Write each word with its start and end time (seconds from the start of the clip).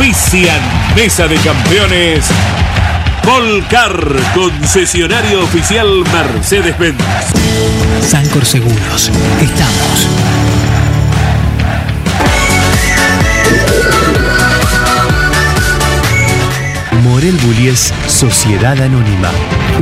Auspician 0.00 0.62
Mesa 0.96 1.28
de 1.28 1.36
Campeones. 1.36 2.24
Volcar, 3.22 3.92
concesionario 4.34 5.42
oficial 5.44 5.86
Mercedes-Benz. 6.10 6.96
Sancor 8.08 8.46
Seguros. 8.46 9.10
Estamos. 9.42 10.08
Morel 17.02 17.36
Bullies 17.44 17.92
Sociedad 18.06 18.80
Anónima, 18.80 19.30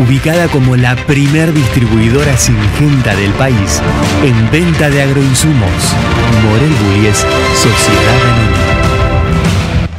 ubicada 0.05 0.49
como 0.49 0.75
la 0.75 0.97
primer 0.97 1.55
distribuidora 1.55 2.37
singenta 2.37 3.15
del 3.15 3.30
país 3.35 3.80
en 4.25 4.51
venta 4.51 4.91
de 4.91 5.01
agroinsumos. 5.01 5.95
Morel 6.43 6.75
Bullies 6.82 7.19
Sociedad 7.55 8.21
Anónima. 8.25 8.77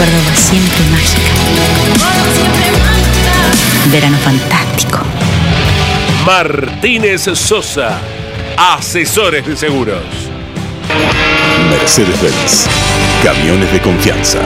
Córdoba 0.00 0.34
siempre 0.34 0.82
mágica. 0.92 1.30
Verano 3.92 4.16
fantástico. 4.16 5.00
Martínez 6.24 7.28
Sosa, 7.34 7.98
asesores 8.56 9.46
de 9.46 9.54
seguros. 9.54 10.02
Mercedes-Benz. 11.68 12.66
Camiones 13.22 13.70
de 13.70 13.82
confianza. 13.82 14.40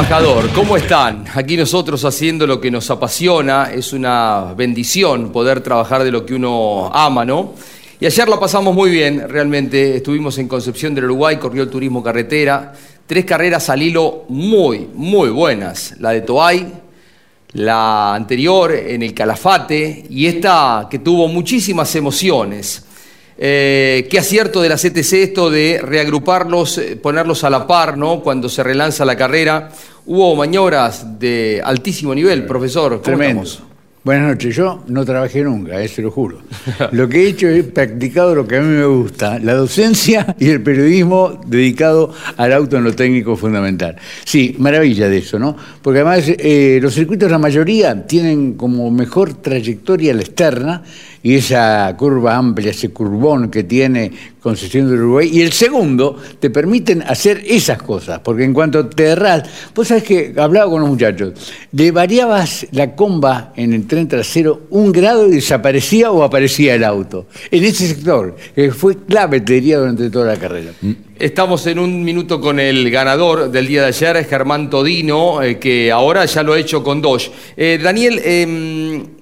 Trabajador, 0.00 0.50
¿cómo 0.54 0.78
están? 0.78 1.26
Aquí 1.34 1.58
nosotros 1.58 2.02
haciendo 2.06 2.46
lo 2.46 2.58
que 2.58 2.70
nos 2.70 2.90
apasiona, 2.90 3.70
es 3.70 3.92
una 3.92 4.54
bendición 4.56 5.30
poder 5.30 5.60
trabajar 5.60 6.04
de 6.04 6.10
lo 6.10 6.24
que 6.24 6.32
uno 6.32 6.90
ama, 6.90 7.26
¿no? 7.26 7.52
Y 8.00 8.06
ayer 8.06 8.26
la 8.26 8.40
pasamos 8.40 8.74
muy 8.74 8.90
bien, 8.90 9.28
realmente, 9.28 9.96
estuvimos 9.96 10.38
en 10.38 10.48
Concepción 10.48 10.94
del 10.94 11.04
Uruguay, 11.04 11.36
corrió 11.36 11.64
el 11.64 11.68
turismo 11.68 12.02
carretera, 12.02 12.72
tres 13.06 13.26
carreras 13.26 13.68
al 13.68 13.82
hilo 13.82 14.24
muy, 14.30 14.88
muy 14.94 15.28
buenas, 15.28 15.94
la 16.00 16.12
de 16.12 16.22
Toay, 16.22 16.72
la 17.52 18.14
anterior 18.14 18.72
en 18.72 19.02
el 19.02 19.12
Calafate 19.12 20.06
y 20.08 20.24
esta 20.24 20.88
que 20.90 21.00
tuvo 21.00 21.28
muchísimas 21.28 21.94
emociones. 21.94 22.86
Eh, 23.42 24.06
qué 24.10 24.18
acierto 24.18 24.60
de 24.60 24.68
la 24.68 24.76
CTC 24.76 25.14
esto 25.14 25.48
de 25.48 25.80
reagruparlos, 25.82 26.76
eh, 26.76 26.96
ponerlos 26.96 27.42
a 27.42 27.48
la 27.48 27.66
par, 27.66 27.96
¿no? 27.96 28.20
Cuando 28.20 28.50
se 28.50 28.62
relanza 28.62 29.06
la 29.06 29.16
carrera. 29.16 29.70
Hubo 30.04 30.36
maniobras 30.36 31.18
de 31.18 31.62
altísimo 31.64 32.14
nivel, 32.14 32.44
profesor. 32.44 32.90
¿Cómo 32.90 33.02
Tremendo. 33.02 33.42
estamos? 33.44 33.70
Buenas 34.02 34.28
noches. 34.28 34.56
Yo 34.56 34.82
no 34.88 35.04
trabajé 35.04 35.42
nunca, 35.42 35.80
eso 35.80 36.02
lo 36.02 36.10
juro. 36.10 36.40
Lo 36.92 37.08
que 37.08 37.22
he 37.22 37.28
hecho 37.28 37.48
es 37.48 37.64
practicado 37.64 38.34
lo 38.34 38.46
que 38.46 38.56
a 38.56 38.60
mí 38.60 38.66
me 38.66 38.86
gusta, 38.86 39.38
la 39.38 39.52
docencia 39.54 40.34
y 40.38 40.48
el 40.48 40.62
periodismo 40.62 41.38
dedicado 41.46 42.12
al 42.38 42.52
auto 42.54 42.78
en 42.78 42.84
lo 42.84 42.94
técnico 42.94 43.36
fundamental. 43.36 43.96
Sí, 44.24 44.56
maravilla 44.58 45.08
de 45.08 45.18
eso, 45.18 45.38
¿no? 45.38 45.54
Porque 45.82 46.00
además 46.00 46.24
eh, 46.26 46.78
los 46.80 46.94
circuitos, 46.94 47.30
la 47.30 47.38
mayoría, 47.38 48.06
tienen 48.06 48.54
como 48.54 48.90
mejor 48.90 49.34
trayectoria 49.34 50.14
la 50.14 50.22
externa 50.22 50.82
y 51.22 51.34
esa 51.34 51.94
curva 51.96 52.36
amplia, 52.36 52.70
ese 52.70 52.90
curvón 52.90 53.50
que 53.50 53.64
tiene 53.64 54.10
Concesión 54.40 54.88
del 54.88 55.00
Uruguay. 55.00 55.30
Y 55.32 55.42
el 55.42 55.52
segundo, 55.52 56.16
te 56.38 56.48
permiten 56.48 57.02
hacer 57.02 57.42
esas 57.46 57.82
cosas, 57.82 58.20
porque 58.20 58.44
en 58.44 58.54
cuanto 58.54 58.86
te 58.86 59.04
erras, 59.04 59.42
vos 59.74 59.88
sabés 59.88 60.04
que 60.04 60.34
hablaba 60.36 60.70
con 60.70 60.80
los 60.80 60.88
muchachos, 60.88 61.34
le 61.72 61.90
variabas 61.90 62.66
la 62.72 62.94
comba 62.94 63.52
en 63.56 63.74
el 63.74 63.86
tren 63.86 64.08
trasero 64.08 64.62
un 64.70 64.92
grado 64.92 65.28
y 65.28 65.32
desaparecía 65.32 66.10
o 66.10 66.22
aparecía 66.22 66.74
el 66.74 66.84
auto. 66.84 67.26
En 67.50 67.64
ese 67.64 67.88
sector, 67.88 68.34
que 68.54 68.70
fue 68.72 68.96
clave, 69.04 69.40
te 69.40 69.54
diría, 69.54 69.78
durante 69.78 70.08
toda 70.08 70.26
la 70.26 70.36
carrera. 70.36 70.70
Estamos 71.18 71.66
en 71.66 71.78
un 71.78 72.02
minuto 72.02 72.40
con 72.40 72.58
el 72.58 72.90
ganador 72.90 73.50
del 73.50 73.66
día 73.66 73.82
de 73.82 73.88
ayer, 73.88 74.24
Germán 74.24 74.70
Todino, 74.70 75.42
eh, 75.42 75.58
que 75.58 75.92
ahora 75.92 76.24
ya 76.24 76.42
lo 76.42 76.54
ha 76.54 76.58
hecho 76.58 76.82
con 76.82 77.02
Dodge. 77.02 77.30
Eh, 77.58 77.78
Daniel, 77.82 78.20
em, 78.24 79.19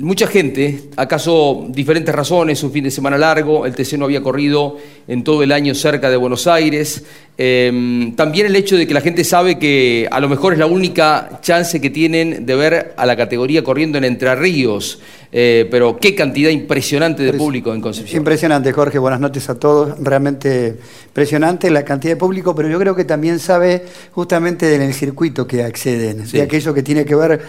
mucha 0.00 0.26
gente, 0.26 0.84
acaso 0.96 1.66
diferentes 1.68 2.14
razones, 2.14 2.62
un 2.62 2.72
fin 2.72 2.84
de 2.84 2.90
semana 2.90 3.18
largo, 3.18 3.66
el 3.66 3.74
TC 3.74 3.98
no 3.98 4.06
había 4.06 4.22
corrido 4.22 4.78
en 5.06 5.22
todo 5.22 5.42
el 5.42 5.52
año 5.52 5.74
cerca 5.74 6.10
de 6.10 6.16
Buenos 6.16 6.46
Aires. 6.46 7.04
Em, 7.38 8.14
también 8.14 8.46
el 8.46 8.56
hecho 8.56 8.76
de 8.76 8.86
que 8.86 8.94
la 8.94 9.00
gente 9.00 9.24
sabe 9.24 9.58
que 9.58 10.06
a 10.10 10.20
lo 10.20 10.28
mejor 10.28 10.52
es 10.52 10.58
la 10.58 10.66
única 10.66 11.40
chance 11.42 11.80
que 11.80 11.90
tienen 11.90 12.44
de 12.46 12.54
ver 12.54 12.94
a 12.96 13.06
la 13.06 13.16
categoría 13.16 13.64
corriendo 13.64 13.98
en 13.98 14.04
Entre 14.04 14.34
Ríos. 14.34 15.00
Eh, 15.34 15.66
pero 15.70 15.96
qué 15.98 16.14
cantidad 16.14 16.50
impresionante 16.50 17.22
de 17.22 17.32
público 17.32 17.72
en 17.72 17.80
Concepción. 17.80 18.18
Impresionante, 18.18 18.70
Jorge. 18.72 18.98
Buenas 18.98 19.18
noches 19.18 19.48
a 19.48 19.58
todos. 19.58 19.98
Realmente 19.98 20.76
impresionante 21.06 21.70
la 21.70 21.84
cantidad 21.86 22.12
de 22.12 22.16
público, 22.18 22.54
pero 22.54 22.68
yo 22.68 22.78
creo 22.78 22.94
que 22.94 23.06
también 23.06 23.38
sabe 23.38 23.82
justamente 24.12 24.66
del 24.66 24.92
circuito 24.92 25.46
que 25.46 25.62
acceden, 25.62 26.26
Sí. 26.26 26.36
de 26.36 26.42
aquello 26.42 26.74
que 26.74 26.82
tiene 26.82 27.06
que 27.06 27.14
ver 27.14 27.40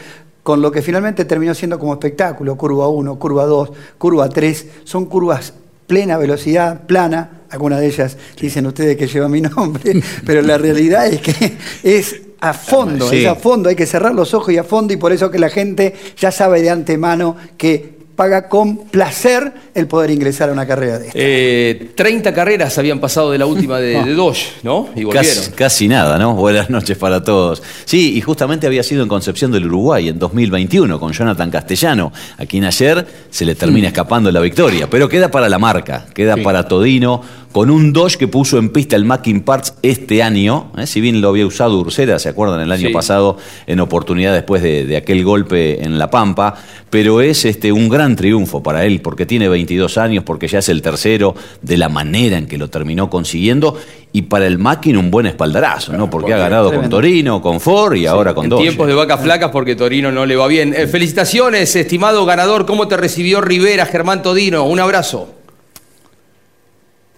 con 0.44 0.62
lo 0.62 0.72
que 0.72 0.82
finalmente 0.82 1.26
terminó 1.26 1.56
siendo 1.56 1.80
como 1.80 1.94
espectáculo, 1.94 2.58
curva 2.58 2.90
1, 2.90 3.18
curva 3.18 3.46
2, 3.46 3.70
curva 3.98 4.30
3, 4.30 4.68
son 4.84 5.06
curvas 5.06 5.54
plena 5.88 6.18
velocidad, 6.18 6.82
plana, 6.86 7.44
algunas 7.50 7.80
de 7.80 7.88
ellas 7.88 8.18
dicen 8.40 8.66
ustedes 8.66 8.98
que 8.98 9.08
lleva 9.08 9.28
mi 9.30 9.42
nombre, 9.42 10.02
pero 10.26 10.42
la 10.42 10.58
realidad 10.58 11.08
es 11.08 11.22
que 11.22 11.58
es 11.84 12.22
a 12.42 12.54
fondo, 12.54 13.10
Sí. 13.10 13.24
es 13.24 13.28
a 13.28 13.36
fondo, 13.36 13.70
hay 13.70 13.76
que 13.76 13.86
cerrar 13.86 14.14
los 14.14 14.34
ojos 14.34 14.54
y 14.54 14.58
a 14.58 14.64
fondo 14.66 14.94
y 14.94 14.98
por 14.98 15.14
eso 15.14 15.32
que 15.32 15.40
la 15.40 15.50
gente 15.50 15.94
ya 16.18 16.32
sabe 16.32 16.62
de 16.62 16.70
antemano 16.70 17.38
que 17.58 18.03
paga 18.16 18.48
con 18.48 18.78
placer 18.90 19.52
el 19.74 19.88
poder 19.88 20.12
ingresar 20.12 20.50
a 20.50 20.52
una 20.54 20.66
carrera 20.68 21.00
de 21.00 21.08
esta. 21.08 21.18
Eh, 21.20 21.92
30 21.96 22.34
carreras 22.34 22.78
habían 22.78 23.00
pasado 23.00 23.32
de 23.32 23.38
la 23.38 23.46
última 23.46 23.80
de, 23.80 24.04
de 24.04 24.14
Dodge, 24.16 24.52
¿no? 24.64 24.90
Y 24.96 25.04
volvieron. 25.04 25.34
Casi, 25.36 25.52
casi 25.52 25.88
nada, 25.88 26.18
¿no? 26.18 26.34
Buenas 26.36 26.70
noches 26.70 26.98
para 26.98 27.24
todos. 27.24 27.64
Sí, 27.86 28.16
y 28.16 28.22
justamente 28.22 28.68
había 28.68 28.84
sido 28.84 29.04
en 29.04 29.10
Concepción 29.10 29.52
del 29.52 29.66
Uruguay 29.66 30.10
en 30.10 30.20
2021 30.20 31.00
con 31.00 31.12
Jonathan 31.12 31.50
Castellano, 31.50 32.12
a 32.38 32.46
quien 32.46 32.66
ayer 32.66 33.06
se 33.30 33.46
le 33.46 33.56
termina 33.56 33.88
escapando 33.88 34.32
la 34.32 34.40
victoria, 34.40 34.88
pero 34.90 35.10
queda 35.10 35.30
para 35.32 35.50
la 35.50 35.58
marca, 35.60 36.06
queda 36.14 36.36
Sí. 36.36 36.42
para 36.42 36.68
Todino, 36.68 37.22
con 37.54 37.70
un 37.70 37.94
Dodge 37.94 38.18
que 38.18 38.28
puso 38.28 38.58
en 38.58 38.70
pista 38.70 38.96
el 38.96 39.06
Mackin 39.06 39.42
Parts 39.42 39.76
este 39.84 40.24
año, 40.24 40.72
¿eh? 40.76 40.88
si 40.88 41.00
bien 41.02 41.22
lo 41.22 41.30
había 41.30 41.46
usado 41.46 41.80
Ursera, 41.80 42.18
¿se 42.18 42.28
acuerdan? 42.30 42.60
El 42.62 42.72
año 42.72 42.88
Sí. 42.88 42.94
pasado 42.94 43.38
en 43.68 43.80
oportunidad 43.80 44.34
después 44.34 44.62
de, 44.64 44.86
de 44.86 44.98
aquel 44.98 45.24
golpe 45.24 45.84
en 45.86 46.00
La 46.00 46.10
Pampa, 46.10 46.56
pero 46.90 47.22
es 47.22 47.46
este, 47.46 47.72
un 47.72 47.90
gran 47.90 48.16
triunfo 48.16 48.64
para 48.64 48.86
él 48.86 49.02
porque 49.02 49.28
tiene 49.28 49.48
22 49.50 49.98
años, 50.00 50.24
porque 50.26 50.48
ya 50.48 50.60
es 50.60 50.68
el 50.70 50.82
tercero 50.82 51.36
de 51.62 51.78
la 51.78 51.90
manera 51.90 52.38
en 52.40 52.48
que 52.48 52.58
lo 52.58 52.70
terminó 52.72 53.10
consiguiendo 53.12 53.78
y 54.12 54.24
para 54.24 54.48
el 54.48 54.58
Mackin 54.58 54.98
un 54.98 55.12
buen 55.12 55.28
espaldarazo, 55.28 55.94
¿no? 55.94 56.10
Porque 56.10 56.34
ha 56.34 56.38
ganado 56.40 56.74
con. 56.74 56.90
Torino, 56.90 57.40
con 57.42 57.60
Ford 57.60 57.94
y 57.96 58.08
ahora 58.08 58.34
con 58.34 58.46
En 58.46 58.50
Dodge. 58.50 58.62
tiempos 58.64 58.88
de 58.88 58.94
vacas 58.96 59.22
flacas 59.22 59.52
porque 59.52 59.76
Torino 59.76 60.12
no 60.12 60.26
le 60.26 60.36
va 60.36 60.48
bien. 60.48 60.74
Eh, 60.76 60.88
felicitaciones, 60.88 61.76
estimado 61.76 62.26
ganador. 62.26 62.66
¿Cómo 62.66 62.88
te 62.88 62.98
recibió 62.98 63.42
Rivera, 63.42 63.86
Germán 63.86 64.22
Todino? 64.24 64.64
Un 64.66 64.80
abrazo. 64.80 65.43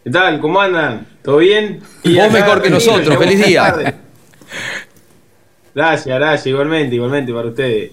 ¿Qué 0.06 0.12
tal? 0.12 0.40
¿Cómo 0.40 0.62
andan? 0.62 1.08
¿Todo 1.24 1.38
bien? 1.38 1.80
Vos 2.04 2.14
acá, 2.14 2.30
mejor 2.30 2.62
que 2.62 2.70
nosotros. 2.70 3.18
Feliz 3.18 3.44
día. 3.44 3.96
Gracias, 5.74 6.20
gracias. 6.20 6.46
Igualmente, 6.46 6.94
igualmente 6.94 7.34
para 7.34 7.48
ustedes. 7.48 7.92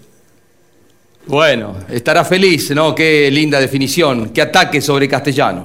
Bueno, 1.25 1.75
estará 1.89 2.23
feliz, 2.23 2.71
¿no? 2.73 2.95
Qué 2.95 3.31
linda 3.31 3.59
definición. 3.59 4.29
Qué 4.29 4.43
ataque 4.43 4.83
sobre 4.83 5.09
Castellano. 5.09 5.65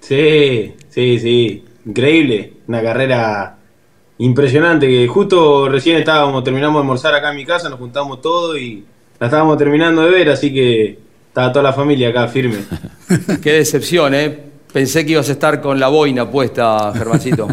Sí, 0.00 0.74
sí, 0.88 1.20
sí. 1.20 1.64
Increíble. 1.86 2.54
Una 2.66 2.82
carrera 2.82 3.56
impresionante. 4.18 4.88
Que 4.88 5.06
justo 5.06 5.68
recién 5.68 5.98
estábamos, 5.98 6.42
terminamos 6.42 6.80
de 6.80 6.80
almorzar 6.80 7.14
acá 7.14 7.30
en 7.30 7.36
mi 7.36 7.46
casa, 7.46 7.68
nos 7.68 7.78
juntamos 7.78 8.20
todos 8.20 8.58
y 8.58 8.84
la 9.20 9.28
estábamos 9.28 9.56
terminando 9.56 10.02
de 10.02 10.10
ver, 10.10 10.30
así 10.30 10.52
que 10.52 10.98
estaba 11.28 11.52
toda 11.52 11.62
la 11.62 11.72
familia 11.72 12.08
acá 12.08 12.26
firme. 12.26 12.56
Qué 13.42 13.52
decepción, 13.52 14.12
¿eh? 14.12 14.51
Pensé 14.72 15.04
que 15.04 15.12
ibas 15.12 15.28
a 15.28 15.32
estar 15.32 15.60
con 15.60 15.78
la 15.78 15.88
boina 15.88 16.30
puesta, 16.30 16.92
Germancito. 16.96 17.46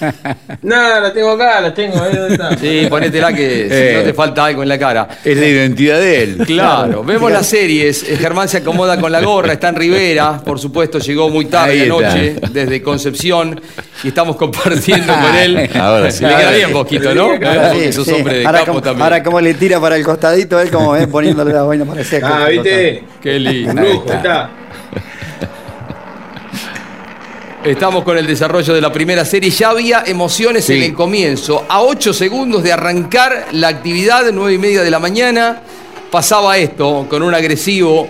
Nada, 0.62 0.98
la 1.00 1.12
tengo 1.12 1.32
acá, 1.32 1.60
la 1.60 1.74
tengo. 1.74 2.02
ahí, 2.02 2.16
¿dónde 2.16 2.34
está? 2.34 2.56
Sí, 2.56 2.86
ponétela 2.88 3.34
que 3.34 3.66
si 3.68 3.74
Eh. 3.74 3.94
no 3.98 4.02
te 4.04 4.14
falta 4.14 4.46
algo 4.46 4.62
en 4.62 4.70
la 4.70 4.78
cara. 4.78 5.06
Es 5.22 5.36
la 5.36 5.46
identidad 5.46 5.98
de 5.98 6.22
él. 6.22 6.38
Claro, 6.46 7.04
vemos 7.04 7.30
las 7.30 7.46
series. 7.54 8.08
Eh, 8.08 8.16
Germán 8.16 8.48
se 8.48 8.58
acomoda 8.58 8.98
con 8.98 9.12
la 9.12 9.20
gorra, 9.20 9.52
está 9.52 9.68
en 9.68 9.76
Rivera, 9.76 10.40
por 10.42 10.58
supuesto, 10.58 10.98
llegó 11.00 11.28
muy 11.28 11.44
tarde 11.44 11.72
Ahí 11.72 11.82
anoche 11.82 12.36
desde 12.50 12.82
Concepción 12.82 13.60
y 14.02 14.08
estamos 14.08 14.36
compartiendo 14.36 15.12
con 15.12 15.36
él. 15.42 15.70
Ahora 15.78 16.10
sí. 16.10 16.24
Le 16.24 16.34
queda 16.34 16.50
bien 16.52 16.72
poquito, 16.72 17.14
¿no? 17.14 17.28
Porque 17.32 17.80
sí, 17.88 17.92
sos 17.92 18.08
hombre 18.08 18.38
de 18.38 18.46
ahora 18.46 18.58
campo 18.60 18.72
como, 18.72 18.82
también. 18.82 19.02
ahora 19.02 19.22
como 19.22 19.40
le 19.42 19.52
tira 19.52 19.78
para 19.80 19.96
el 19.96 20.04
costadito, 20.04 20.58
él 20.58 20.70
como 20.70 20.92
ven 20.92 21.10
poniéndole 21.10 21.52
la 21.52 21.62
vaina 21.64 21.84
para 21.84 22.00
hacer. 22.00 22.24
Ah, 22.24 22.46
¿viste? 22.50 23.04
Qué 23.22 23.38
lindo. 23.38 23.82
Lujo, 23.82 24.10
está. 24.10 24.50
Estamos 27.64 28.04
con 28.04 28.18
el 28.18 28.26
desarrollo 28.26 28.74
de 28.74 28.80
la 28.82 28.92
primera 28.92 29.24
serie. 29.24 29.48
Ya 29.48 29.70
había 29.70 30.02
emociones 30.06 30.68
en 30.68 30.82
el 30.82 30.92
comienzo. 30.92 31.64
A 31.66 31.80
8 31.80 32.12
segundos 32.12 32.62
de 32.62 32.72
arrancar 32.72 33.46
la 33.52 33.68
actividad, 33.68 34.24
nueve 34.32 34.52
y 34.52 34.58
media 34.58 34.82
de 34.82 34.90
la 34.90 34.98
mañana, 34.98 35.62
pasaba 36.10 36.58
esto 36.58 37.06
con 37.08 37.22
un 37.22 37.34
agresivo 37.34 38.06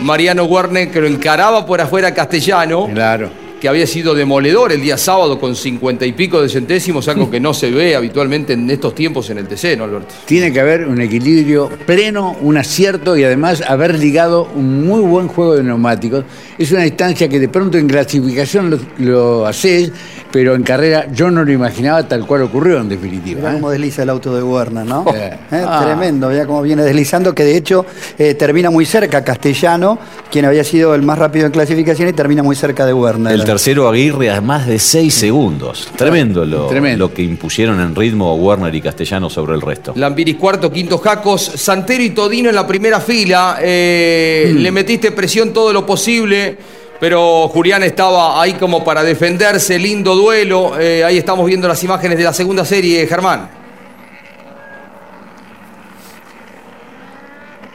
Mariano 0.00 0.44
Werner 0.46 0.90
que 0.90 1.00
lo 1.00 1.06
encaraba 1.06 1.64
por 1.64 1.80
afuera 1.80 2.12
castellano. 2.12 2.88
Claro. 2.92 3.30
Que 3.60 3.68
había 3.68 3.86
sido 3.86 4.14
demoledor 4.14 4.72
el 4.72 4.80
día 4.80 4.96
sábado 4.96 5.38
con 5.38 5.56
cincuenta 5.56 6.06
y 6.06 6.12
pico 6.12 6.40
de 6.42 6.48
centésimos, 6.48 7.08
algo 7.08 7.30
que 7.30 7.40
no 7.40 7.54
se 7.54 7.70
ve 7.70 7.96
habitualmente 7.96 8.52
en 8.52 8.68
estos 8.70 8.94
tiempos 8.94 9.30
en 9.30 9.38
el 9.38 9.48
TC, 9.48 9.76
¿no, 9.76 9.84
Alberto? 9.84 10.14
Tiene 10.26 10.52
que 10.52 10.60
haber 10.60 10.86
un 10.86 11.00
equilibrio 11.00 11.68
pleno, 11.86 12.36
un 12.40 12.56
acierto 12.56 13.16
y 13.16 13.24
además 13.24 13.62
haber 13.66 13.98
ligado 13.98 14.48
un 14.54 14.86
muy 14.86 15.00
buen 15.00 15.28
juego 15.28 15.56
de 15.56 15.62
neumáticos. 15.62 16.24
Es 16.58 16.72
una 16.72 16.82
distancia 16.82 17.28
que 17.28 17.38
de 17.40 17.48
pronto 17.48 17.78
en 17.78 17.88
clasificación 17.88 18.70
lo, 18.70 18.78
lo 18.98 19.46
haces, 19.46 19.92
pero 20.30 20.54
en 20.54 20.62
carrera 20.62 21.06
yo 21.12 21.30
no 21.30 21.44
lo 21.44 21.52
imaginaba 21.52 22.06
tal 22.06 22.26
cual 22.26 22.42
ocurrió 22.42 22.80
en 22.80 22.88
definitiva. 22.88 23.40
Mirá 23.40 23.52
¿eh? 23.52 23.54
cómo 23.54 23.70
desliza 23.70 24.02
el 24.02 24.10
auto 24.10 24.34
de 24.34 24.42
Werner, 24.42 24.84
¿no? 24.84 25.04
Eh. 25.14 25.38
Eh, 25.50 25.64
Ah. 25.66 25.82
Tremendo, 25.84 26.32
ya 26.32 26.46
cómo 26.46 26.62
viene 26.62 26.82
deslizando, 26.82 27.34
que 27.34 27.44
de 27.44 27.56
hecho 27.56 27.84
eh, 28.18 28.34
termina 28.34 28.70
muy 28.70 28.84
cerca 28.84 29.22
Castellano, 29.22 29.98
quien 30.30 30.44
había 30.44 30.64
sido 30.64 30.94
el 30.94 31.02
más 31.02 31.18
rápido 31.18 31.46
en 31.46 31.52
clasificación 31.52 32.08
y 32.08 32.12
termina 32.12 32.42
muy 32.42 32.56
cerca 32.56 32.86
de 32.86 32.92
Werner. 32.92 33.32
El 33.34 33.44
tercero 33.48 33.88
Aguirre 33.88 34.30
a 34.30 34.42
más 34.42 34.66
de 34.66 34.78
6 34.78 35.14
segundos. 35.14 35.90
Tremendo 35.96 36.44
lo, 36.44 36.66
Tremendo. 36.66 37.06
lo 37.06 37.14
que 37.14 37.22
impusieron 37.22 37.80
en 37.80 37.96
ritmo 37.96 38.34
Werner 38.34 38.74
y 38.74 38.82
Castellano 38.82 39.30
sobre 39.30 39.54
el 39.54 39.62
resto. 39.62 39.94
Lambiris 39.96 40.36
cuarto, 40.36 40.70
quinto 40.70 40.98
Jacos, 40.98 41.44
Santero 41.54 42.02
y 42.02 42.10
Todino 42.10 42.50
en 42.50 42.54
la 42.54 42.66
primera 42.66 43.00
fila. 43.00 43.56
Eh, 43.62 44.52
Le 44.54 44.70
metiste 44.70 45.12
presión 45.12 45.54
todo 45.54 45.72
lo 45.72 45.86
posible, 45.86 46.58
pero 47.00 47.48
Julián 47.48 47.82
estaba 47.84 48.38
ahí 48.42 48.52
como 48.52 48.84
para 48.84 49.02
defenderse. 49.02 49.78
Lindo 49.78 50.14
duelo. 50.14 50.78
Eh, 50.78 51.02
ahí 51.02 51.16
estamos 51.16 51.46
viendo 51.46 51.66
las 51.66 51.82
imágenes 51.82 52.18
de 52.18 52.24
la 52.24 52.34
segunda 52.34 52.66
serie, 52.66 53.06
Germán. 53.06 53.48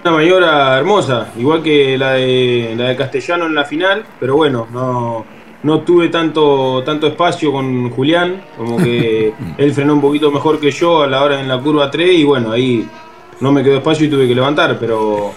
Una 0.03 0.11
maniobra 0.11 0.77
hermosa, 0.77 1.29
igual 1.35 1.63
que 1.63 1.97
la 1.97 2.11
de, 2.11 2.75
la 2.77 2.89
de 2.89 2.95
Castellano 2.95 3.47
en 3.47 3.55
la 3.55 3.65
final, 3.65 4.05
pero 4.19 4.35
bueno, 4.35 4.67
no, 4.71 5.25
no 5.63 5.81
tuve 5.81 6.09
tanto, 6.09 6.83
tanto 6.85 7.07
espacio 7.07 7.51
con 7.51 7.89
Julián, 7.89 8.43
como 8.57 8.77
que 8.77 9.33
él 9.57 9.73
frenó 9.73 9.93
un 9.93 10.01
poquito 10.01 10.31
mejor 10.31 10.59
que 10.59 10.71
yo 10.71 11.03
a 11.03 11.07
la 11.07 11.23
hora 11.23 11.39
en 11.39 11.47
la 11.47 11.59
curva 11.59 11.89
3 11.89 12.19
y 12.19 12.23
bueno, 12.23 12.51
ahí 12.51 12.87
no 13.39 13.51
me 13.51 13.63
quedó 13.63 13.77
espacio 13.77 14.05
y 14.05 14.09
tuve 14.09 14.27
que 14.27 14.35
levantar, 14.35 14.77
pero 14.79 15.31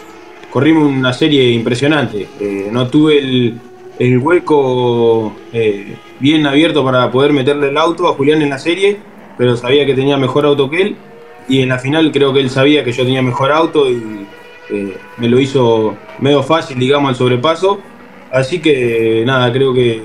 corrimos 0.51 0.85
una 0.85 1.13
serie 1.13 1.51
impresionante. 1.51 2.29
Eh, 2.41 2.69
no 2.71 2.89
tuve 2.89 3.19
el, 3.19 3.61
el 3.99 4.19
hueco 4.19 5.35
eh, 5.53 5.97
bien 6.21 6.47
abierto 6.47 6.85
para 6.85 7.11
poder 7.11 7.33
meterle 7.33 7.69
el 7.69 7.79
auto 7.79 8.09
a 8.09 8.15
Julián 8.15 8.43
en 8.43 8.51
la 8.51 8.59
serie, 8.59 8.99
pero 9.39 9.57
sabía 9.57 9.87
que 9.87 9.95
tenía 9.95 10.17
mejor 10.17 10.47
auto 10.47 10.69
que 10.69 10.83
él 10.83 10.97
y 11.49 11.63
en 11.63 11.69
la 11.69 11.79
final 11.79 12.11
creo 12.13 12.33
que 12.33 12.41
él 12.41 12.51
sabía 12.51 12.85
que 12.85 12.93
yo 12.93 13.05
tenía 13.05 13.23
mejor 13.23 13.53
auto 13.53 13.89
y 13.89 14.27
eh, 14.71 14.97
me 15.17 15.29
lo 15.29 15.39
hizo 15.39 15.97
medio 16.19 16.43
fácil, 16.43 16.79
digamos, 16.79 17.11
el 17.11 17.17
sobrepaso. 17.17 17.81
Así 18.31 18.61
que 18.61 19.23
nada, 19.27 19.53
creo 19.53 19.73
que 19.73 20.01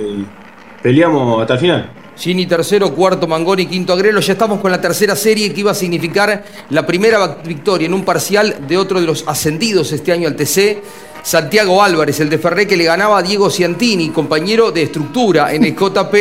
peleamos 0.81 1.41
hasta 1.41 1.53
el 1.53 1.59
final. 1.59 1.91
Gini 2.17 2.45
tercero, 2.45 2.93
cuarto 2.93 3.27
Mangoni, 3.27 3.65
quinto 3.65 3.93
Agrelo. 3.93 4.19
Ya 4.19 4.33
estamos 4.33 4.59
con 4.59 4.69
la 4.69 4.79
tercera 4.79 5.15
serie 5.15 5.51
que 5.53 5.61
iba 5.61 5.71
a 5.71 5.75
significar 5.75 6.43
la 6.69 6.85
primera 6.85 7.39
victoria 7.43 7.87
en 7.87 7.93
un 7.93 8.05
parcial 8.05 8.67
de 8.67 8.77
otro 8.77 8.99
de 8.99 9.07
los 9.07 9.23
ascendidos 9.27 9.91
este 9.91 10.11
año 10.11 10.27
al 10.27 10.35
TC. 10.35 10.83
Santiago 11.23 11.81
Álvarez, 11.81 12.19
el 12.19 12.29
de 12.29 12.37
Ferré, 12.37 12.67
que 12.67 12.77
le 12.77 12.83
ganaba 12.83 13.19
a 13.19 13.21
Diego 13.21 13.49
Ciantini, 13.49 14.09
compañero 14.09 14.71
de 14.71 14.83
estructura 14.83 15.53
en 15.53 15.63
el 15.63 15.75
JP. 15.75 16.15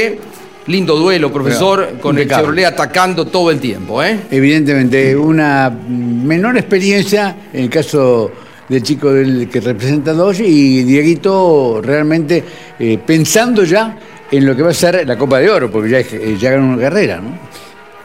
Lindo 0.66 0.96
duelo, 0.96 1.32
profesor, 1.32 1.98
con 2.00 2.18
el. 2.18 2.28
Chevrolet 2.28 2.66
atacando 2.66 3.26
todo 3.26 3.50
el 3.50 3.58
tiempo. 3.58 4.02
¿eh? 4.02 4.20
Evidentemente, 4.30 5.16
una 5.16 5.68
menor 5.68 6.56
experiencia 6.56 7.36
en 7.52 7.64
el 7.64 7.70
caso 7.70 8.30
del 8.70 8.82
chico 8.84 9.12
del, 9.12 9.48
que 9.48 9.60
representa 9.60 10.12
a 10.12 10.32
y 10.38 10.84
Dieguito 10.84 11.80
realmente 11.82 12.44
eh, 12.78 12.98
pensando 13.04 13.64
ya 13.64 13.98
en 14.30 14.46
lo 14.46 14.54
que 14.54 14.62
va 14.62 14.70
a 14.70 14.74
ser 14.74 15.04
la 15.06 15.18
Copa 15.18 15.40
de 15.40 15.50
Oro, 15.50 15.70
porque 15.72 15.90
ya, 15.90 15.98
eh, 15.98 16.36
ya 16.38 16.52
ganó 16.52 16.74
una 16.74 16.80
carrera, 16.80 17.20
¿no? 17.20 17.36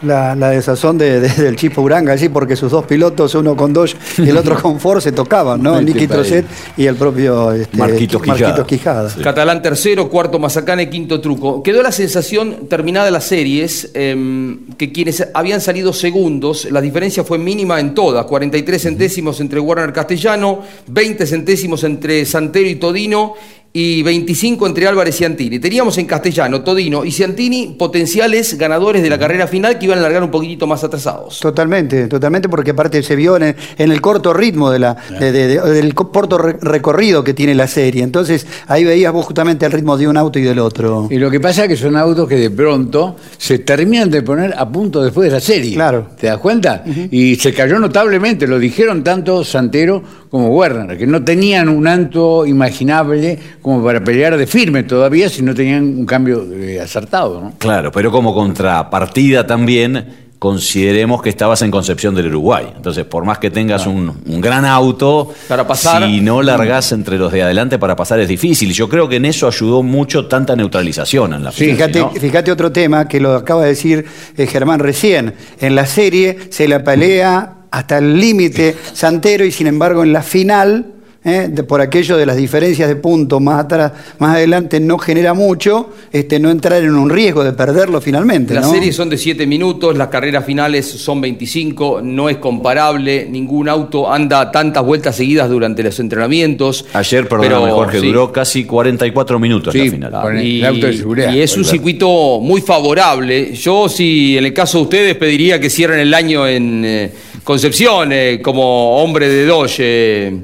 La, 0.02 0.36
la 0.36 0.50
desazón 0.50 0.98
de, 0.98 1.20
de- 1.20 1.30
del 1.44 1.56
Chipo 1.56 1.82
Uranga, 1.82 2.14
allí, 2.14 2.30
porque 2.30 2.56
sus 2.56 2.72
dos 2.72 2.86
pilotos, 2.86 3.34
uno 3.36 3.56
con 3.56 3.72
Dodge 3.74 3.96
y 4.18 4.30
el 4.30 4.38
otro 4.38 4.56
con 4.62 4.80
Ford, 4.80 5.00
se 5.02 5.12
tocaban, 5.12 5.64
¿no? 5.64 5.80
Este 5.80 5.94
Nicky. 5.94 6.08
Trocet 6.08 6.46
y 6.78 6.86
el 6.86 6.96
propio 6.96 7.52
este, 7.54 7.78
Marquitos 7.78 8.22
Quijada. 8.22 8.66
Quijada. 8.66 9.10
Catalán 9.24 9.62
tercero, 9.62 10.10
cuarto 10.10 10.38
Mazacane, 10.38 10.90
quinto 10.90 11.22
Truco. 11.22 11.64
Quedó 11.64 11.82
la 11.82 11.92
sensación, 11.92 12.68
terminada 12.70 13.10
las 13.10 13.24
series, 13.24 13.92
em, 13.94 14.68
que 14.78 14.92
quienes 14.92 15.28
habían 15.34 15.62
salido 15.62 15.94
segundos, 15.94 16.68
la 16.70 16.82
diferencia 16.82 17.24
fue 17.24 17.38
mínima 17.38 17.80
en 17.80 17.94
todas. 17.94 18.26
43 18.26 18.82
centésimos 18.82 19.40
entre 19.40 19.60
Warner 19.60 19.94
Castellano, 19.94 20.60
20 20.88 21.26
centésimos 21.26 21.84
entre 21.84 22.26
Santero 22.26 22.68
y 22.68 22.76
Todino 22.76 23.34
y 23.78 24.02
25 24.04 24.68
entre 24.68 24.88
Álvarez 24.88 25.20
y 25.20 25.26
Antini. 25.26 25.60
Teníamos 25.60 25.98
en 25.98 26.06
Castellano, 26.06 26.62
Todino 26.62 27.04
y 27.04 27.12
Ciantini 27.12 27.76
potenciales 27.78 28.58
ganadores 28.58 29.04
de 29.04 29.10
la 29.10 29.20
carrera 29.20 29.48
final 29.48 29.78
que 29.78 29.84
iban 29.86 30.00
a 30.00 30.02
largar 30.02 30.24
un 30.24 30.32
poquitito 30.32 30.66
más 30.66 30.82
atrasados. 30.86 31.42
Totalmente, 31.42 32.08
totalmente, 32.08 32.48
porque 32.48 32.72
aparte 32.72 33.04
se 33.04 33.18
vio 33.18 33.36
en 33.36 33.44
el, 33.44 33.56
en 33.78 33.92
el 33.92 34.00
corto 34.00 34.34
ritmo 34.34 34.72
de 34.72 34.80
la, 34.80 34.96
de- 35.20 35.32
de- 35.34 35.48
de- 35.48 35.62
del 35.74 35.94
co- 35.94 36.10
corto 36.10 36.38
re- 36.38 36.56
recorrido 36.62 37.22
que 37.22 37.34
tiene 37.34 37.54
la 37.54 37.68
serie. 37.68 38.02
Entonces, 38.02 38.48
ahí 38.68 38.86
veías 38.86 39.12
vos 39.12 39.26
justamente 39.26 39.66
el 39.66 39.74
ritmo 39.74 39.98
de 39.98 40.08
un 40.08 40.16
auto 40.16 40.40
y 40.40 40.44
del 40.44 40.60
otro. 40.60 41.10
Y 41.12 41.18
lo 41.18 41.30
que 41.30 41.42
pasa 41.42 41.64
es 41.64 41.68
que 41.70 41.76
son 41.76 41.98
autos 41.98 42.30
que 42.30 42.36
de 42.38 42.50
pronto 42.52 43.18
se 43.38 43.60
terminan 43.60 44.10
de 44.10 44.22
poner 44.22 44.54
a 44.58 44.70
punto 44.70 45.04
después 45.04 45.28
de 45.30 45.36
la 45.36 45.42
serie. 45.42 45.74
Claro. 45.74 46.08
¿Te 46.18 46.28
das 46.28 46.38
cuenta? 46.38 46.82
Y 47.12 47.36
se 47.36 47.54
cayó 47.54 47.78
notablemente, 47.78 48.48
lo 48.48 48.58
dijeron 48.58 49.04
tanto 49.04 49.44
Santero 49.44 50.02
como 50.30 50.48
Werner, 50.50 50.98
que 50.98 51.08
no 51.08 51.24
tenían 51.24 51.68
un 51.70 51.88
auto 51.88 52.46
imaginable 52.46 53.38
como 53.66 53.84
para 53.84 54.00
pelear 54.04 54.38
de 54.38 54.46
firme 54.46 54.84
todavía 54.84 55.28
si 55.28 55.42
no 55.42 55.56
tenían 55.56 55.82
un 55.86 56.06
cambio 56.06 56.46
eh, 56.54 56.80
acertado, 56.80 57.42
¿no? 57.42 57.54
Claro, 57.58 57.92
pero 57.92 58.12
como 58.12 58.32
contrapartida 58.32 59.48
también 59.48 60.26
consideremos 60.38 61.24
que 61.24 61.30
estabas 61.30 61.64
en 61.64 61.72
Concepción 61.72 62.14
del 62.14 62.28
Uruguay. 62.28 62.68
Entonces, 62.76 63.06
por 63.06 63.26
más 63.26 63.40
que 63.40 63.50
tengas 63.50 63.88
un, 63.88 64.22
un 64.28 64.40
gran 64.40 64.66
auto, 64.66 65.34
Para 65.48 65.66
pasar- 65.66 66.06
si 66.06 66.22
no 66.22 66.44
largás 66.44 66.92
entre 66.92 67.18
los 67.18 67.32
de 67.32 67.42
adelante 67.42 67.80
para 67.80 67.96
pasar 67.96 68.20
es 68.20 68.28
difícil. 68.28 68.70
Y 68.70 68.74
yo 68.74 68.88
creo 68.88 69.10
que 69.10 69.16
en 69.16 69.26
eso 69.26 69.48
ayudó 69.48 69.82
mucho 69.82 70.28
tanta 70.28 70.56
neutralización 70.56 71.34
en 71.34 71.44
la 71.44 71.52
Fíjate, 71.52 72.00
¿no? 72.02 72.12
fíjate 72.12 72.52
otro 72.52 72.72
tema 72.72 73.08
que 73.08 73.20
lo 73.20 73.34
acaba 73.34 73.64
de 73.64 73.70
decir 73.70 74.06
eh, 74.38 74.46
Germán 74.46 74.80
recién. 74.80 75.34
En 75.60 75.74
la 75.74 75.88
serie 75.88 76.38
se 76.52 76.68
la 76.68 76.84
pelea 76.84 77.54
hasta 77.72 77.98
el 77.98 78.20
límite 78.20 78.76
Santero 78.94 79.44
y 79.44 79.52
sin 79.52 79.66
embargo 79.66 80.04
en 80.04 80.14
la 80.14 80.22
final, 80.22 80.92
eh, 81.26 81.48
de- 81.52 81.64
por 81.64 81.82
aquello 81.82 82.16
de 82.18 82.26
las 82.26 82.38
diferencias 82.38 82.88
de 82.88 82.96
puntos 82.96 83.42
más 83.42 83.66
atrás, 83.66 83.92
más 84.20 84.36
adelante 84.36 84.80
no 84.80 84.98
genera 85.00 85.34
mucho, 85.34 85.90
este, 86.14 86.40
no 86.40 86.52
entrar 86.52 86.84
en 86.84 86.94
un 86.96 87.10
riesgo 87.10 87.44
de 87.44 87.52
perderlo 87.52 88.00
finalmente. 88.00 88.54
Las 88.54 88.66
¿no? 88.68 88.72
series 88.72 88.96
son 88.96 89.10
de 89.10 89.18
7 89.18 89.48
minutos, 89.48 89.98
las 89.98 90.10
carreras 90.10 90.46
finales 90.46 90.86
son 90.86 91.20
25, 91.22 92.02
no 92.04 92.30
es 92.30 92.38
comparable, 92.38 93.28
ningún 93.30 93.68
auto 93.68 94.12
anda 94.12 94.52
tantas 94.52 94.86
vueltas 94.86 95.16
seguidas 95.16 95.50
durante 95.50 95.82
los 95.84 96.00
entrenamientos. 96.00 96.86
Ayer, 96.94 97.28
perdón, 97.28 97.90
sí. 97.92 98.06
duró 98.08 98.32
casi 98.32 98.64
44 98.66 99.40
minutos 99.40 99.74
Sí, 99.74 99.86
la 99.86 99.92
final. 99.92 100.12
con 100.22 100.38
el- 100.38 100.46
Y, 100.46 100.64
auto 100.64 100.86
de 100.86 100.94
seguridad. 100.98 101.34
y 101.34 101.42
es 101.42 101.58
un 101.58 101.66
circuito 101.66 102.40
muy 102.40 102.62
favorable. 102.62 103.54
Yo, 103.56 103.90
si 103.90 104.38
en 104.38 104.46
el 104.46 104.54
caso 104.54 104.78
de 104.78 104.84
ustedes, 104.84 105.16
pediría 105.16 105.60
que 105.60 105.70
cierren 105.70 106.00
el 106.00 106.14
año 106.14 106.48
en 106.48 106.84
eh, 106.86 107.12
Concepción, 107.44 108.10
eh, 108.12 108.40
como 108.42 109.04
hombre 109.04 109.30
de 109.30 109.46
eh, 109.78 110.40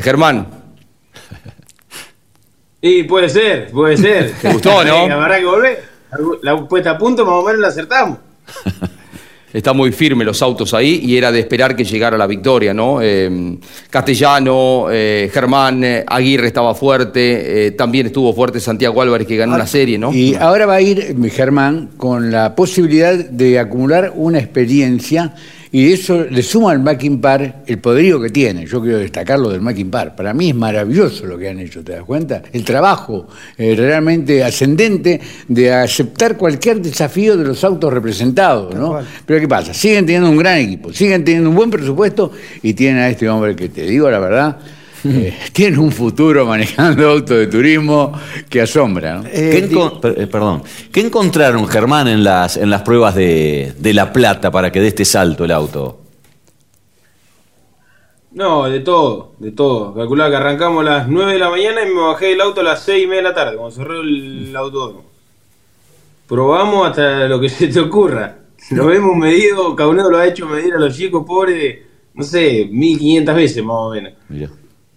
Germán. 0.00 0.46
Y 2.80 3.04
puede 3.04 3.28
ser, 3.28 3.70
puede 3.70 3.96
ser. 3.96 4.32
¿Te 4.42 4.52
gustó, 4.52 4.84
no? 4.84 5.04
Habrá 5.04 5.38
que 5.38 5.44
volver. 5.44 5.84
La 6.42 6.56
puesta 6.66 6.90
a 6.90 6.98
punto 6.98 7.24
más 7.24 7.34
o 7.34 7.44
menos 7.44 7.60
la 7.60 7.68
acertamos. 7.68 8.18
Está 9.52 9.74
muy 9.74 9.92
firme 9.92 10.24
los 10.24 10.40
autos 10.40 10.72
ahí 10.72 11.00
y 11.04 11.16
era 11.16 11.30
de 11.30 11.40
esperar 11.40 11.76
que 11.76 11.84
llegara 11.84 12.16
la 12.16 12.26
victoria, 12.26 12.72
¿no? 12.72 13.00
Eh, 13.02 13.58
Castellano, 13.90 14.86
eh, 14.90 15.30
Germán, 15.32 15.84
eh, 15.84 16.04
Aguirre 16.06 16.46
estaba 16.46 16.74
fuerte, 16.74 17.66
eh, 17.66 17.70
también 17.72 18.06
estuvo 18.06 18.32
fuerte 18.32 18.60
Santiago 18.60 19.02
Álvarez 19.02 19.26
que 19.26 19.36
ganó 19.36 19.54
una 19.54 19.66
serie, 19.66 19.98
¿no? 19.98 20.10
Y 20.10 20.34
ahora 20.36 20.64
va 20.64 20.76
a 20.76 20.80
ir 20.80 21.14
Germán 21.30 21.90
con 21.98 22.30
la 22.30 22.54
posibilidad 22.56 23.14
de 23.14 23.58
acumular 23.58 24.12
una 24.16 24.38
experiencia 24.38 25.34
y 25.74 25.90
eso 25.90 26.26
le 26.30 26.42
suma 26.42 26.70
al 26.72 26.80
Mackin 26.80 27.18
Par 27.18 27.62
el 27.66 27.78
poderío 27.78 28.20
que 28.20 28.28
tiene. 28.28 28.66
Yo 28.66 28.82
quiero 28.82 28.98
destacarlo 28.98 29.48
del 29.48 29.62
Mackin 29.62 29.90
Par. 29.90 30.14
Para 30.14 30.34
mí 30.34 30.50
es 30.50 30.54
maravilloso 30.54 31.24
lo 31.24 31.38
que 31.38 31.48
han 31.48 31.58
hecho, 31.58 31.82
¿te 31.82 31.92
das 31.92 32.04
cuenta? 32.04 32.42
El 32.52 32.62
trabajo 32.62 33.26
eh, 33.56 33.74
realmente 33.74 34.44
ascendente 34.44 35.18
de 35.48 35.72
aceptar 35.72 36.36
cualquier 36.36 36.82
desafío 36.82 37.38
de 37.38 37.44
los 37.44 37.64
autos 37.64 37.90
representados, 37.90 38.74
¿no? 38.74 39.00
Pero 39.24 39.40
¿qué 39.40 39.48
pasa? 39.48 39.72
Siguen 39.72 40.04
teniendo 40.04 40.28
un 40.28 40.36
gran 40.36 40.58
equipo, 40.58 40.92
siguen 40.92 41.24
teniendo 41.24 41.48
un 41.48 41.56
buen 41.56 41.70
presupuesto 41.70 42.30
y 42.62 42.74
tienen 42.74 42.98
a 43.02 43.08
este 43.08 43.26
hombre 43.30 43.56
que 43.56 43.70
te 43.70 43.86
digo 43.86 44.10
la 44.10 44.18
verdad. 44.18 44.58
Eh, 45.04 45.36
tiene 45.52 45.78
un 45.78 45.92
futuro 45.92 46.46
manejando 46.46 47.08
autos 47.08 47.36
de 47.36 47.46
turismo 47.46 48.12
que 48.48 48.60
asombra. 48.60 49.16
¿no? 49.16 49.24
¿Qué 49.24 49.58
Eh, 49.58 49.70
eh, 50.16 50.26
perdón. 50.26 50.62
¿Qué 50.92 51.00
encontraron, 51.00 51.66
Germán, 51.66 52.08
en 52.08 52.22
las, 52.24 52.56
en 52.56 52.70
las 52.70 52.82
pruebas 52.82 53.14
de, 53.14 53.74
de 53.78 53.94
La 53.94 54.12
Plata 54.12 54.50
para 54.50 54.70
que 54.70 54.80
dé 54.80 54.88
este 54.88 55.04
salto 55.04 55.44
el 55.44 55.50
auto? 55.50 56.00
No, 58.32 58.68
de 58.68 58.80
todo, 58.80 59.34
de 59.38 59.52
todo. 59.52 59.94
Calculaba 59.94 60.30
que 60.30 60.36
arrancamos 60.36 60.86
a 60.86 60.90
las 60.90 61.08
9 61.08 61.34
de 61.34 61.38
la 61.38 61.50
mañana 61.50 61.82
y 61.82 61.92
me 61.92 62.00
bajé 62.00 62.26
del 62.26 62.40
auto 62.40 62.60
a 62.62 62.64
las 62.64 62.82
6 62.82 63.04
y 63.04 63.06
media 63.06 63.22
de 63.22 63.28
la 63.28 63.34
tarde, 63.34 63.56
cuando 63.56 63.74
cerró 63.74 64.00
el 64.00 64.54
autódromo. 64.56 65.04
Probamos 66.26 66.88
hasta 66.88 67.28
lo 67.28 67.40
que 67.40 67.48
se 67.50 67.68
te 67.68 67.80
ocurra. 67.80 68.38
Lo 68.70 68.92
hemos 68.92 69.16
medido, 69.16 69.74
cada 69.76 69.90
uno 69.90 70.08
lo 70.08 70.18
ha 70.18 70.26
hecho 70.26 70.46
medir 70.46 70.74
a 70.74 70.78
los 70.78 70.96
chicos 70.96 71.24
pobres, 71.26 71.80
no 72.14 72.22
sé, 72.22 72.68
1500 72.70 73.34
veces 73.34 73.64
más 73.64 73.76
o 73.76 73.90
menos. 73.90 74.12
Mirá. 74.28 74.48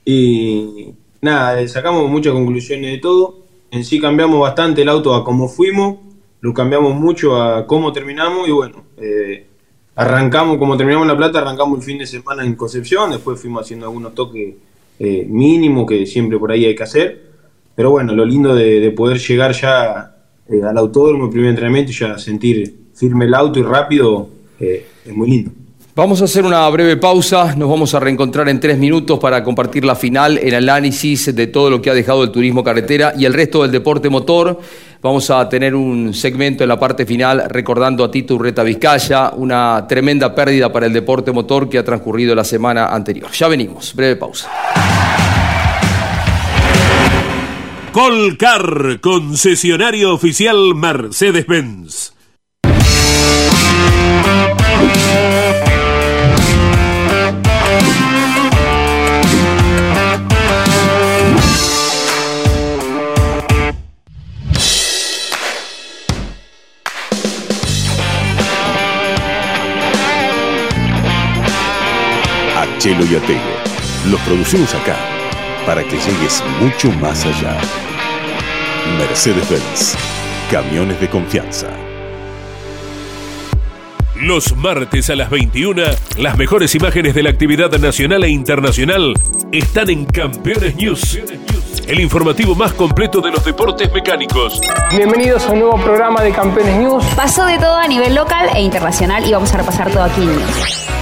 Y 0.06 0.94
nada, 1.22 1.60
eh, 1.60 1.68
sacamos 1.68 2.10
muchas 2.10 2.34
conclusiones 2.34 2.92
de 2.92 2.98
todo. 3.00 3.40
En 3.72 3.84
sí 3.84 4.00
cambiamos 4.00 4.40
bastante 4.40 4.84
el 4.84 4.90
auto 4.90 5.14
a 5.14 5.26
cómo 5.26 5.50
fuimos, 5.50 5.98
lo 6.40 6.54
cambiamos 6.54 6.96
mucho 6.96 7.42
a 7.42 7.66
cómo 7.68 7.92
terminamos 7.92 8.48
y 8.48 8.52
bueno, 8.52 8.84
eh, 8.98 9.48
arrancamos, 9.96 10.58
como 10.58 10.78
terminamos 10.78 11.08
La 11.08 11.18
Plata, 11.18 11.40
arrancamos 11.40 11.80
el 11.80 11.84
fin 11.84 11.98
de 11.98 12.06
semana 12.06 12.46
en 12.46 12.56
Concepción, 12.56 13.12
después 13.12 13.42
fuimos 13.42 13.64
haciendo 13.64 13.88
algunos 13.88 14.14
toques 14.14 14.56
eh, 15.00 15.26
mínimos 15.28 15.86
que 15.88 16.06
siempre 16.06 16.38
por 16.40 16.52
ahí 16.52 16.66
hay 16.66 16.76
que 16.76 16.84
hacer. 16.84 17.26
Pero 17.76 17.92
bueno, 17.92 18.16
lo 18.16 18.24
lindo 18.24 18.56
de, 18.56 18.80
de 18.80 18.92
poder 18.92 19.18
llegar 19.18 19.52
ya 19.52 20.16
eh, 20.48 20.62
al 20.64 20.78
autódromo, 20.78 21.26
el 21.26 21.32
primer 21.32 21.50
entrenamiento 21.50 21.92
y 21.92 21.96
ya 21.96 22.18
sentir 22.18 22.86
firme 22.94 23.26
el 23.26 23.34
auto 23.34 23.60
y 23.60 23.64
rápido, 23.64 24.30
eh, 24.60 24.86
es 25.06 25.14
muy 25.14 25.30
lindo. 25.30 25.52
Vamos 25.98 26.22
a 26.22 26.26
hacer 26.26 26.44
una 26.44 26.68
breve 26.68 26.98
pausa, 26.98 27.56
nos 27.56 27.70
vamos 27.70 27.94
a 27.94 28.02
reencontrar 28.02 28.50
en 28.50 28.60
tres 28.60 28.78
minutos 28.78 29.18
para 29.18 29.42
compartir 29.46 29.86
la 29.86 29.96
final, 29.96 30.38
el 30.38 30.54
análisis 30.54 31.34
de 31.34 31.48
todo 31.48 31.70
lo 31.70 31.82
que 31.82 31.90
ha 31.90 31.94
dejado 31.94 32.22
el 32.22 32.32
turismo 32.32 32.66
carretera 32.66 33.14
y 33.18 33.24
el 33.24 33.34
resto 33.34 33.62
del 33.62 33.72
deporte 33.72 34.10
motor. 34.10 34.60
Vamos 35.02 35.30
a 35.30 35.48
tener 35.48 35.74
un 35.74 36.14
segmento 36.14 36.64
en 36.64 36.68
la 36.68 36.78
parte 36.78 37.06
final 37.06 37.46
recordando 37.48 38.04
a 38.04 38.12
Tito 38.12 38.36
Urreta 38.36 38.62
Vizcaya, 38.64 39.32
una 39.38 39.86
tremenda 39.88 40.36
pérdida 40.36 40.70
para 40.70 40.88
el 40.88 40.92
deporte 40.92 41.32
motor 41.32 41.70
que 41.70 41.78
ha 41.78 41.86
transcurrido 41.86 42.36
la 42.36 42.44
semana 42.44 42.88
anterior. 42.88 43.32
Ya 43.32 43.48
venimos, 43.48 43.96
breve 43.96 44.18
pausa. 44.18 44.50
Colcar, 47.94 49.00
concesionario 49.00 50.14
oficial 50.14 50.76
Mercedes-Benz. 50.76 52.16
Acá 74.54 74.96
para 75.66 75.84
que 75.84 75.98
llegues 75.98 76.44
mucho 76.62 76.92
más 77.02 77.26
allá. 77.26 77.58
Mercedes-Benz. 79.00 79.98
Camiones 80.52 81.02
de 81.02 81.10
confianza. 81.10 81.68
Los 84.22 84.56
martes 84.56 85.10
a 85.10 85.16
las 85.16 85.32
21, 85.32 85.82
las 86.18 86.38
mejores 86.38 86.76
imágenes 86.76 87.16
de 87.16 87.24
la 87.24 87.32
actividad 87.32 87.72
nacional 87.80 88.24
e 88.24 88.30
internacional 88.30 89.16
están 89.52 89.90
en 89.90 90.06
Campeones 90.06 90.76
News. 90.76 91.20
El 91.88 92.00
informativo 92.00 92.54
más 92.54 92.72
completo 92.74 93.22
de 93.22 93.32
los 93.32 93.44
deportes 93.44 93.92
mecánicos. 93.92 94.62
Bienvenidos 94.92 95.44
a 95.48 95.54
un 95.54 95.60
nuevo 95.62 95.84
programa 95.84 96.22
de 96.22 96.32
Campeones 96.32 96.78
News. 96.78 97.04
Pasó 97.16 97.48
de 97.48 97.58
todo 97.58 97.78
a 97.78 97.88
nivel 97.88 98.14
local 98.14 98.48
e 98.56 98.62
internacional 98.62 99.26
y 99.26 99.32
vamos 99.34 99.52
a 99.54 99.58
repasar 99.58 99.90
todo 99.90 100.04
aquí 100.04 100.22
en 100.22 100.36
News. 100.36 100.95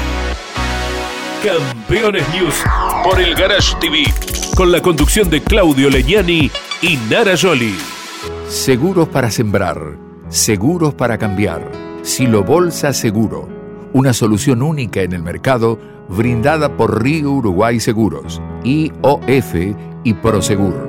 Campeones 1.44 2.24
News 2.34 2.64
por 3.04 3.20
el 3.20 3.36
Garage 3.36 3.76
TV. 3.82 4.06
Con 4.56 4.72
la 4.72 4.82
conducción 4.82 5.30
de 5.30 5.42
Claudio 5.42 5.90
Leñani 5.90 6.50
y 6.82 6.96
Nara 7.10 7.34
Joli. 7.36 7.76
Seguros 8.48 9.10
para 9.10 9.30
sembrar, 9.30 9.98
seguros 10.30 10.94
para 10.94 11.18
cambiar. 11.18 11.70
Silo 12.02 12.46
Bolsa 12.46 12.94
Seguro, 12.94 13.50
una 13.92 14.14
solución 14.14 14.62
única 14.62 15.02
en 15.02 15.12
el 15.12 15.22
mercado 15.22 15.78
brindada 16.08 16.78
por 16.78 17.04
Río 17.04 17.32
Uruguay 17.32 17.82
Seguros, 17.82 18.42
IOF 18.64 19.56
y 20.06 20.14
Prosegur. 20.14 20.88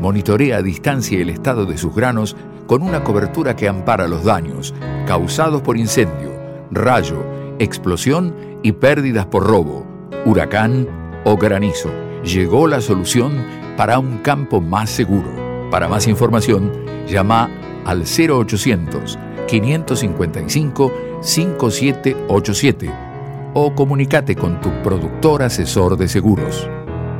Monitorea 0.00 0.58
a 0.58 0.62
distancia 0.62 1.18
el 1.18 1.30
estado 1.30 1.66
de 1.66 1.78
sus 1.78 1.92
granos 1.92 2.36
con 2.68 2.82
una 2.82 3.02
cobertura 3.02 3.56
que 3.56 3.66
ampara 3.66 4.06
los 4.06 4.22
daños 4.22 4.72
causados 5.04 5.62
por 5.62 5.76
incendio, 5.76 6.32
rayo, 6.70 7.24
explosión 7.58 8.36
y 8.62 8.70
pérdidas 8.70 9.26
por 9.26 9.44
robo, 9.44 9.95
huracán 10.26 10.86
o 11.24 11.36
granizo. 11.36 11.90
Llegó 12.22 12.66
la 12.66 12.82
solución 12.82 13.42
para 13.76 13.98
un 13.98 14.18
campo 14.18 14.60
más 14.60 14.90
seguro. 14.90 15.30
Para 15.70 15.88
más 15.88 16.06
información, 16.06 16.70
llama 17.08 17.48
al 17.84 18.02
0800 18.02 19.18
555 19.46 20.92
5787 21.22 22.92
o 23.54 23.74
comunícate 23.74 24.36
con 24.36 24.60
tu 24.60 24.70
productor 24.82 25.42
asesor 25.42 25.96
de 25.96 26.08
seguros. 26.08 26.68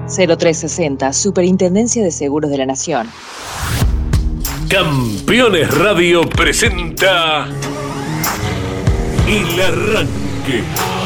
0360, 0.07 1.13
Superintendencia 1.13 2.05
de 2.05 2.11
Seguros 2.11 2.51
de 2.51 2.59
la 2.59 2.67
Nación. 2.67 3.09
Campeones 4.69 5.73
Radio 5.79 6.29
presenta 6.29 7.47
El 9.27 9.61
Arranque. 9.61 11.06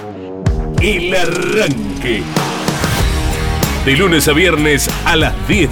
El 0.81 1.15
arranque. 1.15 2.23
De 3.85 3.95
lunes 3.95 4.27
a 4.27 4.33
viernes 4.33 4.89
a 5.05 5.15
las 5.15 5.47
10 5.47 5.69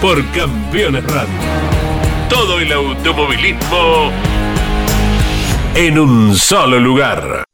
por 0.00 0.24
Campeones 0.30 1.04
Radio. 1.04 1.28
Todo 2.30 2.58
el 2.58 2.72
automovilismo 2.72 4.10
en 5.74 5.98
un 5.98 6.34
solo 6.34 6.80
lugar. 6.80 7.44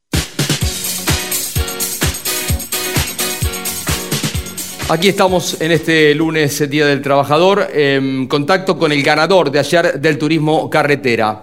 Aquí 4.88 5.08
estamos 5.08 5.60
en 5.60 5.72
este 5.72 6.14
lunes, 6.14 6.70
Día 6.70 6.86
del 6.86 7.02
Trabajador, 7.02 7.70
en 7.74 8.28
contacto 8.28 8.78
con 8.78 8.92
el 8.92 9.02
ganador 9.02 9.50
de 9.50 9.58
ayer 9.58 10.00
del 10.00 10.16
turismo 10.16 10.70
carretera. 10.70 11.42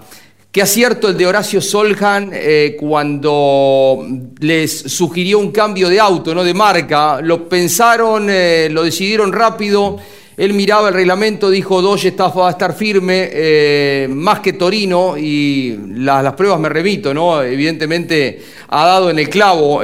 Qué 0.52 0.62
acierto 0.62 1.08
el 1.08 1.18
de 1.18 1.26
Horacio 1.26 1.62
Soljan 1.62 2.32
eh, 2.34 2.76
cuando 2.78 4.06
les 4.42 4.80
sugirió 4.82 5.40
un 5.40 5.50
cambio 5.52 5.88
de 5.88 5.98
auto, 5.98 6.36
no 6.36 6.44
de 6.44 6.54
marca. 6.54 7.22
Lo 7.22 7.48
pensaron, 7.48 8.28
eh, 8.30 8.68
lo 8.70 8.84
decidieron 8.84 9.32
rápido. 9.32 9.98
Él 10.36 10.54
miraba 10.54 10.90
el 10.90 10.94
reglamento, 10.94 11.50
dijo 11.50 11.82
Doge 11.82 12.10
está, 12.10 12.28
va 12.28 12.50
a 12.50 12.52
estar 12.52 12.74
firme, 12.74 13.30
eh, 13.32 14.08
más 14.10 14.42
que 14.42 14.52
Torino, 14.54 15.16
y 15.18 15.78
la- 15.96 16.22
las 16.22 16.34
pruebas 16.34 16.60
me 16.60 16.68
remito, 16.68 17.14
¿no? 17.14 17.42
Evidentemente 17.42 18.42
ha 18.68 18.86
dado 18.86 19.10
en 19.10 19.20
el 19.20 19.30
clavo. 19.30 19.82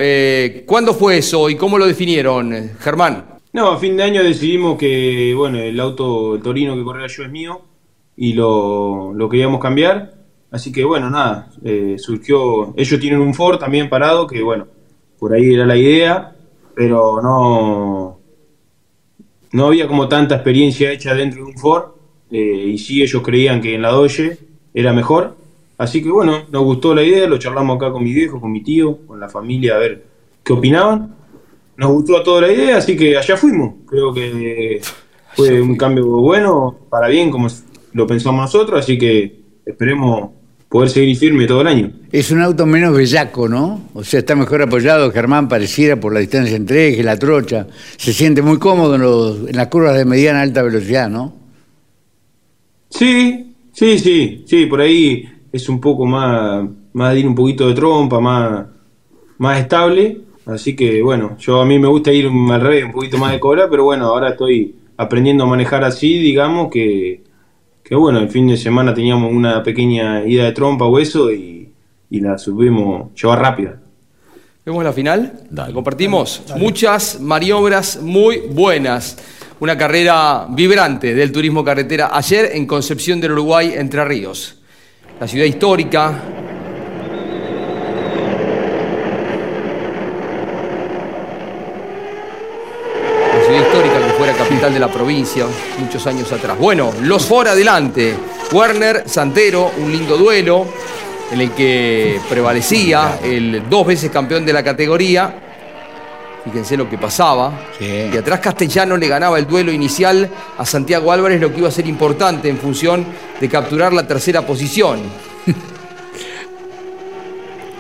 ¿Cuándo 0.65 0.93
fue 0.93 1.19
eso 1.19 1.49
y 1.49 1.55
cómo 1.55 1.77
lo 1.77 1.85
definieron, 1.85 2.71
Germán? 2.79 3.23
No, 3.53 3.71
a 3.71 3.79
fin 3.79 3.95
de 3.95 4.03
año 4.03 4.21
decidimos 4.21 4.77
que, 4.77 5.33
bueno, 5.33 5.59
el 5.59 5.79
auto 5.79 6.37
Torino 6.43 6.75
que 6.75 6.83
corría 6.83 7.07
yo 7.07 7.23
es 7.23 7.29
mío 7.31 7.61
y 8.17 8.33
lo 8.33 9.29
queríamos 9.31 9.61
cambiar. 9.61 10.16
Así 10.51 10.71
que, 10.71 10.83
bueno, 10.83 11.09
nada, 11.09 11.49
eh, 11.63 11.95
surgió. 11.97 12.73
Ellos 12.77 12.99
tienen 12.99 13.19
un 13.19 13.33
Ford 13.33 13.59
también 13.59 13.89
parado, 13.89 14.27
que, 14.27 14.41
bueno, 14.41 14.67
por 15.19 15.33
ahí 15.33 15.53
era 15.53 15.65
la 15.65 15.75
idea, 15.75 16.35
pero 16.75 17.21
no. 17.21 18.19
No 19.51 19.67
había 19.67 19.87
como 19.87 20.07
tanta 20.07 20.35
experiencia 20.35 20.91
hecha 20.91 21.13
dentro 21.13 21.43
de 21.43 21.51
un 21.51 21.57
Ford. 21.57 21.91
eh, 22.31 22.71
y 22.73 22.77
sí, 22.77 23.01
ellos 23.01 23.21
creían 23.23 23.61
que 23.61 23.75
en 23.75 23.81
la 23.81 23.91
Doge 23.91 24.37
era 24.73 24.93
mejor. 24.93 25.35
Así 25.77 26.03
que, 26.03 26.09
bueno, 26.09 26.43
nos 26.51 26.63
gustó 26.63 26.93
la 26.95 27.03
idea, 27.03 27.27
lo 27.27 27.37
charlamos 27.37 27.77
acá 27.77 27.91
con 27.91 28.03
mi 28.03 28.13
viejo, 28.13 28.41
con 28.41 28.51
mi 28.51 28.63
tío, 28.63 28.97
con 29.07 29.19
la 29.19 29.29
familia, 29.29 29.75
a 29.75 29.79
ver 29.79 30.03
qué 30.43 30.53
opinaban 30.53 31.17
nos 31.77 31.91
gustó 31.91 32.17
a 32.17 32.23
toda 32.23 32.41
la 32.41 32.51
idea, 32.51 32.77
así 32.77 32.97
que 32.97 33.17
allá 33.17 33.37
fuimos. 33.37 33.75
Creo 33.85 34.11
que 34.13 34.81
fue 35.33 35.61
un 35.61 35.77
cambio 35.77 36.07
bueno, 36.07 36.75
para 36.89 37.07
bien, 37.07 37.29
como 37.29 37.47
lo 37.93 38.07
pensamos 38.07 38.41
nosotros, 38.41 38.79
así 38.79 38.97
que 38.97 39.39
esperemos 39.65 40.31
poder 40.77 40.89
seguir 40.91 41.17
firme 41.17 41.47
todo 41.47 41.61
el 41.61 41.67
año. 41.67 41.91
Es 42.11 42.29
un 42.29 42.39
auto 42.41 42.65
menos 42.67 42.95
bellaco, 42.95 43.49
¿no? 43.49 43.89
O 43.95 44.03
sea, 44.03 44.19
está 44.19 44.35
mejor 44.35 44.61
apoyado, 44.61 45.11
Germán, 45.11 45.47
pareciera 45.49 45.99
por 45.99 46.13
la 46.13 46.19
distancia 46.19 46.55
entre 46.55 46.89
eje, 46.89 47.03
la 47.03 47.17
trocha. 47.17 47.65
Se 47.97 48.13
siente 48.13 48.41
muy 48.43 48.59
cómodo 48.59 48.93
en, 48.95 49.01
los- 49.01 49.49
en 49.49 49.55
las 49.55 49.67
curvas 49.67 49.97
de 49.97 50.05
mediana 50.05 50.41
alta 50.41 50.61
velocidad, 50.61 51.09
¿no? 51.09 51.33
Sí, 52.89 53.55
sí, 53.73 53.99
sí, 53.99 54.43
sí, 54.45 54.65
por 54.67 54.81
ahí 54.81 55.27
es 55.51 55.67
un 55.69 55.79
poco 55.81 56.05
más, 56.05 56.67
más 56.93 57.13
de 57.13 57.19
ir 57.21 57.27
un 57.27 57.35
poquito 57.35 57.67
de 57.67 57.73
trompa, 57.73 58.19
más, 58.19 58.65
más 59.39 59.59
estable. 59.59 60.19
Así 60.45 60.75
que 60.75 61.01
bueno, 61.01 61.35
yo 61.39 61.59
a 61.59 61.65
mí 61.65 61.77
me 61.79 61.87
gusta 61.87 62.11
ir 62.13 62.27
al 62.27 62.61
revés, 62.61 62.85
un 62.85 62.91
poquito 62.93 63.17
más 63.17 63.31
de 63.33 63.39
cola, 63.39 63.67
pero 63.69 63.83
bueno, 63.83 64.05
ahora 64.05 64.29
estoy 64.29 64.75
aprendiendo 64.95 65.43
a 65.43 65.47
manejar 65.47 65.83
así, 65.83 66.17
digamos 66.19 66.69
que, 66.71 67.21
que 67.87 67.95
bueno, 67.95 68.19
el 68.19 68.27
fin 68.27 68.47
de 68.47 68.57
semana 68.57 68.93
teníamos 68.93 69.31
una 69.31 69.63
pequeña 69.63 70.25
ida 70.25 70.43
de 70.43 70.51
trompa 70.51 70.83
o 70.83 70.99
eso 70.99 71.31
y, 71.31 71.71
y 72.09 72.19
la 72.19 72.37
subimos 72.37 73.13
llevar 73.13 73.39
rápida. 73.39 73.79
¿Vemos 74.65 74.83
la 74.83 74.91
final? 74.91 75.47
Compartimos 75.73 76.43
muchas 76.57 77.21
maniobras 77.21 78.01
muy 78.01 78.39
buenas. 78.51 79.17
Una 79.61 79.77
carrera 79.77 80.45
vibrante 80.49 81.15
del 81.15 81.31
turismo 81.31 81.63
carretera 81.63 82.09
ayer 82.11 82.49
en 82.53 82.67
Concepción 82.67 83.21
del 83.21 83.31
Uruguay, 83.31 83.71
Entre 83.73 84.03
Ríos. 84.03 84.57
La 85.21 85.27
ciudad 85.27 85.45
histórica. 85.45 86.11
La 93.33 93.43
ciudad 93.45 93.61
histórica 93.61 94.05
que 94.05 94.13
fuera 94.17 94.33
capital 94.67 94.73
de 94.73 94.79
la 94.79 94.91
provincia 94.91 95.45
muchos 95.79 96.05
años 96.07 96.31
atrás. 96.31 96.57
Bueno, 96.57 96.91
los 97.03 97.25
for 97.25 97.47
adelante. 97.47 98.15
Werner, 98.51 99.03
Santero, 99.05 99.71
un 99.77 99.91
lindo 99.91 100.17
duelo 100.17 100.65
en 101.31 101.41
el 101.41 101.51
que 101.51 102.19
prevalecía 102.29 103.19
el 103.23 103.63
dos 103.69 103.87
veces 103.87 104.11
campeón 104.11 104.45
de 104.45 104.53
la 104.53 104.63
categoría. 104.63 105.33
Fíjense 106.43 106.77
lo 106.77 106.89
que 106.89 106.97
pasaba. 106.97 107.51
Y 107.79 108.15
atrás 108.15 108.39
Castellano 108.39 108.97
le 108.97 109.07
ganaba 109.07 109.37
el 109.37 109.47
duelo 109.47 109.71
inicial 109.71 110.29
a 110.57 110.65
Santiago 110.65 111.11
Álvarez, 111.11 111.39
lo 111.41 111.51
que 111.51 111.59
iba 111.59 111.67
a 111.67 111.71
ser 111.71 111.87
importante 111.87 112.49
en 112.49 112.57
función 112.57 113.05
de 113.39 113.49
capturar 113.49 113.93
la 113.93 114.07
tercera 114.07 114.41
posición. 114.45 114.99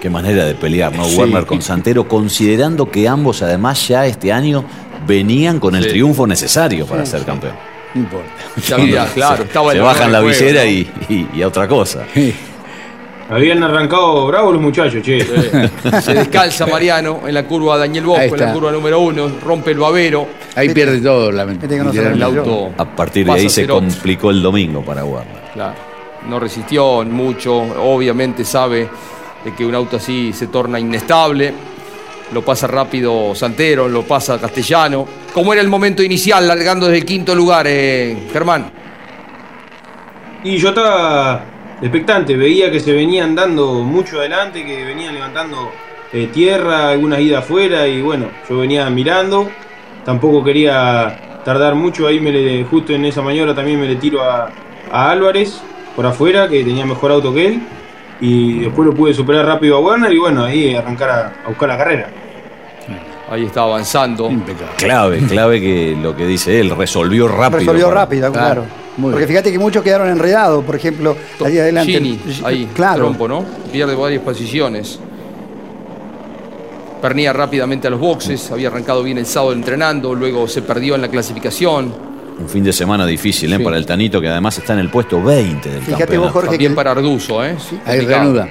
Qué 0.01 0.09
manera 0.11 0.45
de 0.45 0.53
pelear, 0.53 0.95
¿no? 0.95 1.05
Sí. 1.05 1.17
Werner 1.17 1.45
con 1.47 1.61
Santero, 1.61 2.07
considerando 2.07 2.89
que 2.91 3.07
ambos 3.07 3.41
además 3.41 3.87
ya 3.87 4.05
este 4.05 4.31
año 4.31 4.63
venían 5.07 5.59
con 5.59 5.75
el 5.75 5.83
Sí. 5.83 5.89
triunfo 5.89 6.27
necesario 6.27 6.85
para 6.85 7.05
Sí, 7.05 7.11
ser 7.11 7.23
campeón. 7.23 7.53
No 7.95 8.01
importa. 8.01 8.29
Ya 8.67 9.05
claro, 9.13 9.43
estaba 9.43 9.71
Se 9.71 9.79
bajan 9.79 10.11
la 10.11 10.19
juego, 10.19 10.33
visera 10.33 10.63
¿no? 10.63 10.69
y, 10.69 10.87
y- 11.09 11.27
y 11.35 11.41
a 11.41 11.47
otra 11.47 11.67
cosa. 11.67 12.03
Habían 13.29 13.61
arrancado 13.61 14.25
bravos 14.27 14.53
los 14.53 14.61
muchachos, 14.61 15.01
che. 15.03 15.19
Se 16.01 16.13
descalza 16.13 16.65
Mariano 16.65 17.21
en 17.27 17.33
la 17.33 17.43
curva 17.45 17.77
Daniel 17.77 18.05
Bosco, 18.05 18.35
en 18.35 18.39
la 18.39 18.53
curva 18.53 18.71
número 18.71 18.99
uno, 19.01 19.29
rompe 19.43 19.71
el 19.71 19.79
babero. 19.79 20.27
Ahí 20.55 20.69
pierde 20.69 21.01
todo, 21.01 21.29
la 21.31 21.43
El 21.43 22.23
auto 22.23 22.71
A 22.77 22.85
partir 22.85 23.25
de 23.25 23.31
ahí 23.33 23.49
se 23.49 23.67
complicó 23.67 24.31
el 24.31 24.41
domingo 24.41 24.81
para 24.81 25.03
Werner. 25.03 25.41
Claro, 25.53 25.73
no 26.29 26.39
resistió 26.39 27.03
mucho, 27.03 27.53
obviamente 27.57 28.45
sabe 28.45 28.87
de 29.43 29.53
que 29.53 29.65
un 29.65 29.75
auto 29.75 29.97
así 29.97 30.31
se 30.31 30.47
torna 30.47 30.79
inestable. 30.79 31.53
Lo 32.33 32.43
pasa 32.43 32.67
rápido 32.67 33.33
Santero, 33.33 33.87
lo 33.87 34.03
pasa 34.03 34.39
Castellano. 34.39 35.07
¿Cómo 35.33 35.53
era 35.53 35.61
el 35.61 35.69
momento 35.69 36.03
inicial, 36.03 36.47
largando 36.47 36.87
desde 36.87 36.99
el 36.99 37.05
quinto 37.05 37.33
lugar, 37.33 37.65
eh, 37.67 38.27
Germán? 38.33 38.71
Y 40.43 40.57
yo 40.57 40.69
estaba 40.69 41.45
expectante, 41.81 42.35
veía 42.35 42.71
que 42.71 42.79
se 42.79 42.91
venían 42.91 43.35
dando 43.35 43.75
mucho 43.75 44.19
adelante, 44.19 44.65
que 44.65 44.83
venían 44.83 45.13
levantando 45.13 45.71
eh, 46.11 46.29
tierra, 46.33 46.89
algunas 46.89 47.19
idas 47.19 47.43
afuera, 47.43 47.87
y 47.87 48.01
bueno, 48.01 48.29
yo 48.49 48.57
venía 48.57 48.89
mirando, 48.89 49.49
tampoco 50.05 50.43
quería 50.43 51.41
tardar 51.45 51.75
mucho, 51.75 52.07
ahí 52.07 52.19
me 52.19 52.31
le, 52.31 52.63
justo 52.65 52.93
en 52.93 53.05
esa 53.05 53.21
maniobra 53.21 53.55
también 53.55 53.79
me 53.79 53.87
le 53.87 53.95
tiro 53.95 54.21
a, 54.21 54.49
a 54.91 55.11
Álvarez 55.11 55.61
por 55.95 56.05
afuera, 56.05 56.47
que 56.47 56.63
tenía 56.63 56.85
mejor 56.85 57.11
auto 57.11 57.33
que 57.33 57.47
él, 57.47 57.61
y 58.21 58.59
después 58.61 58.87
lo 58.87 58.93
pude 58.95 59.13
superar 59.13 59.45
rápido 59.45 59.77
a 59.77 59.79
Werner, 59.79 60.11
y 60.11 60.17
bueno, 60.17 60.43
ahí 60.45 60.75
arrancar 60.75 61.09
a, 61.09 61.33
a 61.45 61.47
buscar 61.49 61.69
la 61.69 61.77
carrera. 61.77 62.09
Ahí 63.29 63.45
está 63.45 63.63
avanzando. 63.63 64.29
Clave, 64.77 65.19
clave 65.27 65.59
que 65.59 65.97
lo 66.01 66.15
que 66.15 66.25
dice 66.25 66.59
él, 66.61 66.69
resolvió 66.77 67.27
rápido. 67.27 67.59
Resolvió 67.59 67.87
para- 67.89 68.01
rápido, 68.01 68.31
claro. 68.31 68.63
Porque 68.99 69.27
fíjate 69.27 69.51
que 69.51 69.59
muchos 69.59 69.83
quedaron 69.83 70.07
enredados, 70.09 70.63
por 70.63 70.75
ejemplo, 70.75 71.15
allí 71.45 71.59
adelante. 71.59 71.91
Gini, 71.91 72.19
ahí, 72.45 72.67
claro. 72.73 72.99
trompo, 73.03 73.27
¿no? 73.27 73.43
Pierde 73.71 73.93
varias 73.95 74.23
posiciones. 74.23 74.99
Pernía 77.01 77.31
rápidamente 77.31 77.87
a 77.87 77.91
los 77.91 77.99
boxes, 77.99 78.49
había 78.51 78.69
arrancado 78.69 79.03
bien 79.03 79.19
el 79.19 79.27
sábado 79.27 79.53
entrenando, 79.53 80.15
luego 80.15 80.47
se 80.47 80.63
perdió 80.63 80.95
en 80.95 81.01
la 81.01 81.09
clasificación. 81.09 81.93
Un 82.39 82.47
fin 82.47 82.63
de 82.63 82.71
semana 82.71 83.05
difícil 83.05 83.51
¿eh? 83.53 83.59
para 83.59 83.77
el 83.77 83.85
Tanito, 83.85 84.21
que 84.21 84.27
además 84.27 84.57
está 84.57 84.73
en 84.73 84.79
el 84.79 84.89
puesto 84.89 85.21
20 85.21 85.69
del 85.69 85.79
campeonato. 85.97 86.41
También 86.41 86.75
para 86.75 86.91
Arduzo, 86.91 87.43
¿eh? 87.43 87.55
Ahí 87.85 87.97
Complicado. 87.99 88.05
reanuda. 88.05 88.47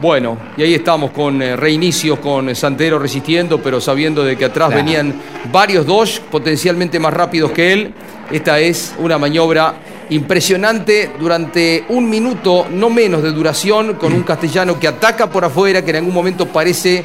Bueno, 0.00 0.38
y 0.56 0.62
ahí 0.62 0.74
estamos 0.74 1.10
con 1.10 1.42
eh, 1.42 1.56
reinicios, 1.56 2.18
con 2.20 2.48
eh, 2.48 2.54
Santero 2.54 2.98
resistiendo, 2.98 3.58
pero 3.60 3.80
sabiendo 3.80 4.22
de 4.22 4.36
que 4.36 4.44
atrás 4.44 4.68
Claro. 4.68 4.84
venían 4.84 5.14
varios 5.50 5.86
Dodge 5.86 6.20
potencialmente 6.30 7.00
más 7.00 7.12
rápidos 7.12 7.50
que 7.52 7.72
él. 7.72 7.94
Esta 8.30 8.60
es 8.60 8.94
una 8.98 9.18
maniobra 9.18 9.74
impresionante 10.10 11.10
durante 11.18 11.84
un 11.88 12.08
minuto, 12.08 12.66
no 12.70 12.90
menos 12.90 13.22
de 13.22 13.32
duración, 13.32 13.94
con 13.94 14.12
un 14.12 14.22
castellano 14.24 14.78
que 14.78 14.86
ataca 14.88 15.28
por 15.30 15.44
afuera, 15.44 15.82
que 15.82 15.90
en 15.90 15.96
algún 15.96 16.14
momento 16.14 16.46
parece 16.46 17.02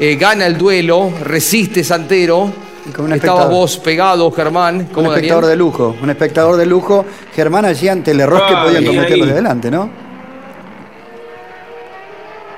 eh, 0.00 0.16
gana 0.16 0.46
el 0.46 0.56
duelo, 0.58 1.12
resiste 1.22 1.84
Santero. 1.84 2.50
Un 2.86 3.12
Estabas 3.12 3.12
espectador. 3.14 3.50
vos 3.50 3.76
pegado, 3.78 4.30
Germán. 4.30 4.76
Un 4.76 4.84
¿Cómo, 4.86 5.12
espectador 5.12 5.44
Daniel? 5.44 5.58
de 5.58 5.64
lujo, 5.64 5.96
un 6.02 6.10
espectador 6.10 6.56
de 6.56 6.66
lujo. 6.66 7.04
Germán 7.34 7.64
allí 7.64 7.88
ante 7.88 8.10
el 8.12 8.20
error 8.20 8.42
que 8.46 8.54
podían 8.54 8.82
bien 8.82 8.94
cometer 8.96 9.18
los 9.18 9.26
ahí. 9.26 9.32
de 9.32 9.32
adelante, 9.32 9.70
¿no? 9.70 10.06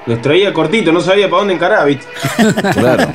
los 0.06 0.22
traía 0.22 0.54
cortito, 0.54 0.90
no 0.90 1.00
sabía 1.02 1.28
para 1.28 1.40
dónde 1.40 1.54
encarar, 1.54 1.86
¿viste? 1.86 2.06
Claro. 2.72 3.08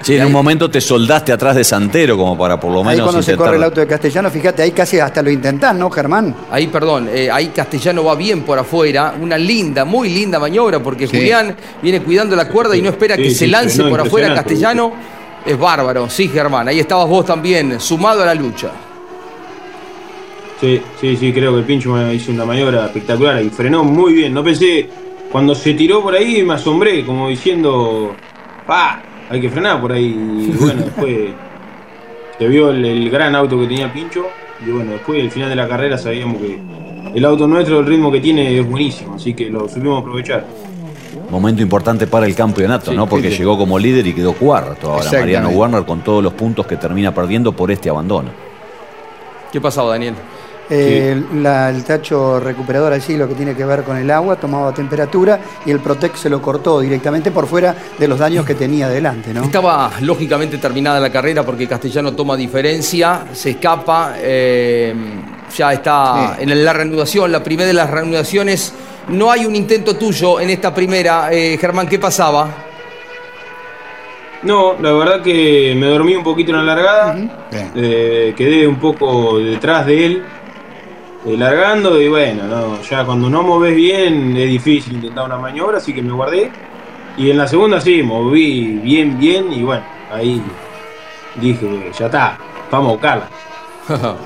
Sí, 0.00 0.16
en 0.16 0.26
un 0.26 0.32
momento 0.32 0.70
te 0.70 0.82
soldaste 0.82 1.32
atrás 1.32 1.56
de 1.56 1.64
Santero 1.64 2.14
como 2.18 2.36
para 2.36 2.60
por 2.60 2.70
lo 2.70 2.80
Ahí 2.80 2.88
menos 2.88 3.04
cuando 3.04 3.22
se 3.22 3.36
corre 3.38 3.56
el 3.56 3.62
auto 3.64 3.80
de 3.80 3.86
Castellano, 3.86 4.30
fíjate, 4.30 4.62
ahí 4.62 4.70
casi 4.72 4.98
hasta 5.00 5.22
lo 5.22 5.30
intentás, 5.30 5.74
¿no, 5.74 5.88
Germán? 5.90 6.34
Ahí, 6.50 6.66
perdón, 6.66 7.08
eh, 7.10 7.30
ahí 7.32 7.46
Castellano 7.48 8.04
va 8.04 8.14
bien 8.14 8.42
por 8.42 8.58
afuera. 8.58 9.14
Una 9.18 9.38
linda, 9.38 9.86
muy 9.86 10.10
linda 10.10 10.38
maniobra 10.38 10.78
porque 10.78 11.06
Sí. 11.08 11.16
Julián 11.16 11.56
viene 11.82 12.02
cuidando 12.02 12.36
la 12.36 12.46
cuerda 12.48 12.76
y 12.76 12.82
no 12.82 12.90
espera 12.90 13.16
Sí, 13.16 13.22
que 13.22 13.28
sí, 13.30 13.34
se 13.34 13.46
lance 13.46 13.82
por 13.84 13.98
afuera 14.02 14.34
Castellano. 14.34 14.92
Es 15.44 15.58
bárbaro, 15.58 16.08
sí, 16.08 16.28
Germán. 16.28 16.68
Ahí 16.68 16.80
estabas 16.80 17.08
vos 17.08 17.26
también, 17.26 17.78
sumado 17.78 18.22
a 18.22 18.26
la 18.26 18.34
lucha. 18.34 18.70
Sí, 20.60 20.80
sí, 21.00 21.16
sí, 21.16 21.32
creo 21.32 21.52
que 21.52 21.58
el 21.58 21.64
pincho 21.64 21.92
me 21.92 22.14
hizo 22.14 22.32
una 22.32 22.44
maniobra 22.46 22.86
espectacular 22.86 23.42
y 23.42 23.50
frenó 23.50 23.84
muy 23.84 24.14
bien. 24.14 24.32
No 24.32 24.42
pensé, 24.42 24.88
cuando 25.30 25.54
se 25.54 25.74
tiró 25.74 26.02
por 26.02 26.14
ahí 26.14 26.42
me 26.42 26.54
asombré, 26.54 27.04
como 27.04 27.28
diciendo, 27.28 28.14
¡pa! 28.66 29.02
Hay 29.28 29.40
que 29.40 29.50
frenar 29.50 29.80
por 29.80 29.92
ahí. 29.92 30.06
Y 30.06 30.56
bueno, 30.60 30.82
después 30.82 31.30
se 32.38 32.48
vio 32.48 32.70
el, 32.70 32.84
el 32.84 33.10
gran 33.10 33.34
auto 33.34 33.60
que 33.60 33.66
tenía 33.66 33.92
Pincho. 33.92 34.26
Y 34.66 34.70
bueno, 34.70 34.92
después 34.92 35.22
al 35.22 35.30
final 35.30 35.50
de 35.50 35.56
la 35.56 35.68
carrera 35.68 35.98
sabíamos 35.98 36.40
que 36.40 36.58
el 37.14 37.24
auto 37.24 37.46
nuestro, 37.46 37.80
el 37.80 37.86
ritmo 37.86 38.10
que 38.10 38.20
tiene 38.20 38.58
es 38.58 38.66
buenísimo, 38.66 39.16
así 39.16 39.34
que 39.34 39.50
lo 39.50 39.68
supimos 39.68 40.00
aprovechar. 40.00 40.46
Momento 41.30 41.62
importante 41.62 42.06
para 42.06 42.26
el 42.26 42.34
campeonato, 42.34 42.90
Sí, 42.90 42.96
¿no? 42.96 43.06
Porque 43.08 43.30
sí. 43.30 43.38
llegó 43.38 43.56
como 43.58 43.78
líder 43.78 44.06
y 44.06 44.12
quedó 44.14 44.32
cuarto 44.34 44.92
ahora. 44.92 45.10
Mariano 45.12 45.48
Warner 45.50 45.84
con 45.84 46.02
todos 46.02 46.22
los 46.22 46.32
puntos 46.34 46.66
que 46.66 46.76
termina 46.76 47.14
perdiendo 47.14 47.52
por 47.52 47.70
este 47.70 47.88
abandono. 47.90 48.30
¿Qué 49.52 49.60
pasaba, 49.60 49.90
Daniel? 49.90 50.14
Eh, 50.70 51.22
la- 51.34 51.68
el 51.68 51.84
tacho 51.84 52.40
recuperador 52.40 52.90
allí, 52.94 53.16
lo 53.18 53.28
que 53.28 53.34
tiene 53.34 53.54
que 53.54 53.66
ver 53.66 53.82
con 53.84 53.98
el 53.98 54.10
agua, 54.10 54.36
tomaba 54.36 54.72
temperatura 54.72 55.38
y 55.66 55.70
el 55.70 55.78
Protec 55.78 56.16
se 56.16 56.30
lo 56.30 56.40
cortó 56.40 56.80
directamente 56.80 57.30
por 57.30 57.46
fuera 57.46 57.74
de 57.98 58.08
los 58.08 58.18
daños 58.18 58.46
que 58.46 58.54
tenía 58.54 58.88
delante, 58.88 59.34
¿no? 59.34 59.42
Estaba 59.44 59.90
lógicamente 60.00 60.56
terminada 60.56 60.98
la 61.00 61.10
carrera 61.12 61.44
porque 61.44 61.68
Castellano 61.68 62.12
toma 62.14 62.34
diferencia, 62.34 63.26
se 63.34 63.50
escapa, 63.50 64.14
eh, 64.16 64.94
ya 65.54 65.72
está 65.74 66.36
en 66.40 66.64
la 66.64 66.72
reanudación, 66.72 67.30
la 67.30 67.42
primera 67.44 67.66
de 67.66 67.74
las 67.74 67.90
reanudaciones. 67.90 68.72
No 69.08 69.30
hay 69.30 69.44
un 69.44 69.54
intento 69.54 69.96
tuyo 69.96 70.40
en 70.40 70.50
esta 70.50 70.74
primera. 70.74 71.28
Eh, 71.32 71.58
Germán, 71.60 71.86
¿qué 71.86 71.98
pasaba? 71.98 72.48
No, 74.44 74.74
la 74.80 74.92
verdad 74.92 75.22
que 75.22 75.74
me 75.76 75.86
dormí 75.86 76.14
un 76.14 76.22
poquito 76.22 76.50
en 76.50 76.58
la 76.58 76.74
largada. 76.74 77.16
Eh, 77.74 78.34
quedé 78.36 78.66
un 78.66 78.76
poco 78.76 79.38
detrás 79.38 79.86
de 79.86 80.06
él, 80.06 80.22
eh, 81.26 81.36
largando 81.36 82.00
y 82.00 82.08
bueno, 82.08 82.44
no, 82.44 82.82
ya 82.82 83.04
cuando 83.04 83.30
no 83.30 83.42
moves 83.42 83.74
bien 83.74 84.36
es 84.36 84.48
difícil 84.48 84.94
intentar 84.94 85.24
una 85.24 85.38
maniobra, 85.38 85.78
así 85.78 85.94
que 85.94 86.02
me 86.02 86.12
guardé. 86.12 86.50
Y 87.16 87.30
en 87.30 87.38
la 87.38 87.48
segunda 87.48 87.80
sí, 87.80 88.02
moví 88.02 88.80
bien, 88.82 89.18
bien 89.18 89.50
y 89.50 89.62
bueno, 89.62 89.84
ahí 90.12 90.42
dije, 91.40 91.90
ya 91.98 92.06
está, 92.06 92.38
vamos 92.70 92.88
a 92.88 92.92
buscarla. 92.92 93.28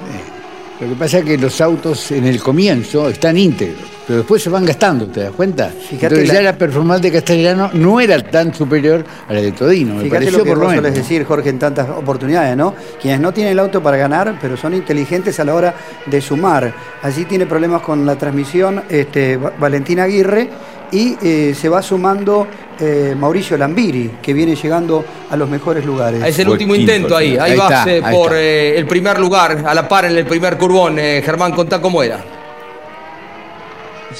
Lo 0.80 0.88
que 0.88 0.94
pasa 0.94 1.18
es 1.18 1.24
que 1.24 1.38
los 1.38 1.60
autos 1.60 2.10
en 2.12 2.24
el 2.24 2.40
comienzo 2.40 3.08
están 3.08 3.36
íntegros, 3.36 3.88
pero 4.08 4.20
después 4.20 4.42
se 4.42 4.48
van 4.48 4.64
gastando, 4.64 5.06
¿te 5.06 5.20
das 5.20 5.32
cuenta? 5.32 5.68
Fíjate 5.68 6.06
Entonces 6.06 6.28
la- 6.28 6.34
ya 6.34 6.42
la 6.42 6.56
performance 6.56 7.02
de 7.02 7.12
Castellano 7.12 7.70
no 7.74 8.00
era 8.00 8.18
tan 8.22 8.52
superior 8.54 9.04
a 9.28 9.32
la 9.34 9.42
de 9.42 9.52
Todino, 9.52 9.94
me 9.96 10.04
Fíjate 10.04 10.16
pareció 10.16 10.38
lo 10.38 10.44
que 10.44 10.50
por 10.50 10.58
lo 10.58 10.68
menos. 10.70 10.94
decir, 10.94 11.24
Jorge, 11.24 11.50
en 11.50 11.58
tantas 11.58 11.90
oportunidades, 11.90 12.56
¿no? 12.56 12.74
Quienes 13.00 13.20
no 13.20 13.32
tienen 13.32 13.52
el 13.52 13.58
auto 13.58 13.82
para 13.82 13.98
ganar, 13.98 14.38
pero 14.40 14.56
son 14.56 14.72
inteligentes 14.74 15.38
a 15.38 15.44
la 15.44 15.54
hora 15.54 15.74
de 16.06 16.20
sumar. 16.22 16.72
Allí 17.02 17.26
tiene 17.26 17.44
problemas 17.46 17.82
con 17.82 18.04
la 18.06 18.16
transmisión 18.16 18.82
este, 18.88 19.36
Va- 19.36 19.52
Valentín 19.60 20.00
Aguirre 20.00 20.48
y 20.90 21.14
eh, 21.22 21.54
se 21.54 21.68
va 21.68 21.82
sumando 21.82 22.46
eh, 22.80 23.14
Mauricio 23.18 23.58
Lambiri, 23.58 24.12
que 24.22 24.32
viene 24.32 24.56
llegando 24.56 25.04
a 25.30 25.36
los 25.36 25.50
mejores 25.50 25.84
lugares. 25.84 26.22
Es 26.24 26.38
el 26.38 26.48
último 26.48 26.72
quinto 26.72 26.92
intento 26.94 27.14
ahí. 27.14 27.36
Ahí, 27.36 27.52
está, 27.52 27.84
eh, 27.86 28.00
ahí 28.02 28.14
por 28.16 28.32
eh, 28.34 28.78
el 28.78 28.86
primer 28.86 29.18
lugar, 29.20 29.64
a 29.66 29.74
la 29.74 29.86
par 29.86 30.06
en 30.06 30.16
el 30.16 30.24
primer 30.24 30.56
curbón. 30.56 30.98
Eh, 30.98 31.20
Germán, 31.22 31.52
contá 31.52 31.78
cómo 31.82 32.02
era. 32.02 32.24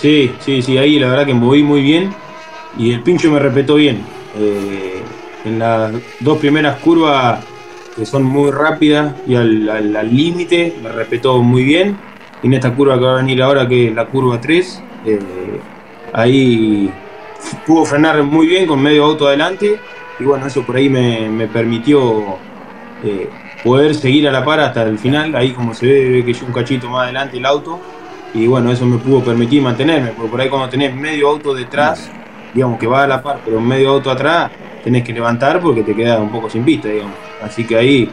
Sí, 0.01 0.33
sí, 0.39 0.63
sí, 0.63 0.79
ahí 0.79 0.97
la 1.01 1.09
verdad 1.09 1.27
que 1.27 1.35
moví 1.35 1.65
muy 1.65 1.83
bien 1.83 2.15
y 2.79 2.93
el 2.93 3.03
pincho 3.03 3.33
me 3.33 3.41
respetó 3.41 3.75
bien. 3.75 4.01
Eh, 4.39 5.03
en 5.45 5.59
las 5.59 5.93
dos 6.21 6.39
primeras 6.39 6.79
curvas 6.79 7.45
que 7.97 8.07
son 8.07 8.23
muy 8.23 8.53
rápidas 8.53 9.13
y 9.27 9.35
al 9.35 10.09
límite 10.15 10.77
me 10.81 10.91
respetó 10.91 11.43
muy 11.43 11.65
bien. 11.65 11.99
Y 12.45 12.47
en 12.47 12.55
esta 12.55 12.73
curva 12.73 12.97
que 12.97 13.05
va 13.05 13.15
a 13.15 13.17
venir 13.17 13.43
ahora, 13.43 13.67
que 13.67 13.89
es 13.89 13.95
la 13.95 14.07
curva 14.07 14.41
3, 14.41 14.83
eh, 15.07 15.19
ahí 16.13 16.89
pudo 17.67 17.85
frenar 17.85 18.23
muy 18.23 18.47
bien 18.47 18.69
con 18.69 18.81
medio 18.81 19.05
auto 19.05 19.27
adelante 19.27 19.81
y 20.21 20.23
bueno, 20.23 20.47
eso 20.47 20.63
por 20.63 20.77
ahí 20.77 20.89
me, 20.89 21.29
me 21.29 21.49
permitió 21.49 22.37
eh, 23.03 23.29
poder 23.65 23.97
seguir 23.97 24.29
a 24.29 24.31
la 24.31 24.45
par 24.45 24.61
hasta 24.61 24.85
el 24.85 24.97
final. 24.97 25.35
Ahí 25.35 25.51
como 25.51 25.75
se 25.75 25.87
ve, 25.87 26.09
ve 26.09 26.25
que 26.25 26.33
yo 26.35 26.47
un 26.47 26.53
cachito 26.53 26.89
más 26.89 27.03
adelante 27.03 27.39
el 27.39 27.47
auto 27.47 27.81
y 28.35 28.47
bueno, 28.47 28.71
eso 28.71 28.85
me 28.87 28.99
pudo 28.99 29.23
permitir 29.23 29.63
mantenerme, 29.63 30.11
porque 30.11 30.31
por 30.31 30.41
ahí 30.41 30.49
cuando 30.49 30.69
tenés 30.69 30.95
medio 30.95 31.29
auto 31.29 31.55
detrás, 31.55 32.11
digamos 32.55 32.79
que 32.79 32.87
va 32.87 33.05
a 33.05 33.07
la 33.07 33.23
par, 33.23 33.41
pero 33.45 33.61
medio 33.61 33.91
auto 33.91 34.11
atrás, 34.11 34.51
tenés 34.85 35.03
que 35.05 35.13
levantar 35.13 35.61
porque 35.61 35.83
te 35.83 35.95
queda 35.95 36.19
un 36.19 36.31
poco 36.31 36.49
sin 36.51 36.65
vista, 36.65 36.89
digamos. 36.89 37.15
Así 37.43 37.65
que 37.65 37.77
ahí 37.77 38.11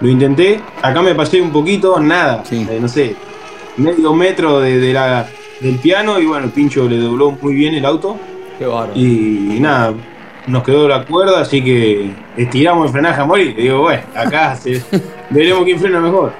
lo 0.00 0.08
intenté, 0.08 0.60
acá 0.82 1.02
me 1.02 1.14
pasé 1.14 1.40
un 1.40 1.50
poquito, 1.50 1.98
nada, 2.00 2.44
Sí. 2.44 2.66
eh, 2.70 2.78
no 2.80 2.88
sé, 2.88 3.14
medio 3.76 4.12
metro 4.14 4.60
de, 4.60 4.78
de 4.78 4.92
la, 4.92 5.26
del 5.60 5.76
piano 5.76 6.18
y 6.20 6.26
bueno, 6.26 6.44
el 6.46 6.50
pincho 6.52 6.88
le 6.88 6.98
dobló 6.98 7.32
muy 7.40 7.54
bien 7.54 7.74
el 7.74 7.84
auto 7.84 8.16
Qué 8.58 8.66
bárbaro. 8.66 8.92
y, 8.94 9.58
nada, 9.60 9.94
nos 10.46 10.62
quedó 10.62 10.86
la 10.88 11.04
cuerda, 11.04 11.40
así 11.40 11.62
que 11.62 12.10
estiramos 12.36 12.86
el 12.86 12.92
frenaje 12.92 13.20
a 13.20 13.24
morir. 13.24 13.54
Y 13.58 13.62
digo, 13.62 13.80
bueno, 13.80 14.02
acá 14.14 14.54
se- 14.56 14.82
veremos 15.30 15.64
quién 15.64 15.78
frena 15.78 16.00
mejor. 16.00 16.32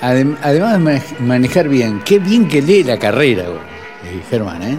Adem- 0.00 0.36
además 0.42 0.72
de 0.72 0.78
mane- 0.78 1.02
manejar 1.20 1.68
bien, 1.68 2.00
qué 2.04 2.18
bien 2.18 2.48
que 2.48 2.60
lee 2.62 2.84
la 2.84 2.98
carrera, 2.98 3.44
eh, 3.44 4.20
Germán, 4.28 4.62
¿eh? 4.62 4.78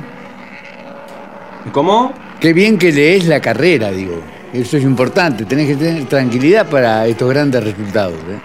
¿Cómo? 1.72 2.14
Qué 2.40 2.54
bien 2.54 2.78
que 2.78 2.92
lees 2.92 3.26
la 3.26 3.40
carrera, 3.42 3.92
digo. 3.92 4.22
Eso 4.54 4.78
es 4.78 4.84
importante, 4.84 5.44
tenés 5.46 5.68
que 5.68 5.76
tener 5.76 6.06
tranquilidad 6.06 6.68
para 6.70 7.06
estos 7.08 7.30
grandes 7.30 7.64
resultados. 7.64 8.14
¿eh? 8.30 8.40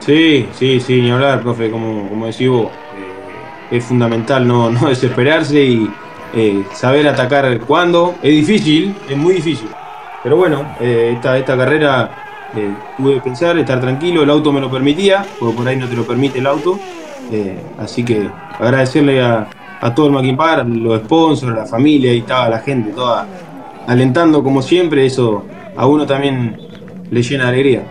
Sí, 0.00 0.48
sí, 0.58 0.80
sí, 0.80 1.00
ni 1.00 1.10
hablar, 1.10 1.40
profe, 1.40 1.70
como, 1.70 2.08
como 2.08 2.26
decís 2.26 2.48
vos. 2.48 2.66
eh, 2.66 3.76
es 3.76 3.84
fundamental 3.84 4.46
no, 4.46 4.70
no 4.70 4.88
desesperarse 4.90 5.62
y 5.62 5.90
eh, 6.34 6.64
saber 6.74 7.06
atacar 7.08 7.58
cuándo. 7.60 8.16
Es 8.22 8.32
difícil, 8.34 8.94
es 9.08 9.16
muy 9.16 9.34
difícil. 9.34 9.68
Pero 10.22 10.36
bueno, 10.36 10.76
esta, 10.80 11.38
esta 11.38 11.56
carrera 11.56 12.21
eh, 12.56 12.74
pude 12.98 13.20
pensar, 13.20 13.56
estar 13.58 13.80
tranquilo, 13.80 14.22
el 14.22 14.30
auto 14.30 14.52
me 14.52 14.60
lo 14.60 14.70
permitía, 14.70 15.24
porque 15.38 15.56
por 15.56 15.68
ahí 15.68 15.76
no 15.76 15.88
te 15.88 15.96
lo 15.96 16.04
permite 16.06 16.38
el 16.38 16.46
auto. 16.46 16.78
eh, 17.30 17.58
así 17.78 18.04
que 18.04 18.28
agradecerle 18.58 19.22
a, 19.22 19.46
a 19.80 19.94
todo 19.94 20.06
el 20.06 20.12
Maquimpar, 20.12 20.60
a 20.60 20.64
los 20.64 21.00
sponsors, 21.02 21.52
a 21.56 21.60
la 21.60 21.66
familia, 21.66 22.10
ahí 22.12 22.18
estaba 22.18 22.48
la 22.48 22.58
gente 22.58 22.90
toda 22.92 23.26
alentando 23.86 24.42
como 24.42 24.62
siempre, 24.62 25.04
eso 25.06 25.44
a 25.76 25.86
uno 25.86 26.06
también 26.06 26.56
le 27.10 27.22
llena 27.22 27.44
de 27.44 27.50
alegría. 27.50 27.82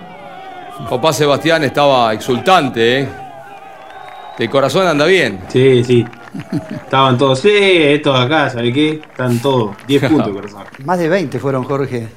Papá 0.89 1.11
Sebastián 1.13 1.63
estaba 1.63 2.13
exultante, 2.13 3.01
¿eh? 3.01 3.07
De 4.37 4.49
corazón 4.49 4.87
anda 4.87 5.05
bien. 5.05 5.39
Sí, 5.49 5.83
sí. 5.83 6.05
Estaban 6.71 7.17
todos, 7.17 7.39
sí, 7.39 7.49
estos 7.53 8.17
acá, 8.17 8.49
¿sabes 8.49 8.73
qué? 8.73 8.93
Están 9.03 9.39
todos, 9.39 9.75
10 9.85 10.03
puntos, 10.09 10.29
corazón. 10.29 10.63
Más 10.85 10.97
de 10.97 11.09
20 11.09 11.39
fueron, 11.39 11.63
Jorge, 11.65 12.07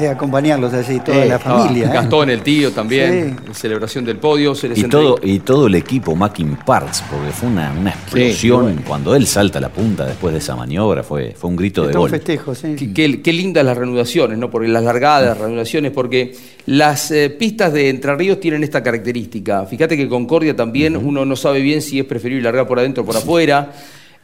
eh, 0.00 0.08
acompañarlos 0.08 0.72
allí, 0.72 1.00
toda 1.00 1.24
Eh, 1.24 1.28
la 1.28 1.36
estaba 1.36 1.62
familia. 1.64 1.86
¿eh? 1.86 1.92
Gastón, 1.92 2.30
el 2.30 2.42
tío 2.42 2.70
también, 2.72 3.36
celebración 3.52 4.04
del 4.04 4.16
podio. 4.16 4.54
Se 4.54 4.68
les 4.68 4.78
Y 4.78 4.84
todo, 4.84 5.18
y 5.22 5.38
todo 5.40 5.66
el 5.66 5.74
equipo 5.74 6.14
Mackin 6.16 6.56
Parts, 6.66 7.04
porque 7.10 7.30
fue 7.32 7.48
una, 7.48 7.72
una 7.78 7.90
explosión. 7.90 8.62
bueno. 8.62 8.82
Cuando 8.86 9.14
él 9.14 9.26
salta 9.26 9.58
a 9.58 9.62
la 9.62 9.68
punta 9.68 10.04
después 10.06 10.32
de 10.32 10.38
esa 10.38 10.56
maniobra, 10.56 11.02
fue, 11.02 11.34
fue 11.36 11.50
un 11.50 11.56
grito 11.56 11.82
de 11.82 11.88
un 11.88 12.00
gol. 12.00 12.10
festejo, 12.10 12.54
sí. 12.54 12.74
Qué, 12.76 12.92
qué- 12.92 13.22
qué 13.22 13.32
lindas 13.32 13.64
las 13.64 13.76
reanudaciones, 13.76 14.38
¿no? 14.38 14.50
Porque 14.50 14.68
las 14.68 14.82
largadas, 14.82 15.26
las 15.28 15.38
reanudaciones, 15.38 15.92
porque 15.92 16.34
las 16.66 17.10
eh, 17.10 17.30
pistas 17.30 17.72
de 17.72 17.88
Entre 17.88 18.14
Ríos 18.16 18.40
tienen 18.40 18.62
esta 18.64 18.82
característica. 18.82 19.64
Fíjate 19.66 19.96
que 19.96 20.08
Concordia 20.08 20.54
también 20.56 20.96
uno 20.96 21.24
no 21.24 21.36
sabe 21.36 21.60
bien 21.60 21.82
si 21.82 21.98
es 21.98 22.04
preferible 22.04 22.42
largar 22.42 22.66
por 22.66 22.78
adentro 22.78 23.02
o 23.02 23.06
por 23.06 23.16
afuera. 23.16 23.72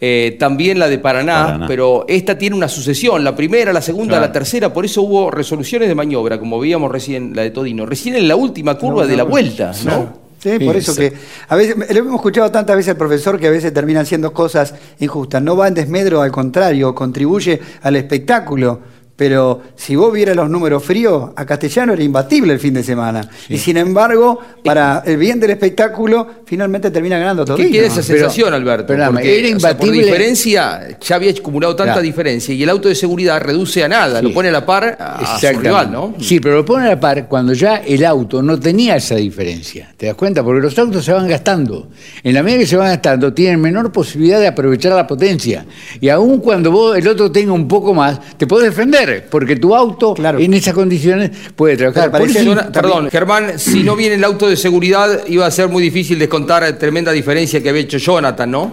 Eh, 0.07 0.37
también 0.39 0.79
la 0.79 0.87
de 0.89 0.99
Paraná, 0.99 1.45
Paraná. 1.47 1.67
pero 1.67 2.05
esta 2.09 2.37
tiene 2.37 2.55
una 2.55 2.69
sucesión, 2.69 3.25
la 3.25 3.35
primera, 3.35 3.73
la 3.73 3.81
segunda, 3.81 4.13
Claro. 4.17 4.27
la 4.27 4.33
tercera, 4.33 4.71
por 4.71 4.85
eso 4.85 5.01
hubo 5.01 5.31
resoluciones 5.31 5.89
de 5.89 5.95
maniobra, 5.95 6.39
como 6.39 6.61
veíamos 6.61 6.91
recién 6.93 7.33
la 7.35 7.41
de 7.41 7.51
Todino. 7.51 7.87
Recién 7.87 8.15
en 8.15 8.29
la 8.29 8.37
última 8.37 8.77
curva 8.77 9.07
de 9.07 9.17
la 9.17 9.23
vuelta, 9.23 9.73
¿no? 9.87 10.23
Sí, 10.39 10.59
por 10.63 10.77
eso 10.77 10.95
que 10.95 11.11
a 11.49 11.57
veces, 11.57 11.75
le 11.91 11.99
hemos 11.99 12.17
escuchado 12.17 12.51
tantas 12.51 12.77
veces 12.77 12.91
al 12.91 12.97
profesor 12.99 13.41
que 13.41 13.47
a 13.47 13.51
veces 13.51 13.73
terminan 13.73 14.05
siendo 14.05 14.31
cosas 14.35 14.75
injustas. 15.01 15.41
No 15.43 15.57
va 15.57 15.69
en 15.69 15.75
desmedro, 15.75 16.21
al 16.21 16.31
contrario, 16.31 16.95
contribuye 16.95 17.59
al 17.81 17.97
espectáculo. 17.97 18.81
Pero 19.17 19.63
si 19.77 19.95
vos 19.95 20.13
vieras 20.13 20.35
los 20.35 20.51
números 20.51 20.83
fríos, 20.83 21.31
a 21.37 21.47
Castellano 21.47 21.93
era 21.93 22.03
imbatible 22.03 22.53
el 22.53 22.59
fin 22.59 22.75
de 22.75 22.83
semana. 22.83 23.29
Y 23.49 23.59
sin 23.59 23.77
embargo, 23.77 24.41
para 24.65 25.05
el 25.07 25.17
bien 25.19 25.39
del 25.39 25.51
espectáculo, 25.51 26.27
finalmente 26.45 26.91
termina 26.91 27.17
ganando 27.17 27.45
todo. 27.45 27.57
¿Qué 27.57 27.71
queda 27.71 27.87
esa 27.87 28.03
sensación, 28.03 28.53
Alberto? 28.53 28.89
perdóname, 28.89 29.21
Porque, 29.21 29.39
era 29.49 29.57
o 29.57 29.61
sea, 29.61 29.77
por 29.79 29.87
imbatible- 29.89 30.05
diferencia, 30.07 30.99
ya 31.01 31.15
había 31.15 31.31
acumulado 31.31 31.77
tanta 31.77 31.93
Claro. 31.93 32.03
diferencia 32.05 32.53
y 32.55 32.63
el 32.65 32.69
auto 32.71 32.89
de 32.89 32.97
seguridad 32.97 33.41
reduce 33.41 33.85
a 33.85 33.89
nada, 33.89 34.21
lo 34.21 34.33
pone 34.33 34.49
a 34.49 34.53
la 34.53 34.67
par 34.67 34.97
a, 34.99 35.39
su 35.39 35.61
rival, 35.61 35.93
¿no? 35.93 36.15
Sí, 36.21 36.41
pero 36.41 36.57
lo 36.57 36.65
pone 36.65 36.87
a 36.87 36.89
la 36.91 36.99
par 37.01 37.29
cuando 37.29 37.53
ya 37.53 37.77
el 37.77 38.05
auto 38.05 38.43
no 38.43 38.59
tenía 38.59 38.97
esa 38.97 39.15
diferencia. 39.15 39.95
¿Te 39.97 40.07
das 40.07 40.17
cuenta? 40.17 40.43
Porque 40.43 40.61
los 40.61 40.77
autos 40.77 41.05
se 41.05 41.13
van 41.13 41.29
gastando. 41.29 41.89
En 42.25 42.35
la 42.35 42.43
medida 42.43 42.59
que 42.61 42.67
se 42.67 42.77
van 42.77 42.89
gastando, 42.89 43.33
tienen 43.33 43.61
menor 43.61 43.93
posibilidad 43.93 44.41
de 44.41 44.49
aprovechar 44.49 44.93
la 44.93 45.07
potencia. 45.07 45.65
Y 46.01 46.09
aun 46.09 46.39
cuando 46.41 46.73
vos, 46.73 46.97
el 46.99 47.07
otro 47.07 47.31
tenga 47.31 47.53
un 47.53 47.69
poco 47.69 47.95
más, 47.95 48.19
te 48.37 48.47
podés 48.49 48.71
defender, 48.71 49.04
porque 49.31 49.57
tu 49.57 49.75
auto 49.75 50.15
en 50.39 50.55
esas 50.55 50.75
condiciones 50.75 51.31
puede 51.57 51.77
trabajar. 51.77 52.11
Por 52.11 52.23
eso- 52.23 52.45
Jonah- 52.45 52.71
perdón, 52.73 53.11
Germán, 53.11 53.59
si 53.59 53.83
no 53.83 53.97
viene 53.97 54.17
el 54.17 54.25
auto 54.25 54.49
de 54.49 54.57
seguridad, 54.57 55.27
iba 55.29 55.47
a 55.47 55.51
ser 55.51 55.69
muy 55.69 55.83
difícil 55.83 56.19
descontar 56.19 56.63
la 56.63 56.77
tremenda 56.79 57.13
diferencia 57.13 57.63
que 57.63 57.69
había 57.71 57.83
hecho 57.83 57.99
Jonathan, 57.99 58.51
¿no? 58.51 58.73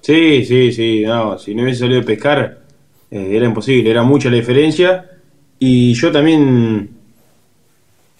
Sí, 0.00 0.44
sí, 0.44 0.72
sí, 0.72 1.02
no, 1.06 1.38
si 1.38 1.54
no 1.54 1.62
hubiese 1.62 1.80
salido 1.80 2.00
a 2.00 2.04
pescar, 2.04 2.58
eh, 3.10 3.28
era 3.32 3.46
imposible, 3.46 3.90
era 3.90 4.02
mucha 4.02 4.28
la 4.30 4.36
diferencia. 4.36 5.08
Y 5.58 5.94
yo 5.94 6.10
también 6.10 6.90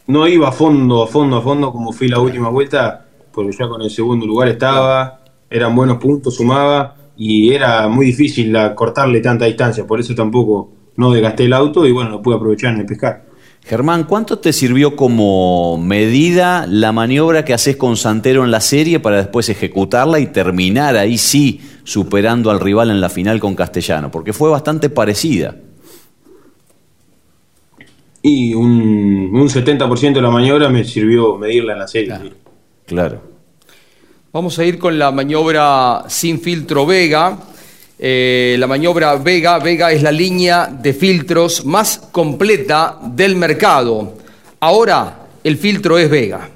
no 0.06 0.28
iba 0.28 0.48
a 0.48 0.52
fondo, 0.52 1.02
a 1.02 1.06
fondo, 1.08 1.38
a 1.38 1.42
fondo 1.42 1.72
como 1.72 1.92
fui 1.92 2.06
la 2.08 2.20
última 2.20 2.48
vuelta, 2.50 3.06
porque 3.32 3.50
ya 3.58 3.66
con 3.68 3.82
el 3.82 3.90
segundo 3.90 4.26
lugar 4.26 4.48
estaba, 4.48 5.20
eran 5.50 5.74
buenos 5.74 5.98
puntos, 5.98 6.36
sumaba, 6.36 6.94
y 7.16 7.52
era 7.52 7.88
muy 7.88 8.06
difícil 8.06 8.52
la- 8.52 8.74
cortarle 8.74 9.20
tanta 9.20 9.44
distancia, 9.46 9.86
por 9.86 10.00
eso 10.00 10.14
tampoco 10.14 10.70
no 10.96 11.10
desgasté 11.12 11.44
el 11.44 11.52
auto 11.52 11.86
y 11.86 11.92
bueno, 11.92 12.10
lo 12.10 12.22
pude 12.22 12.36
aprovechar 12.36 12.74
en 12.74 12.80
el 12.80 12.86
pescar. 12.86 13.26
Germán, 13.64 14.04
¿cuánto 14.04 14.40
te 14.40 14.52
sirvió 14.52 14.96
como 14.96 15.78
medida 15.78 16.66
la 16.68 16.90
maniobra 16.90 17.44
que 17.44 17.54
haces 17.54 17.76
con 17.76 17.96
Santero 17.96 18.44
en 18.44 18.50
la 18.50 18.60
serie 18.60 18.98
para 18.98 19.18
después 19.18 19.48
ejecutarla 19.48 20.18
y 20.18 20.26
terminar 20.26 20.96
ahí 20.96 21.16
sí 21.16 21.60
superando 21.84 22.50
al 22.50 22.58
rival 22.58 22.90
en 22.90 23.00
la 23.00 23.08
final 23.08 23.38
con 23.38 23.54
Castellano? 23.54 24.10
Porque 24.10 24.32
fue 24.32 24.50
bastante 24.50 24.90
parecida. 24.90 25.54
Y 28.20 28.54
un, 28.54 29.30
un 29.32 29.48
70% 29.48 30.12
de 30.14 30.22
la 30.22 30.30
maniobra 30.30 30.68
me 30.68 30.84
sirvió 30.84 31.36
medirla 31.38 31.72
en 31.74 31.78
la 31.78 31.88
serie. 31.88 32.14
Claro. 32.86 33.20
Vamos 34.34 34.58
a 34.58 34.64
ir 34.64 34.78
con 34.78 34.98
la 34.98 35.10
maniobra 35.10 36.04
sin 36.08 36.40
filtro 36.40 36.86
Vega. 36.86 37.36
Eh, 37.98 38.56
la 38.58 38.66
maniobra 38.66 39.16
Vega, 39.16 39.58
Vega 39.58 39.92
es 39.92 40.02
la 40.02 40.10
línea 40.10 40.68
de 40.68 40.94
filtros 40.94 41.66
más 41.66 42.08
completa 42.10 42.96
del 43.02 43.36
mercado. 43.36 44.14
Ahora 44.60 45.26
el 45.44 45.58
filtro 45.58 45.98
es 45.98 46.08
Vega. 46.08 46.48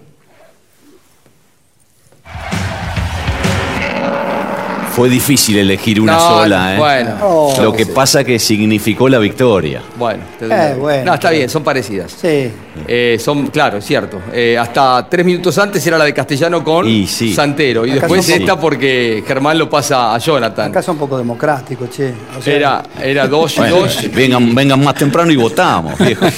Fue 4.97 5.11
difícil 5.11 5.59
elegir 5.59 6.01
una 6.01 6.15
No, 6.15 6.21
sola, 6.21 6.75
¿eh? 6.75 6.79
bueno. 6.79 7.11
Oh. 7.23 7.55
Lo 7.63 7.71
que 7.75 7.85
pasa 7.85 8.25
que 8.25 8.39
significó 8.39 9.11
la 9.11 9.19
victoria. 9.19 9.83
Bueno, 9.99 10.23
te- 10.39 10.47
Eh, 10.47 10.75
bueno. 10.75 11.05
no, 11.05 11.13
está 11.15 11.29
bien, 11.29 11.51
son 11.51 11.63
parecidas. 11.63 12.13
Sí. 12.19 12.51
Eh, 12.89 13.19
son, 13.23 13.49
claro, 13.49 13.77
es 13.77 13.85
cierto. 13.85 14.19
Eh, 14.33 14.57
hasta 14.59 15.07
tres 15.07 15.27
minutos 15.27 15.59
antes 15.59 15.87
era 15.87 15.99
la 15.99 16.07
de 16.07 16.15
Castellano 16.15 16.65
con 16.65 16.89
Y 16.89 17.07
sí. 17.07 17.35
Santero. 17.35 17.85
Y 17.85 17.91
Acá 17.91 18.01
después 18.01 18.25
son- 18.25 18.41
esta 18.41 18.59
porque 18.59 19.23
Germán 19.27 19.59
lo 19.59 19.69
pasa 19.69 20.15
a 20.15 20.19
Jonathan. 20.19 20.71
Acá 20.71 20.81
son 20.81 20.95
un 20.95 21.01
poco 21.01 21.19
democráticos, 21.19 21.91
che. 21.91 22.15
O 22.39 22.41
sea, 22.41 22.55
Era, 22.57 22.83
era 23.03 23.29
dos 23.29 23.55
y 23.55 23.59
Bueno, 23.61 23.77
dos. 23.81 23.99
vengan, 24.15 24.55
vengan 24.55 24.83
más 24.83 24.95
temprano 24.95 25.31
y 25.31 25.37
votamos, 25.37 25.99
viejo. 25.99 26.25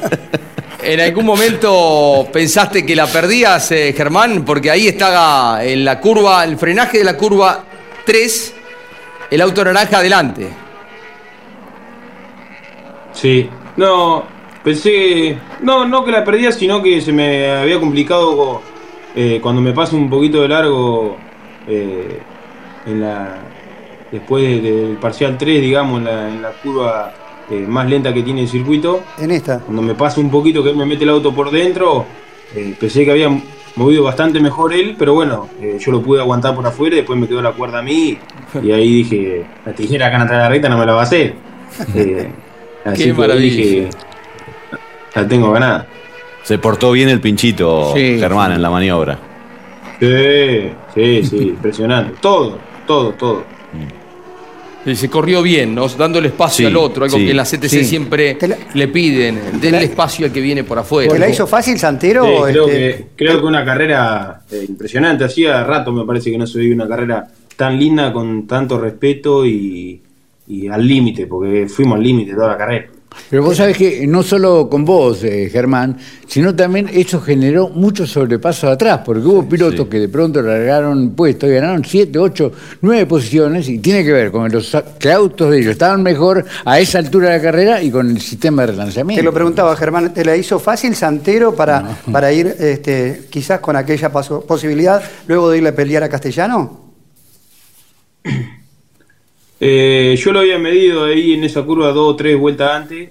¿En 0.92 0.98
algún 0.98 1.24
momento 1.24 2.26
pensaste 2.32 2.84
que 2.84 2.96
la 2.96 3.06
perdías, 3.06 3.70
eh, 3.70 3.94
Germán? 3.96 4.44
Porque 4.44 4.72
ahí 4.72 4.88
está 4.88 5.64
en 5.64 5.84
la 5.84 6.00
curva, 6.00 6.42
el 6.44 6.56
frenaje 6.56 6.98
de 6.98 7.04
la 7.04 7.16
curva 7.16 7.64
3, 8.04 8.54
el 9.30 9.40
auto 9.40 9.64
naranja 9.64 9.98
adelante. 9.98 10.48
Sí, 13.12 13.48
no, 13.76 14.24
pensé, 14.64 15.38
no, 15.60 15.84
no 15.84 16.04
que 16.04 16.10
la 16.10 16.24
perdía, 16.24 16.50
sino 16.50 16.82
que 16.82 17.00
se 17.00 17.12
me 17.12 17.48
había 17.50 17.78
complicado 17.78 18.60
eh, 19.14 19.38
cuando 19.40 19.60
me 19.60 19.72
paso 19.72 19.96
un 19.96 20.10
poquito 20.10 20.42
de 20.42 20.48
largo 20.48 21.16
eh, 21.68 22.18
en 22.86 23.00
la, 23.00 23.36
después 24.10 24.42
de- 24.42 24.60
del 24.72 24.96
parcial 24.96 25.36
3, 25.38 25.60
digamos, 25.60 26.00
en 26.00 26.42
la 26.42 26.50
curva 26.50 27.12
eh, 27.50 27.66
más 27.66 27.88
lenta 27.88 28.12
que 28.14 28.22
tiene 28.22 28.42
el 28.42 28.48
circuito. 28.48 29.02
En 29.18 29.30
esta. 29.30 29.60
Cuando 29.60 29.82
me 29.82 29.94
paso 29.94 30.20
un 30.20 30.30
poquito 30.30 30.62
que 30.62 30.70
él 30.70 30.76
me 30.76 30.86
mete 30.86 31.04
el 31.04 31.10
auto 31.10 31.34
por 31.34 31.50
dentro, 31.50 32.04
eh, 32.54 32.74
pensé 32.78 33.04
que 33.04 33.10
había 33.10 33.28
movido 33.76 34.04
bastante 34.04 34.40
mejor 34.40 34.72
él, 34.72 34.96
pero 34.98 35.14
bueno, 35.14 35.48
eh, 35.60 35.78
yo 35.80 35.92
lo 35.92 36.02
pude 36.02 36.20
aguantar 36.20 36.54
por 36.54 36.66
afuera 36.66 36.96
y 36.96 36.98
después 36.98 37.18
me 37.18 37.26
quedó 37.28 37.42
la 37.42 37.52
cuerda 37.52 37.78
a 37.78 37.82
mí 37.82 38.18
y 38.62 38.72
ahí 38.72 38.94
dije, 38.94 39.46
la 39.64 39.72
tijera 39.72 40.08
acá 40.08 40.16
atrás 40.22 40.30
de 40.30 40.36
la 40.38 40.48
recta 40.48 40.68
no 40.68 40.78
me 40.78 40.86
la 40.86 40.92
va 40.92 41.00
a 41.00 41.04
hacer. 41.04 41.34
Eh, 41.94 42.28
así 42.84 43.04
Qué 43.04 43.14
que 43.14 43.36
dije, 43.36 43.90
la 45.14 45.28
tengo 45.28 45.52
ganada. 45.52 45.86
Se 46.42 46.58
portó 46.58 46.92
bien 46.92 47.08
el 47.08 47.20
pinchito, 47.20 47.92
Sí, 47.94 48.18
Germán, 48.18 48.52
en 48.52 48.62
la 48.62 48.70
maniobra. 48.70 49.18
Sí, 50.00 50.70
sí, 50.94 51.24
sí, 51.24 51.36
impresionante. 51.36 52.14
Todo, 52.20 52.58
todo, 52.86 53.12
todo. 53.12 53.44
Y 53.74 53.99
se 54.94 55.08
corrió 55.10 55.42
bien, 55.42 55.74
¿no? 55.74 55.88
dándole 55.88 56.28
espacio 56.28 56.66
Sí, 56.66 56.72
al 56.72 56.76
otro, 56.76 57.04
algo 57.04 57.16
sí, 57.18 57.24
que 57.24 57.30
en 57.32 57.36
la 57.36 57.44
CTC 57.44 57.68
sí. 57.68 57.84
siempre 57.84 58.36
le 58.74 58.88
piden, 58.88 59.38
denle 59.60 59.84
espacio 59.84 60.26
al 60.26 60.32
que 60.32 60.40
viene 60.40 60.64
por 60.64 60.78
afuera. 60.78 61.12
¿Te 61.12 61.18
la 61.18 61.28
hizo 61.28 61.46
fácil, 61.46 61.78
Santero? 61.78 62.24
Sí, 62.24 62.30
o 62.36 62.42
creo, 62.44 62.68
este- 62.68 62.96
que, 62.96 63.06
creo 63.16 63.40
que 63.40 63.46
una 63.46 63.64
carrera 63.64 64.40
eh, 64.50 64.64
impresionante. 64.68 65.24
Hacía 65.24 65.62
rato 65.64 65.92
me 65.92 66.04
parece 66.04 66.30
que 66.30 66.38
no 66.38 66.46
se 66.46 66.58
veía 66.58 66.74
una 66.74 66.88
carrera 66.88 67.26
tan 67.56 67.78
linda, 67.78 68.12
con 68.12 68.46
tanto 68.46 68.78
respeto 68.80 69.44
y, 69.44 70.00
y 70.48 70.68
al 70.68 70.86
límite, 70.86 71.26
porque 71.26 71.66
fuimos 71.68 71.96
al 71.98 72.02
límite 72.02 72.32
toda 72.34 72.48
la 72.48 72.56
carrera. 72.56 72.86
Pero 73.28 73.42
vos 73.42 73.56
sabés 73.56 73.76
que 73.76 74.06
no 74.06 74.22
solo 74.22 74.68
con 74.70 74.84
vos, 74.84 75.22
eh, 75.24 75.48
Germán, 75.50 75.96
sino 76.26 76.54
también 76.54 76.88
eso 76.92 77.20
generó 77.20 77.68
muchos 77.68 78.10
sobrepasos 78.10 78.70
atrás, 78.70 79.00
porque 79.04 79.26
hubo 79.26 79.48
pilotos 79.48 79.88
que 79.88 79.98
de 79.98 80.08
pronto 80.08 80.40
largaron 80.42 81.10
puestos 81.10 81.48
y 81.48 81.54
ganaron 81.54 81.84
7, 81.84 82.18
8, 82.18 82.52
9 82.82 83.06
posiciones, 83.06 83.68
y 83.68 83.78
tiene 83.78 84.04
que 84.04 84.12
ver 84.12 84.30
con 84.30 84.50
los 84.50 84.76
que 84.98 85.12
autos 85.12 85.50
de 85.50 85.58
ellos 85.58 85.72
estaban 85.72 86.02
mejor 86.02 86.44
a 86.64 86.78
esa 86.80 86.98
altura 86.98 87.30
de 87.30 87.36
la 87.38 87.42
carrera 87.42 87.82
y 87.82 87.90
con 87.90 88.10
el 88.10 88.20
sistema 88.20 88.62
de 88.62 88.72
relanzamiento. 88.72 89.20
Te 89.20 89.24
lo 89.24 89.32
preguntaba, 89.34 89.74
Germán, 89.76 90.14
¿te 90.14 90.24
la 90.24 90.36
hizo 90.36 90.58
fácil 90.58 90.94
Santero 90.94 91.54
para, 91.54 91.98
para 92.10 92.32
ir 92.32 92.46
este, 92.58 93.22
quizás 93.30 93.60
con 93.60 93.76
aquella 93.76 94.10
paso- 94.12 94.42
posibilidad 94.46 95.02
luego 95.26 95.50
de 95.50 95.58
irle 95.58 95.70
a 95.70 95.74
pelear 95.74 96.02
a 96.04 96.08
Castellano? 96.08 96.90
Eh, 99.60 100.16
yo 100.18 100.32
lo 100.32 100.40
había 100.40 100.58
medido 100.58 101.04
ahí 101.04 101.34
en 101.34 101.44
esa 101.44 101.62
curva 101.62 101.92
dos 101.92 102.14
o 102.14 102.16
tres 102.16 102.38
vueltas 102.38 102.70
antes, 102.72 103.10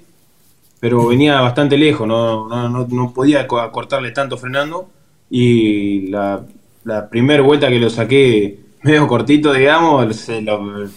pero 0.80 1.08
venía 1.08 1.42
bastante 1.42 1.78
lejos, 1.78 2.08
no, 2.08 2.48
no, 2.48 2.70
no, 2.70 2.88
no 2.90 3.14
podía 3.14 3.48
co- 3.48 3.60
acortarle 3.60 4.12
tanto 4.12 4.38
frenando. 4.38 4.90
Y 5.30 6.08
la, 6.08 6.46
la 6.86 7.10
primera 7.10 7.44
vuelta 7.44 7.70
que 7.70 7.80
lo 7.80 7.90
saqué 7.90 8.60
medio 8.84 9.08
cortito, 9.08 9.54
digamos, 9.54 10.30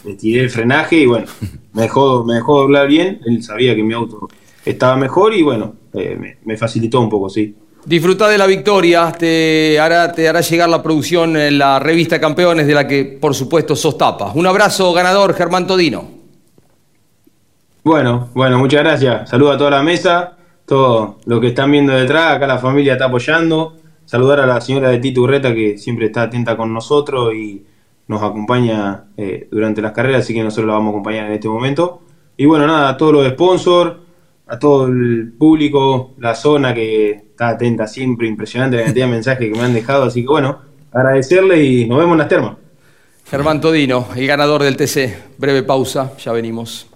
le 0.04 0.14
tiré 0.14 0.42
el 0.42 0.50
frenaje 0.50 0.96
y 0.98 1.06
bueno, 1.06 1.26
me 1.74 1.82
dejó, 1.82 2.24
me 2.24 2.34
dejó 2.34 2.60
doblar 2.62 2.88
bien. 2.88 3.20
Él 3.26 3.42
sabía 3.42 3.74
que 3.74 3.82
mi 3.82 3.92
auto 3.94 4.28
estaba 4.64 4.96
mejor 4.96 5.34
y 5.34 5.42
bueno, 5.42 5.74
eh, 5.92 6.36
me 6.44 6.56
facilitó 6.56 7.00
un 7.00 7.10
poco, 7.10 7.28
sí. 7.28 7.54
Disfrutá 7.84 8.28
de 8.28 8.38
la 8.38 8.46
victoria, 8.46 9.10
te 9.10 9.80
hará, 9.80 10.12
te 10.12 10.28
hará 10.28 10.40
llegar 10.40 10.68
la 10.68 10.80
producción 10.80 11.36
en 11.36 11.58
la 11.58 11.80
revista 11.80 12.20
Campeones, 12.20 12.66
de 12.66 12.74
la 12.74 12.86
que 12.86 13.04
por 13.20 13.34
supuesto 13.34 13.74
sos 13.74 13.98
tapa. 13.98 14.30
Un 14.34 14.46
abrazo, 14.46 14.92
ganador 14.92 15.34
Germán 15.34 15.66
Todino. 15.66 16.08
Bueno, 17.82 18.28
bueno, 18.34 18.60
muchas 18.60 18.82
gracias. 18.82 19.28
Saludo 19.28 19.50
a 19.50 19.58
toda 19.58 19.70
la 19.70 19.82
mesa, 19.82 20.36
todo 20.64 21.18
lo 21.26 21.40
que 21.40 21.48
están 21.48 21.72
viendo 21.72 21.92
detrás, 21.92 22.36
acá 22.36 22.46
la 22.46 22.58
familia 22.58 22.92
está 22.92 23.06
apoyando. 23.06 23.76
Saludar 24.04 24.38
a 24.38 24.46
la 24.46 24.60
señora 24.60 24.90
de 24.90 24.98
Tito 24.98 25.22
Urreta 25.22 25.52
que 25.52 25.76
siempre 25.76 26.06
está 26.06 26.22
atenta 26.22 26.56
con 26.56 26.72
nosotros 26.72 27.34
y 27.34 27.64
nos 28.06 28.22
acompaña 28.22 29.06
eh, 29.16 29.48
durante 29.50 29.82
las 29.82 29.90
carreras, 29.90 30.20
así 30.20 30.34
que 30.34 30.44
nosotros 30.44 30.68
la 30.68 30.74
vamos 30.74 30.88
a 30.88 30.90
acompañar 30.90 31.26
en 31.26 31.32
este 31.32 31.48
momento. 31.48 32.02
Y 32.36 32.46
bueno, 32.46 32.66
nada, 32.68 32.90
a 32.90 32.96
todos 32.96 33.12
los 33.12 33.28
sponsors, 33.28 33.94
a 34.46 34.58
todo 34.58 34.86
el 34.86 35.32
público, 35.38 36.12
la 36.18 36.34
zona 36.34 36.74
que 36.74 37.10
está 37.10 37.50
atenta 37.50 37.86
siempre, 37.86 38.28
impresionante 38.28 38.76
la 38.76 38.84
cantidad 38.84 39.06
de 39.06 39.12
mensajes 39.12 39.52
que 39.52 39.58
me 39.58 39.64
han 39.64 39.74
dejado, 39.74 40.04
así 40.04 40.22
que 40.22 40.28
bueno, 40.28 40.60
agradecerle 40.92 41.62
y 41.62 41.86
nos 41.86 41.98
vemos 41.98 42.12
en 42.12 42.18
las 42.18 42.28
termas. 42.28 42.56
Germán 43.24 43.60
Todino, 43.60 44.08
el 44.14 44.26
ganador 44.26 44.62
del 44.62 44.76
TC. 44.76 45.38
Breve 45.38 45.62
pausa, 45.62 46.12
ya 46.18 46.32
venimos. 46.32 46.91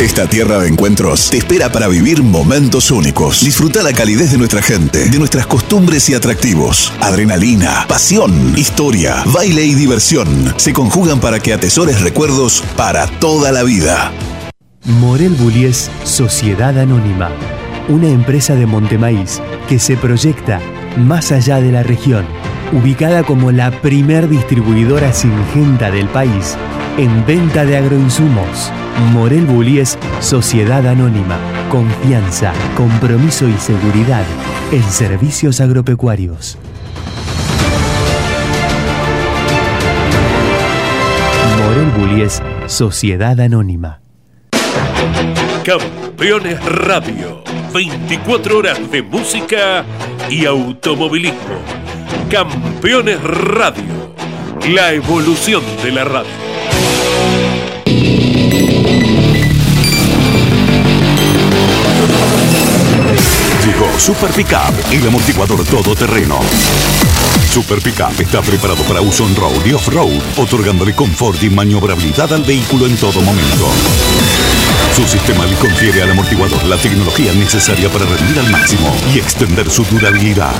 Esta 0.00 0.28
tierra 0.28 0.60
de 0.60 0.68
encuentros 0.68 1.28
te 1.28 1.38
espera 1.38 1.72
para 1.72 1.88
vivir 1.88 2.22
momentos 2.22 2.92
únicos. 2.92 3.44
Disfruta 3.44 3.82
la 3.82 3.92
calidez 3.92 4.30
de 4.30 4.38
nuestra 4.38 4.62
gente, 4.62 5.10
de 5.10 5.18
nuestras 5.18 5.48
costumbres 5.48 6.08
y 6.08 6.14
atractivos. 6.14 6.92
Adrenalina, 7.00 7.84
pasión, 7.88 8.56
historia, 8.56 9.24
baile 9.34 9.64
y 9.64 9.74
diversión 9.74 10.54
se 10.56 10.72
conjugan 10.72 11.18
para 11.18 11.40
que 11.40 11.52
atesores 11.52 12.00
recuerdos 12.00 12.62
para 12.76 13.08
toda 13.08 13.50
la 13.50 13.64
vida. 13.64 14.12
Morel 14.84 15.34
Bullies 15.34 15.90
Sociedad 16.04 16.78
Anónima, 16.78 17.32
una 17.88 18.06
empresa 18.06 18.54
de 18.54 18.66
Montemaíz 18.66 19.42
que 19.68 19.80
se 19.80 19.96
proyecta 19.96 20.60
más 20.96 21.32
allá 21.32 21.60
de 21.60 21.72
la 21.72 21.82
región, 21.82 22.24
ubicada 22.70 23.24
como 23.24 23.50
la 23.50 23.72
primer 23.72 24.28
distribuidora 24.28 25.12
singenta 25.12 25.90
del 25.90 26.06
país 26.06 26.56
en 26.98 27.24
venta 27.24 27.64
de 27.64 27.76
agroinsumos. 27.76 28.72
Morel 29.12 29.46
Bullies 29.46 29.96
Sociedad 30.20 30.84
Anónima, 30.86 31.38
confianza, 31.70 32.52
compromiso 32.76 33.48
y 33.48 33.52
seguridad 33.52 34.24
en 34.72 34.82
servicios 34.82 35.60
agropecuarios. 35.60 36.58
Morel 41.62 41.90
Bullies 41.96 42.42
Sociedad 42.66 43.38
Anónima. 43.40 44.00
Campeones 45.64 46.62
Radio. 46.64 47.44
24 47.72 48.58
horas 48.58 48.90
de 48.90 49.02
música 49.02 49.84
y 50.28 50.46
automovilismo. 50.46 51.62
Campeones 52.28 53.22
Radio. 53.22 54.14
La 54.68 54.92
evolución 54.92 55.62
de 55.84 55.92
la 55.92 56.04
radio. 56.04 56.47
Llegó 63.64 63.98
Super 63.98 64.30
Pickup, 64.32 64.74
el 64.92 65.06
amortiguador 65.06 65.64
todoterreno. 65.64 66.40
Super 67.50 67.80
Pickup 67.80 68.20
está 68.20 68.42
preparado 68.42 68.82
para 68.84 69.00
uso 69.00 69.24
on-road 69.24 69.64
y 69.64 69.72
off-road, 69.72 70.20
otorgándole 70.36 70.94
confort 70.94 71.42
y 71.42 71.50
maniobrabilidad 71.50 72.32
al 72.32 72.42
vehículo 72.42 72.86
en 72.86 72.96
todo 72.96 73.20
momento. 73.22 73.68
Su 74.94 75.06
sistema 75.06 75.46
le 75.46 75.56
confiere 75.56 76.02
al 76.02 76.10
amortiguador 76.10 76.64
la 76.64 76.76
tecnología 76.76 77.32
necesaria 77.32 77.88
para 77.88 78.04
rendir 78.04 78.38
al 78.38 78.50
máximo 78.50 78.94
y 79.14 79.18
extender 79.18 79.70
su 79.70 79.84
durabilidad. 79.84 80.52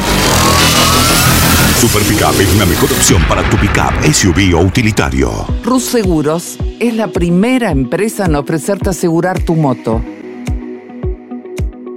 Super 1.81 2.03
Pickup 2.03 2.41
es 2.41 2.59
la 2.59 2.67
mejor 2.67 2.91
opción 2.91 3.23
para 3.29 3.49
tu 3.49 3.57
pickup, 3.57 3.93
SUV 4.03 4.53
o 4.57 4.63
utilitario. 4.63 5.31
Rus 5.63 5.85
Seguros 5.85 6.59
es 6.81 6.93
la 6.97 7.07
primera 7.07 7.71
empresa 7.71 8.27
en 8.27 8.35
ofrecerte 8.35 8.91
asegurar 8.91 9.39
tu 9.39 9.55
moto. 9.55 10.03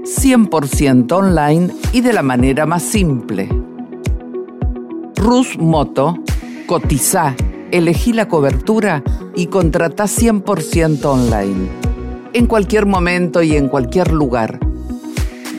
100% 0.04 1.12
online 1.12 1.74
y 1.94 2.02
de 2.02 2.14
la 2.14 2.22
manera 2.22 2.68
más 2.68 2.84
simple. 2.84 3.50
Rus 5.16 5.58
Moto, 5.58 6.16
cotiza, 6.68 7.36
elegí 7.72 8.14
la 8.14 8.28
cobertura 8.28 9.02
y 9.36 9.48
contrata 9.48 10.04
100% 10.04 11.06
online. 11.06 11.70
En 12.34 12.46
cualquier 12.46 12.86
momento 12.86 13.42
y 13.42 13.58
en 13.58 13.68
cualquier 13.68 14.12
lugar. 14.12 14.60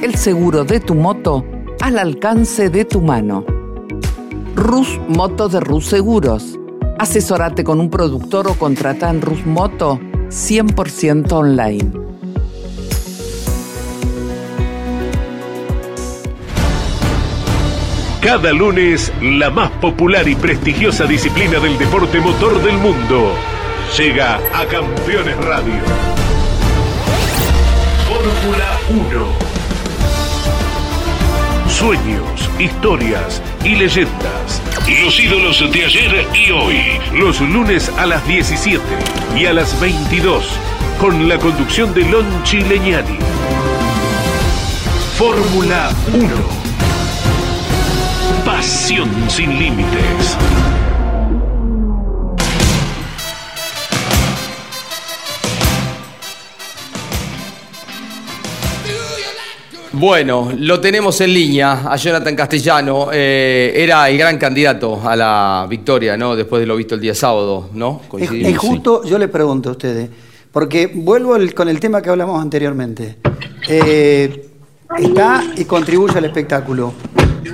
El 0.01 0.15
seguro 0.15 0.63
de 0.63 0.79
tu 0.79 0.95
moto 0.95 1.45
al 1.81 1.99
alcance 1.99 2.71
de 2.71 2.85
tu 2.85 3.01
mano. 3.01 3.52
Rus 4.55 5.01
Moto 5.09 5.49
de 5.49 5.61
Rus 5.61 5.87
Seguros. 5.87 6.59
Asesorate 6.99 7.65
con 7.65 7.81
un 7.81 7.89
productor 7.89 8.49
o 8.49 8.55
contrata 8.55 9.09
en 9.09 9.23
Rus 9.23 9.47
Moto 9.47 9.99
100% 10.29 11.33
online. 11.33 11.93
Cada 18.21 18.53
lunes, 18.53 19.13
la 19.21 19.51
más 19.51 19.71
popular 19.73 20.29
y 20.29 20.37
prestigiosa 20.37 21.07
disciplina 21.07 21.59
del 21.59 21.77
deporte 21.79 22.21
motor 22.21 22.63
del 22.63 22.77
mundo 22.77 23.33
llega 23.97 24.37
a 24.37 24.67
Campeones 24.67 25.37
Radio. 25.39 25.81
Fórmula 28.07 28.79
1. 28.91 29.53
Sueños, 31.69 32.51
historias 32.61 33.43
y 33.65 33.77
leyendas. 33.77 34.63
Los 35.03 35.19
ídolos 35.19 35.61
de 35.73 35.85
ayer 35.85 36.27
y 36.35 36.51
hoy. 36.51 36.81
Los 37.15 37.41
lunes 37.41 37.91
a 37.97 38.07
las 38.07 38.27
17 38.27 38.83
y 39.37 39.47
a 39.47 39.53
las 39.53 39.81
22. 39.81 40.45
Con 40.99 41.29
la 41.29 41.39
conducción 41.39 41.95
de 41.95 42.05
Lonchi 42.05 42.61
Leñani. 42.61 43.19
Fórmula 45.17 45.91
1 46.13 46.63
Pasión 48.45 49.11
sin 49.29 49.59
límites. 49.59 50.37
Bueno, 60.03 60.51
lo 60.59 60.81
tenemos 60.81 61.21
en 61.21 61.33
línea 61.33 61.85
a 61.89 61.95
Jonathan 61.95 62.35
Castellano. 62.35 63.11
Eh, 63.13 63.73
era 63.77 64.11
el 64.11 64.19
gran 64.19 64.37
candidato 64.37 65.01
a 65.01 65.15
la 65.15 65.65
victoria, 65.71 66.17
¿no? 66.17 66.35
Después 66.35 66.59
de 66.59 66.67
lo 66.67 66.75
visto 66.75 66.97
el 66.97 67.01
día 67.01 67.15
sábado, 67.15 67.71
¿no? 67.73 68.01
Es, 68.03 68.09
Coincidimos. 68.09 68.51
es 68.51 68.59
justo, 68.59 69.05
yo 69.05 69.17
le 69.17 69.29
pregunto 69.29 69.69
a 69.69 69.73
ustedes, 69.73 70.11
porque 70.51 70.91
vuelvo 70.93 71.37
con 71.55 71.69
el 71.69 71.79
tema 71.79 72.03
que 72.03 72.11
hablamos 72.11 72.43
anteriormente. 72.43 73.19
Eh, 73.69 74.49
está 74.99 75.45
y 75.57 75.67
contribuye 75.67 76.19
al 76.19 76.25
espectáculo, 76.25 76.95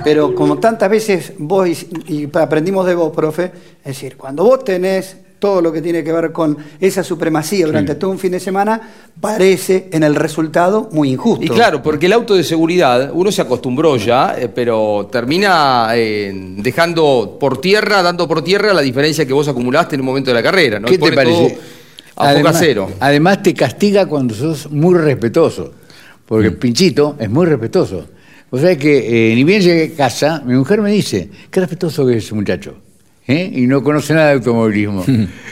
pero 0.03 0.33
como 0.33 0.57
tantas 0.57 0.89
veces 0.89 1.33
vos, 1.37 1.67
y, 1.67 1.87
y 2.07 2.29
aprendimos 2.35 2.83
de 2.87 2.95
vos, 2.95 3.15
profe, 3.15 3.51
es 3.81 3.85
decir, 3.85 4.17
cuando 4.17 4.43
vos 4.43 4.63
tenés 4.63 5.17
todo 5.39 5.61
lo 5.61 5.71
que 5.71 5.81
tiene 5.81 6.03
que 6.03 6.11
ver 6.11 6.31
con 6.31 6.57
esa 6.79 7.01
supremacía 7.03 7.65
durante 7.65 7.95
todo 7.95 8.11
un 8.11 8.19
fin 8.19 8.31
de 8.33 8.39
semana, 8.41 8.79
parece 9.19 9.89
en 9.91 10.03
el 10.03 10.15
resultado 10.15 10.89
muy 10.91 11.11
injusto. 11.11 11.43
Y 11.45 11.49
claro, 11.49 11.81
porque 11.81 12.05
el 12.07 12.13
auto 12.13 12.35
de 12.35 12.43
seguridad, 12.43 13.11
uno 13.13 13.31
se 13.31 13.41
acostumbró 13.41 13.95
ya, 13.95 14.35
eh, 14.37 14.49
pero 14.53 15.07
termina 15.11 15.87
eh, 15.95 16.31
dejando 16.57 17.37
por 17.39 17.59
tierra, 17.61 18.01
dando 18.03 18.27
por 18.27 18.43
tierra 18.43 18.73
la 18.73 18.81
diferencia 18.81 19.25
que 19.25 19.33
vos 19.33 19.47
acumulaste 19.47 19.95
en 19.95 20.01
un 20.01 20.07
momento 20.07 20.29
de 20.29 20.35
la 20.35 20.43
carrera, 20.43 20.79
¿no? 20.79 20.87
¿Qué 20.87 20.97
te 20.97 21.11
parece? 21.13 21.57
A 22.17 22.29
Además- 22.29 22.57
cero. 22.59 22.89
Además 22.99 23.41
te 23.41 23.53
castiga 23.53 24.05
cuando 24.05 24.35
sos 24.35 24.69
muy 24.69 24.95
respetuoso, 24.95 25.73
porque 26.25 26.51
Pinchito 26.51 27.15
es 27.17 27.29
muy 27.29 27.45
respetuoso. 27.45 28.07
O 28.51 28.57
sea 28.57 28.75
que 28.77 29.31
eh, 29.31 29.35
ni 29.35 29.43
bien 29.43 29.61
llegué 29.61 29.93
a 29.93 29.97
casa, 29.97 30.41
mi 30.45 30.55
mujer 30.55 30.81
me 30.81 30.91
dice, 30.91 31.29
qué 31.49 31.59
respetuoso 31.61 32.05
que 32.05 32.17
es 32.17 32.25
ese 32.25 32.35
muchacho. 32.35 32.75
¿Eh? 33.29 33.51
Y 33.53 33.67
no 33.67 33.83
conoce 33.83 34.13
nada 34.13 34.27
de 34.29 34.33
automovilismo. 34.33 35.05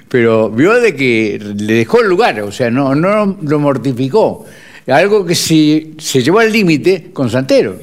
Pero 0.09 0.49
vio 0.49 0.73
de 0.73 0.95
que 0.95 1.39
le 1.55 1.73
dejó 1.75 2.01
el 2.01 2.09
lugar, 2.09 2.41
o 2.41 2.51
sea, 2.51 2.69
no, 2.71 2.95
no 2.95 3.37
lo 3.41 3.59
mortificó. 3.59 4.45
Algo 4.87 5.25
que 5.25 5.35
se, 5.35 5.91
se 5.97 6.23
llevó 6.23 6.39
al 6.39 6.51
límite 6.51 7.11
con 7.13 7.29
Santero. 7.29 7.77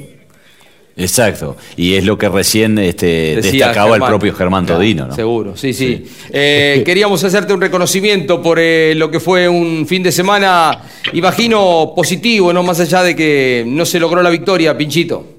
Exacto. 0.97 1.57
Y 1.77 1.95
es 1.95 2.05
lo 2.05 2.17
que 2.17 2.29
recién 2.29 2.79
este, 2.79 3.37
Decía 3.37 3.67
destacaba 3.67 3.97
el 3.97 4.03
propio 4.03 4.33
Germán 4.35 4.65
Todino, 4.65 5.07
¿no? 5.07 5.15
Seguro, 5.15 5.57
sí, 5.57 5.73
sí. 5.73 6.05
Eh, 6.31 6.83
queríamos 6.87 7.23
hacerte 7.25 7.53
un 7.53 7.61
reconocimiento 7.61 8.41
por 8.41 8.59
eh, 8.61 8.95
lo 8.95 9.11
que 9.11 9.21
fue 9.21 9.49
un 9.49 9.87
fin 9.87 10.03
de 10.03 10.13
semana, 10.13 10.83
imagino, 11.13 11.93
positivo, 11.95 12.53
¿no? 12.53 12.63
Más 12.63 12.81
allá 12.81 13.03
de 13.03 13.17
que 13.17 13.65
no 13.67 13.85
se 13.85 13.99
logró 13.99 14.23
la 14.23 14.31
victoria, 14.31 14.77
Pinchito. 14.77 15.34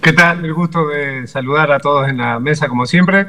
¿Qué 0.00 0.14
tal? 0.14 0.42
El 0.44 0.54
gusto 0.54 0.88
de 0.88 1.26
saludar 1.26 1.70
a 1.72 1.78
todos 1.78 2.08
en 2.08 2.16
la 2.16 2.38
mesa, 2.40 2.68
como 2.68 2.86
siempre. 2.86 3.26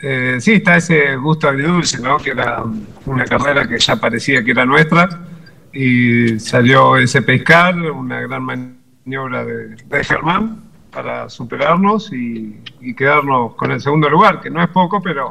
Eh, 0.00 0.38
sí, 0.40 0.54
está 0.54 0.76
ese 0.76 1.16
gusto 1.16 1.48
agridulce, 1.48 2.00
¿no? 2.00 2.16
Que 2.16 2.30
era 2.30 2.64
una 3.04 3.24
carrera 3.24 3.68
que 3.68 3.78
ya 3.78 3.96
parecía 3.96 4.42
que 4.42 4.52
era 4.52 4.64
nuestra 4.64 5.06
y 5.70 6.38
salió 6.38 6.96
ese 6.96 7.20
pescar, 7.20 7.76
una 7.76 8.22
gran 8.22 8.42
maniobra 8.42 9.44
de, 9.44 9.76
de 9.76 10.04
Germán 10.04 10.62
para 10.90 11.28
superarnos 11.28 12.10
y, 12.12 12.56
quedarnos 12.96 13.54
con 13.54 13.70
el 13.72 13.80
segundo 13.80 14.08
lugar, 14.08 14.40
que 14.40 14.48
no 14.48 14.62
es 14.62 14.68
poco, 14.70 15.02
pero 15.02 15.28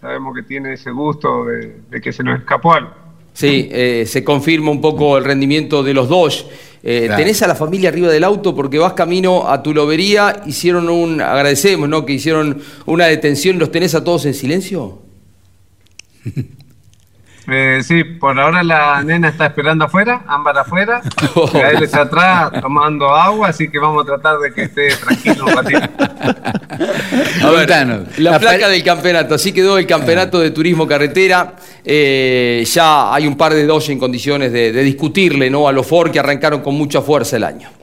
sabemos 0.00 0.34
que 0.34 0.42
tiene 0.42 0.74
ese 0.74 0.90
gusto 0.90 1.46
de, 1.46 1.80
de 1.90 2.00
que 2.00 2.12
se 2.12 2.22
nos 2.22 2.38
escapó 2.38 2.74
algo. 2.74 2.90
Sí, 3.32 3.68
eh, 3.72 4.04
se 4.06 4.22
confirma 4.22 4.70
un 4.70 4.80
poco 4.82 5.16
el 5.16 5.24
rendimiento 5.24 5.82
de 5.82 5.94
los 5.94 6.08
dos. 6.08 6.46
Eh, 6.82 7.04
Claro. 7.06 7.22
¿Tenés 7.22 7.42
a 7.42 7.46
la 7.46 7.54
familia 7.54 7.90
arriba 7.90 8.08
del 8.08 8.24
auto 8.24 8.54
porque 8.54 8.78
vas 8.78 8.94
camino 8.94 9.48
a 9.48 9.62
tu 9.62 9.74
lobería? 9.74 10.42
Hicieron 10.46 10.88
un, 10.88 11.20
agradecemos, 11.20 11.88
¿no? 11.88 12.06
Que 12.06 12.14
hicieron 12.14 12.60
una 12.86 13.06
detención, 13.06 13.58
¿los 13.58 13.70
tenés 13.70 13.94
a 13.94 14.02
todos 14.02 14.24
en 14.26 14.34
silencio? 14.34 14.98
Eh, 17.52 17.82
sí, 17.82 18.04
por 18.04 18.38
ahora 18.38 18.62
la 18.62 19.02
nena 19.02 19.28
está 19.28 19.46
esperando 19.46 19.84
afuera, 19.84 20.22
Ámbar 20.26 20.58
afuera, 20.58 21.02
él 21.54 21.82
está 21.82 22.02
atrás 22.02 22.52
tomando 22.60 23.12
agua, 23.14 23.48
así 23.48 23.68
que 23.68 23.78
vamos 23.78 24.04
a 24.04 24.06
tratar 24.06 24.38
de 24.38 24.52
que 24.52 24.62
esté 24.62 24.94
tranquilo 24.94 25.46
un 25.46 25.56
ratito. 25.56 25.80
A 27.42 27.50
ver, 27.50 27.68
la 28.18 28.38
placa 28.38 28.68
del 28.68 28.84
campeonato, 28.84 29.34
así 29.34 29.52
quedó 29.52 29.78
el 29.78 29.86
campeonato 29.86 30.38
de 30.38 30.50
turismo 30.50 30.86
carretera. 30.86 31.54
Eh, 31.84 32.64
ya 32.66 33.12
hay 33.12 33.26
un 33.26 33.36
par 33.36 33.52
de 33.52 33.66
dos 33.66 33.88
en 33.88 33.98
condiciones 33.98 34.52
de, 34.52 34.70
de 34.72 34.82
discutirle 34.82 35.50
¿no? 35.50 35.66
a 35.66 35.72
los 35.72 35.86
Ford 35.86 36.10
que 36.10 36.20
arrancaron 36.20 36.60
con 36.60 36.74
mucha 36.74 37.02
fuerza 37.02 37.36
el 37.36 37.44
año. 37.44 37.79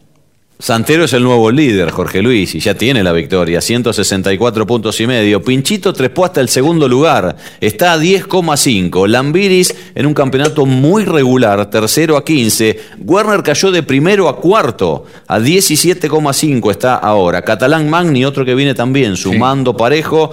Santero 0.59 1.03
es 1.03 1.13
el 1.13 1.21
nuevo 1.21 1.51
líder, 1.51 1.91
Jorge 1.91 2.23
Luis, 2.23 2.55
y 2.55 2.59
ya 2.59 2.73
tiene 2.73 3.03
la 3.03 3.11
victoria, 3.11 3.61
164 3.61 4.65
puntos 4.65 4.99
y 4.99 5.05
medio. 5.05 5.43
Pinchito 5.43 5.93
trepó 5.93 6.25
hasta 6.25 6.41
el 6.41 6.49
segundo 6.49 6.87
lugar, 6.87 7.37
está 7.61 7.93
a 7.93 7.99
10,5. 7.99 9.07
Lambiris 9.07 9.75
en 9.93 10.07
un 10.07 10.15
campeonato 10.15 10.65
muy 10.65 11.05
regular, 11.05 11.69
tercero 11.69 12.17
a 12.17 12.25
15. 12.25 12.79
Werner 13.05 13.43
cayó 13.43 13.69
de 13.69 13.83
primero 13.83 14.27
a 14.27 14.37
cuarto, 14.37 15.05
a 15.27 15.37
17,5 15.37 16.71
está 16.71 16.95
ahora. 16.95 17.43
Catalán 17.43 17.87
Magni, 17.87 18.25
otro 18.25 18.43
que 18.43 18.55
viene 18.55 18.73
también 18.73 19.15
sumando 19.15 19.77
parejo. 19.77 20.31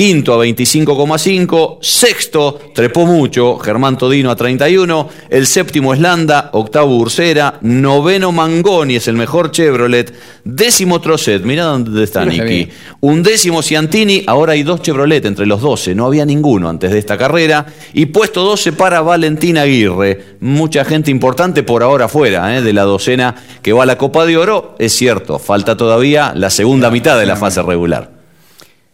Quinto 0.00 0.32
a 0.32 0.46
25,5. 0.46 1.76
Sexto, 1.82 2.58
trepó 2.74 3.04
mucho, 3.04 3.58
Germán 3.58 3.98
Todino 3.98 4.30
a 4.30 4.34
31. 4.34 5.10
El 5.28 5.46
séptimo 5.46 5.92
es 5.92 6.00
Landa. 6.00 6.48
Octavo 6.54 6.96
Ursera. 6.96 7.58
Noveno 7.60 8.32
Mangoni 8.32 8.96
es 8.96 9.08
el 9.08 9.16
mejor 9.16 9.50
Chevrolet. 9.50 10.10
Décimo 10.42 11.02
Trocet. 11.02 11.42
Mirá 11.42 11.64
dónde 11.64 12.02
está 12.02 12.24
Niki. 12.24 12.40
bien. 12.40 12.70
Un 13.00 13.22
décimo 13.22 13.60
Ciantini. 13.60 14.24
Ahora 14.26 14.54
hay 14.54 14.62
dos 14.62 14.80
Chevrolet 14.80 15.22
entre 15.26 15.44
los 15.44 15.60
12. 15.60 15.94
No 15.94 16.06
había 16.06 16.24
ninguno 16.24 16.70
antes 16.70 16.92
de 16.92 16.98
esta 16.98 17.18
carrera. 17.18 17.66
Y 17.92 18.06
puesto 18.06 18.42
12 18.42 18.72
para 18.72 19.02
Valentín 19.02 19.58
Aguirre. 19.58 20.36
Mucha 20.40 20.86
gente 20.86 21.10
importante 21.10 21.62
por 21.62 21.82
ahora 21.82 22.08
fuera 22.08 22.56
¿eh? 22.56 22.62
de 22.62 22.72
la 22.72 22.84
docena 22.84 23.34
que 23.60 23.74
va 23.74 23.82
a 23.82 23.86
la 23.86 23.98
Copa 23.98 24.24
de 24.24 24.38
Oro. 24.38 24.76
Es 24.78 24.94
cierto, 24.94 25.38
falta 25.38 25.76
todavía 25.76 26.32
la 26.34 26.48
segunda 26.48 26.90
mitad 26.90 27.18
de 27.18 27.26
la 27.26 27.36
fase 27.36 27.60
regular. 27.60 28.19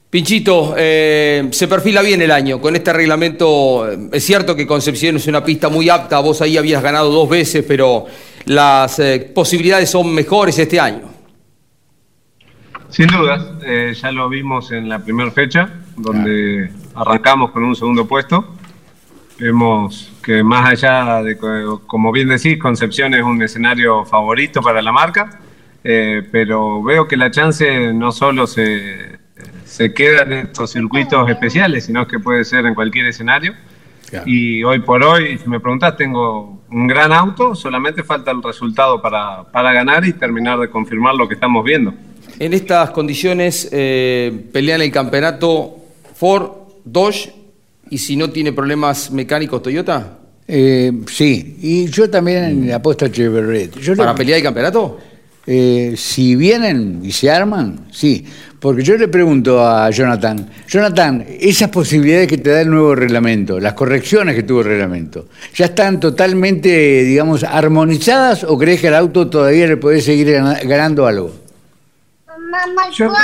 Pinchito, 0.08 0.74
eh, 0.76 1.48
se 1.50 1.68
perfila 1.68 2.00
bien 2.00 2.22
el 2.22 2.30
año. 2.30 2.60
Con 2.60 2.76
este 2.76 2.92
reglamento, 2.92 3.90
es 4.12 4.24
cierto 4.24 4.54
que 4.54 4.66
Concepción 4.66 5.16
es 5.16 5.26
una 5.26 5.44
pista 5.44 5.68
muy 5.68 5.88
apta. 5.88 6.20
Vos 6.20 6.40
ahí 6.42 6.56
habías 6.56 6.82
ganado 6.82 7.10
dos 7.10 7.28
veces, 7.28 7.64
pero 7.66 8.06
las 8.46 8.98
eh, 9.00 9.30
posibilidades 9.34 9.90
son 9.90 10.14
mejores 10.14 10.58
este 10.58 10.78
año. 10.78 11.02
Sin 12.88 13.08
dudas, 13.08 13.44
eh, 13.64 13.92
ya 14.00 14.12
lo 14.12 14.28
vimos 14.28 14.70
en 14.70 14.88
la 14.88 15.00
primera 15.00 15.30
fecha, 15.32 15.70
donde 15.96 16.70
arrancamos 16.94 17.50
con 17.50 17.64
un 17.64 17.74
segundo 17.74 18.06
puesto. 18.06 18.54
Vemos 19.38 20.12
que 20.22 20.42
más 20.42 20.70
allá 20.70 21.20
de, 21.22 21.36
co- 21.36 21.82
como 21.86 22.12
bien 22.12 22.28
decís, 22.28 22.58
Concepción 22.58 23.12
es 23.12 23.22
un 23.22 23.42
escenario 23.42 24.04
favorito 24.06 24.62
para 24.62 24.80
la 24.80 24.92
marca, 24.92 25.40
pero 25.82 26.82
veo 26.82 27.06
que 27.06 27.16
la 27.16 27.30
chance 27.30 27.92
no 27.92 28.12
solo 28.12 28.46
se, 28.46 29.15
se 29.66 29.92
queda 29.92 30.22
en 30.22 30.32
estos 30.32 30.70
circuitos 30.72 31.28
especiales, 31.28 31.84
sino 31.84 32.06
que 32.06 32.18
puede 32.18 32.44
ser 32.44 32.64
en 32.64 32.74
cualquier 32.74 33.06
escenario. 33.06 33.52
Y 34.24 34.62
hoy 34.62 34.78
por 34.80 35.02
hoy, 35.02 35.36
si 35.36 35.48
me 35.50 35.58
preguntás, 35.58 35.96
tengo 35.96 36.62
un 36.70 36.86
gran 36.86 37.12
auto, 37.12 37.54
solamente 37.56 38.04
falta 38.04 38.30
el 38.30 38.40
resultado 38.42 39.02
para, 39.02 39.42
para 39.50 39.72
ganar 39.72 40.04
y 40.06 40.12
terminar 40.12 40.60
de 40.60 40.70
confirmar 40.70 41.14
lo 41.16 41.26
que 41.26 41.34
estamos 41.34 41.64
viendo. 41.64 41.92
En 42.38 42.52
estas 42.54 42.90
condiciones 42.90 43.68
eh, 43.72 44.46
pelean 44.52 44.80
el 44.80 44.92
campeonato 44.92 45.76
Ford, 46.14 46.50
Dodge 46.84 47.32
y 47.90 47.98
si 47.98 48.14
no 48.16 48.30
tiene 48.30 48.52
problemas 48.52 49.10
mecánicos 49.10 49.60
Toyota. 49.62 50.18
Eh, 50.46 50.92
sí, 51.08 51.56
y 51.60 51.86
yo 51.86 52.08
también 52.08 52.70
apuesto 52.72 53.06
a 53.06 53.10
Chevrolet. 53.10 53.76
Yo 53.80 53.92
le- 53.94 53.96
¿Para 53.98 54.14
pelear 54.14 54.38
el 54.38 54.44
campeonato? 54.44 54.98
Eh, 55.48 55.94
si 55.96 56.36
vienen 56.36 57.00
y 57.02 57.10
se 57.12 57.30
arman, 57.30 57.86
sí. 57.90 58.24
Porque 58.60 58.82
yo 58.82 58.96
le 58.96 59.08
pregunto 59.08 59.64
a 59.66 59.90
Jonathan, 59.90 60.48
Jonathan, 60.66 61.24
esas 61.40 61.68
posibilidades 61.68 62.26
que 62.26 62.38
te 62.38 62.50
da 62.50 62.62
el 62.62 62.70
nuevo 62.70 62.94
reglamento, 62.94 63.60
las 63.60 63.74
correcciones 63.74 64.34
que 64.34 64.42
tuvo 64.44 64.60
el 64.60 64.66
reglamento, 64.66 65.26
¿ya 65.54 65.66
están 65.66 66.00
totalmente, 66.00 66.68
digamos, 67.04 67.44
armonizadas 67.44 68.44
o 68.44 68.56
crees 68.58 68.80
que 68.80 68.88
al 68.88 68.94
auto 68.94 69.28
todavía 69.28 69.66
le 69.66 69.76
podés 69.76 70.04
seguir 70.04 70.32
gana- 70.32 70.58
ganando 70.64 71.06
algo? 71.06 71.32
Yo 72.92 73.08
creo 73.12 73.16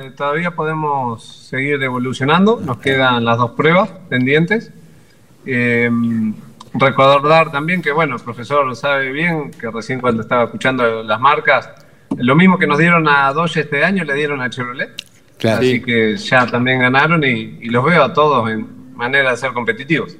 que 0.00 0.06
eh, 0.06 0.10
todavía 0.16 0.50
podemos 0.52 1.46
seguir 1.48 1.82
evolucionando. 1.82 2.58
Nos 2.64 2.78
quedan 2.78 3.24
las 3.24 3.36
dos 3.36 3.50
pruebas 3.50 3.90
pendientes. 4.08 4.70
Eh, 5.44 5.90
recordar 6.74 7.50
también 7.52 7.82
que, 7.82 7.92
bueno, 7.92 8.16
el 8.16 8.22
profesor 8.22 8.64
lo 8.66 8.74
sabe 8.74 9.10
bien, 9.12 9.50
que 9.50 9.70
recién 9.70 10.00
cuando 10.00 10.22
estaba 10.22 10.44
escuchando 10.44 11.02
las 11.02 11.20
marcas, 11.20 11.68
lo 12.16 12.34
mismo 12.34 12.58
que 12.58 12.66
nos 12.66 12.78
dieron 12.78 13.06
a 13.08 13.32
Dodge 13.32 13.58
este 13.58 13.84
año, 13.84 14.04
le 14.04 14.14
dieron 14.14 14.40
a 14.40 14.50
Chevrolet. 14.50 14.90
Claro. 15.38 15.58
Así 15.58 15.80
que 15.80 16.16
ya 16.16 16.46
también 16.46 16.80
ganaron 16.80 17.22
y, 17.22 17.58
y 17.60 17.68
los 17.68 17.84
veo 17.84 18.02
a 18.02 18.12
todos 18.12 18.50
en 18.50 18.94
manera 18.96 19.30
de 19.30 19.36
ser 19.36 19.52
competitivos. 19.52 20.16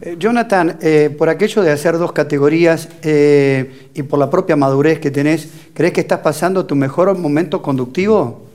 Eh, 0.00 0.16
Jonathan, 0.18 0.78
eh, 0.80 1.14
por 1.16 1.28
aquello 1.28 1.62
de 1.62 1.70
hacer 1.70 1.98
dos 1.98 2.12
categorías 2.12 2.88
eh, 3.02 3.90
y 3.94 4.02
por 4.02 4.18
la 4.18 4.30
propia 4.30 4.56
madurez 4.56 4.98
que 4.98 5.10
tenés, 5.10 5.52
¿crees 5.74 5.92
que 5.92 6.00
estás 6.00 6.20
pasando 6.20 6.64
tu 6.64 6.74
mejor 6.74 7.16
momento 7.18 7.60
conductivo? 7.60 8.46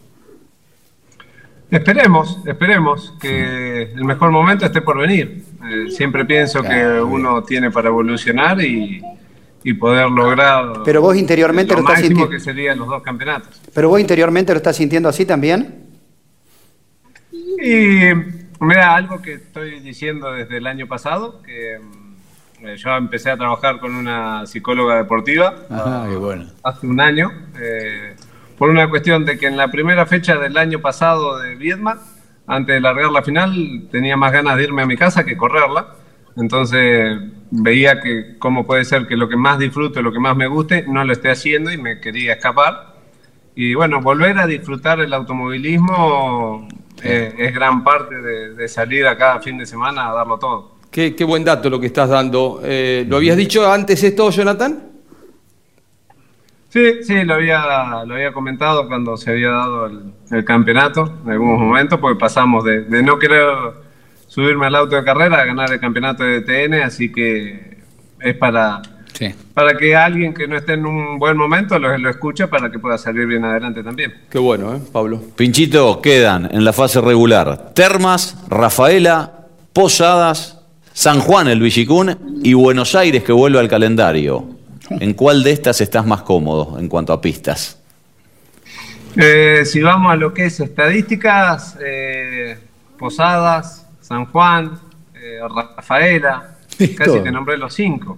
Esperemos, 1.69 2.39
esperemos 2.47 3.13
que 3.21 3.83
el 3.93 4.03
mejor 4.03 4.31
momento 4.31 4.65
esté 4.65 4.81
por 4.81 4.97
venir. 4.97 5.43
Eh, 5.63 5.91
siempre 5.91 6.25
pienso 6.25 6.63
que 6.63 6.99
uno 6.99 7.43
tiene 7.43 7.69
para 7.69 7.89
evolucionar 7.89 8.59
y, 8.61 9.01
y 9.63 9.73
poder 9.73 10.09
lograr 10.09 10.83
Pero 10.85 11.01
vos 11.01 11.15
interiormente 11.17 11.73
lo 11.73 11.81
lo 11.81 11.87
estás 11.87 12.01
máximo 12.01 12.25
sinti- 12.25 12.29
que 12.29 12.39
serían 12.39 12.77
los 12.79 12.87
dos 12.87 13.01
campeonatos. 13.03 13.61
¿Pero 13.73 13.89
vos 13.89 13.99
interiormente 13.99 14.53
lo 14.53 14.57
estás 14.57 14.75
sintiendo 14.77 15.09
así 15.09 15.25
también? 15.25 15.85
Y 17.31 17.99
mira, 18.59 18.95
algo 18.95 19.21
que 19.21 19.33
estoy 19.33 19.79
diciendo 19.81 20.31
desde 20.31 20.57
el 20.57 20.67
año 20.67 20.87
pasado, 20.87 21.41
que 21.43 21.75
eh, 21.75 22.75
yo 22.77 22.95
empecé 22.95 23.31
a 23.31 23.37
trabajar 23.37 23.79
con 23.79 23.95
una 23.95 24.45
psicóloga 24.45 24.95
deportiva 24.97 25.55
Ajá, 25.69 26.05
qué 26.09 26.15
bueno. 26.15 26.45
hace 26.63 26.87
un 26.87 26.99
año, 27.01 27.31
eh, 27.59 28.15
por 28.57 28.69
una 28.69 28.89
cuestión 28.89 29.25
de 29.25 29.37
que 29.37 29.47
en 29.47 29.57
la 29.57 29.69
primera 29.69 30.05
fecha 30.05 30.37
del 30.37 30.57
año 30.57 30.79
pasado 30.79 31.37
de 31.39 31.55
Viedma, 31.55 31.99
antes 32.47 32.75
de 32.75 32.81
largar 32.81 33.11
la 33.11 33.21
final, 33.23 33.87
tenía 33.91 34.17
más 34.17 34.31
ganas 34.31 34.57
de 34.57 34.63
irme 34.63 34.81
a 34.81 34.85
mi 34.85 34.97
casa 34.97 35.23
que 35.23 35.37
correrla. 35.37 35.95
Entonces 36.39 37.19
veía 37.51 37.99
que 38.01 38.37
cómo 38.37 38.65
puede 38.65 38.85
ser 38.85 39.07
que 39.07 39.17
lo 39.17 39.27
que 39.27 39.35
más 39.35 39.59
disfruto, 39.59 40.01
lo 40.01 40.11
que 40.11 40.19
más 40.19 40.35
me 40.35 40.47
guste, 40.47 40.85
no 40.87 41.03
lo 41.03 41.11
esté 41.13 41.29
haciendo 41.29 41.71
y 41.71 41.77
me 41.77 41.99
quería 41.99 42.33
escapar. 42.33 42.95
Y 43.55 43.73
bueno, 43.73 44.01
volver 44.01 44.37
a 44.37 44.47
disfrutar 44.47 44.99
el 44.99 45.13
automovilismo 45.13 46.67
eh, 47.03 47.33
es 47.37 47.53
gran 47.53 47.83
parte 47.83 48.21
de, 48.21 48.53
de 48.53 48.67
salir 48.67 49.05
a 49.07 49.17
cada 49.17 49.39
fin 49.41 49.57
de 49.57 49.65
semana 49.65 50.09
a 50.09 50.13
darlo 50.13 50.37
todo. 50.37 50.75
Qué, 50.91 51.15
qué 51.15 51.23
buen 51.23 51.43
dato 51.43 51.69
lo 51.69 51.79
que 51.79 51.87
estás 51.87 52.09
dando. 52.09 52.61
Eh, 52.63 53.05
¿Lo 53.07 53.17
habías 53.17 53.37
dicho 53.37 53.69
antes 53.71 54.03
esto, 54.03 54.29
Jonathan? 54.31 54.83
Sí, 56.69 57.03
sí, 57.03 57.23
lo 57.23 57.33
había, 57.33 58.03
lo 58.05 58.13
había 58.13 58.31
comentado 58.31 58.87
cuando 58.87 59.17
se 59.17 59.31
había 59.31 59.49
dado 59.49 59.87
el, 59.87 60.13
el 60.31 60.45
campeonato 60.45 61.19
en 61.25 61.31
algunos 61.31 61.59
momentos, 61.59 61.99
porque 61.99 62.19
pasamos 62.19 62.63
de, 62.63 62.81
de 62.83 63.03
no 63.03 63.17
querer 63.17 63.43
subirme 64.29 64.67
al 64.67 64.75
auto 64.75 64.95
de 64.95 65.03
carrera 65.03 65.41
a 65.41 65.45
ganar 65.45 65.73
el 65.73 65.79
campeonato 65.79 66.23
de 66.23 66.41
TN, 66.41 66.75
así 66.83 67.11
que 67.11 67.79
es 68.21 68.35
para, 68.35 68.81
para 69.53 69.75
que 69.75 69.95
alguien 69.95 70.33
que 70.33 70.47
no 70.47 70.55
esté 70.55 70.73
en 70.73 70.85
un 70.85 71.17
buen 71.17 71.35
momento 71.35 71.77
lo, 71.79 71.97
lo 71.97 72.09
escuche 72.09 72.47
para 72.47 72.71
que 72.71 72.79
pueda 72.79 72.97
salir 72.97 73.25
bien 73.25 73.43
adelante 73.43 73.83
también. 73.83 74.13
Qué 74.29 74.37
bueno, 74.37 74.75
¿eh, 74.75 74.79
Pablo? 74.93 75.21
Pinchito, 75.35 75.99
quedan 75.99 76.47
en 76.51 76.63
la 76.63 76.71
fase 76.71 77.01
regular 77.01 77.73
Termas, 77.73 78.37
Rafaela, 78.47 79.47
Posadas, 79.73 80.61
San 80.93 81.19
Juan 81.19 81.47
el 81.47 81.59
Villicún 81.59 82.41
y 82.43 82.53
Buenos 82.53 82.93
Aires 82.93 83.23
que 83.23 83.31
vuelve 83.31 83.59
al 83.59 83.67
calendario. 83.67 84.57
¿En 84.91 85.13
cuál 85.13 85.43
de 85.43 85.51
estas 85.51 85.81
estás 85.81 86.05
más 86.05 86.21
cómodo 86.21 86.77
en 86.79 86.87
cuanto 86.87 87.13
a 87.13 87.21
pistas? 87.21 87.79
Eh, 89.15 89.63
si 89.65 89.81
vamos 89.81 90.11
a 90.11 90.15
lo 90.15 90.33
que 90.33 90.45
es 90.45 90.59
estadísticas, 90.59 91.77
eh, 91.83 92.57
Posadas, 92.97 93.88
San 94.09 94.25
Juan, 94.25 94.71
eh, 95.13 95.39
Rafaela, 95.47 96.57
casi 96.77 96.95
todo. 96.95 97.21
te 97.21 97.31
nombré 97.31 97.57
los 97.57 97.71
cinco. 97.71 98.17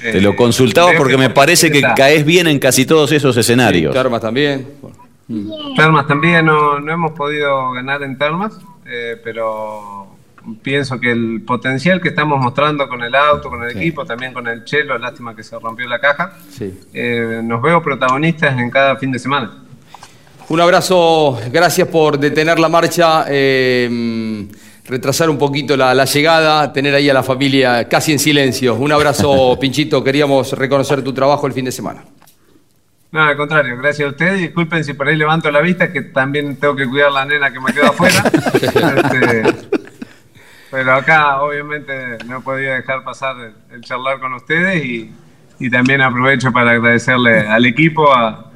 Te 0.00 0.18
lo 0.18 0.34
consultaba 0.34 0.88
creo 0.88 0.98
porque 0.98 1.12
que 1.12 1.18
me 1.18 1.28
parece 1.28 1.70
que 1.70 1.82
caes 1.94 2.24
bien 2.24 2.46
en 2.46 2.58
casi 2.58 2.86
todos 2.86 3.12
esos 3.12 3.36
escenarios. 3.36 3.92
Termas 3.92 4.22
también. 4.22 4.66
Termas 5.76 6.06
también 6.06 6.46
no, 6.46 6.80
no 6.80 6.90
hemos 6.90 7.12
podido 7.12 7.70
ganar 7.72 8.02
en 8.02 8.16
Termas, 8.16 8.58
eh, 8.86 9.20
pero 9.22 10.06
pienso 10.62 10.98
que 10.98 11.12
el 11.12 11.42
potencial 11.46 12.00
que 12.00 12.08
estamos 12.08 12.40
mostrando 12.40 12.88
con 12.88 13.02
el 13.02 13.14
auto, 13.14 13.50
con 13.50 13.62
el 13.62 13.76
equipo, 13.76 14.06
también 14.06 14.32
con 14.32 14.48
el 14.48 14.64
chelo, 14.64 14.96
lástima 14.96 15.36
que 15.36 15.44
se 15.44 15.58
rompió 15.58 15.86
la 15.86 16.00
caja, 16.00 16.32
eh, 16.94 17.42
nos 17.44 17.60
veo 17.60 17.82
protagonistas 17.82 18.58
en 18.58 18.70
cada 18.70 18.96
fin 18.96 19.12
de 19.12 19.18
semana. 19.18 19.52
Un 20.48 20.60
abrazo, 20.62 21.38
gracias 21.52 21.86
por 21.88 22.18
detener 22.18 22.58
la 22.58 22.70
marcha. 22.70 23.26
Retrasar 24.86 25.30
un 25.30 25.38
poquito 25.38 25.76
la, 25.76 25.94
la 25.94 26.04
llegada, 26.04 26.72
tener 26.72 26.94
ahí 26.94 27.08
a 27.08 27.14
la 27.14 27.22
familia 27.22 27.88
casi 27.88 28.12
en 28.12 28.18
silencio. 28.18 28.74
Un 28.74 28.92
abrazo, 28.92 29.58
Pinchito, 29.60 30.02
queríamos 30.02 30.52
reconocer 30.52 31.02
tu 31.02 31.12
trabajo 31.12 31.46
el 31.46 31.52
fin 31.52 31.64
de 31.64 31.72
semana. 31.72 32.04
No, 33.12 33.22
al 33.24 33.36
contrario, 33.36 33.76
gracias 33.76 34.06
a 34.06 34.10
ustedes. 34.10 34.40
Disculpen 34.40 34.84
si 34.84 34.94
por 34.94 35.08
ahí 35.08 35.16
levanto 35.16 35.50
la 35.50 35.60
vista, 35.60 35.92
que 35.92 36.02
también 36.02 36.56
tengo 36.56 36.76
que 36.76 36.86
cuidar 36.86 37.10
la 37.10 37.24
nena 37.24 37.52
que 37.52 37.60
me 37.60 37.72
quedó 37.72 37.86
afuera. 37.86 38.22
Este, 38.60 39.42
pero 40.70 40.94
acá, 40.94 41.42
obviamente, 41.42 41.92
no 42.26 42.40
podía 42.42 42.74
dejar 42.74 43.02
pasar 43.02 43.34
el, 43.40 43.74
el 43.74 43.80
charlar 43.82 44.20
con 44.20 44.34
ustedes 44.34 44.84
y, 44.84 45.12
y 45.58 45.70
también 45.70 46.00
aprovecho 46.00 46.52
para 46.52 46.70
agradecerle 46.72 47.40
al 47.40 47.66
equipo, 47.66 48.12
a, 48.14 48.52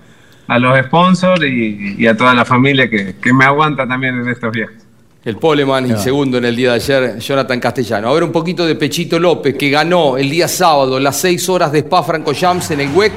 a 0.47 0.59
los 0.61 0.79
sponsors 0.87 1.43
y, 1.43 1.97
y 1.99 2.07
a 2.07 2.17
toda 2.17 2.33
la 2.35 2.45
familia 2.45 2.89
que, 2.89 3.17
que 3.17 3.33
me 3.33 3.45
aguanta 3.45 3.89
también 3.89 4.21
en 4.21 4.29
estos 4.29 4.53
viajes. 4.53 4.84
El 5.25 5.37
Poleman 5.37 5.91
y 5.91 5.97
segundo 5.97 6.37
en 6.37 6.45
el 6.45 6.55
día 6.55 6.73
de 6.73 6.75
ayer, 6.75 7.19
Jonathan 7.19 7.59
Castellano. 7.59 8.09
Ahora 8.09 8.27
un 8.27 8.33
poquito 8.33 8.67
de 8.67 8.75
Pechito 8.75 9.19
López, 9.19 9.57
que 9.57 9.71
ganó 9.71 10.19
el 10.19 10.29
día 10.29 10.47
sábado 10.49 11.01
las 11.01 11.17
seis 11.17 11.49
horas 11.49 11.73
de 11.73 11.79
Spa 11.79 12.03
Franco 12.03 12.33
Jams 12.39 12.71
en 12.73 12.81
el 12.81 12.91
WEC. 12.91 13.13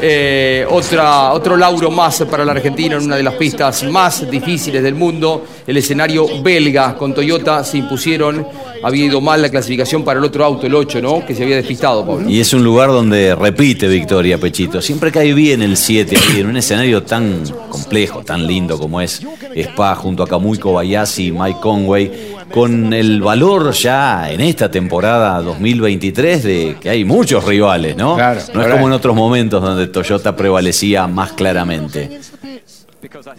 Eh, 0.00 0.64
otra, 0.70 1.32
otro 1.32 1.56
lauro 1.56 1.90
más 1.90 2.22
para 2.30 2.44
la 2.44 2.52
Argentina 2.52 2.96
en 2.96 3.02
una 3.02 3.16
de 3.16 3.24
las 3.24 3.34
pistas 3.34 3.82
más 3.82 4.30
difíciles 4.30 4.80
del 4.80 4.94
mundo. 4.94 5.44
El 5.66 5.76
escenario 5.76 6.40
belga 6.40 6.94
con 6.94 7.12
Toyota 7.12 7.64
se 7.64 7.78
impusieron. 7.78 8.46
Había 8.82 9.04
ido 9.06 9.20
mal 9.20 9.42
la 9.42 9.48
clasificación 9.48 10.04
para 10.04 10.18
el 10.18 10.24
otro 10.24 10.44
auto, 10.44 10.66
el 10.66 10.74
8, 10.74 11.02
¿no? 11.02 11.26
Que 11.26 11.34
se 11.34 11.42
había 11.42 11.56
despistado, 11.56 12.06
Pablo. 12.06 12.28
Y 12.28 12.40
es 12.40 12.52
un 12.54 12.64
lugar 12.64 12.88
donde 12.88 13.34
repite 13.34 13.88
victoria 13.88 14.38
Pechito. 14.38 14.80
Siempre 14.80 15.12
cae 15.12 15.34
bien 15.34 15.62
el 15.62 15.76
7 15.76 16.16
ahí, 16.16 16.40
en 16.40 16.46
un 16.46 16.56
escenario 16.56 17.02
tan 17.02 17.42
complejo, 17.68 18.22
tan 18.22 18.46
lindo 18.46 18.78
como 18.78 19.00
es 19.00 19.22
Spa, 19.54 19.94
junto 19.94 20.22
a 20.22 20.26
Kamui 20.26 20.58
Kobayashi 20.58 21.26
y 21.26 21.32
Mike 21.32 21.60
Conway, 21.60 22.10
con 22.50 22.92
el 22.92 23.20
valor 23.20 23.72
ya 23.72 24.30
en 24.30 24.40
esta 24.40 24.70
temporada 24.70 25.40
2023 25.42 26.42
de 26.42 26.76
que 26.80 26.90
hay 26.90 27.04
muchos 27.04 27.44
rivales, 27.44 27.96
¿no? 27.96 28.16
Claro, 28.16 28.40
no 28.54 28.62
es 28.62 28.68
como 28.68 28.86
en 28.86 28.92
otros 28.92 29.14
momentos 29.14 29.62
donde 29.62 29.86
Toyota 29.88 30.34
prevalecía 30.34 31.06
más 31.06 31.32
claramente. 31.32 32.20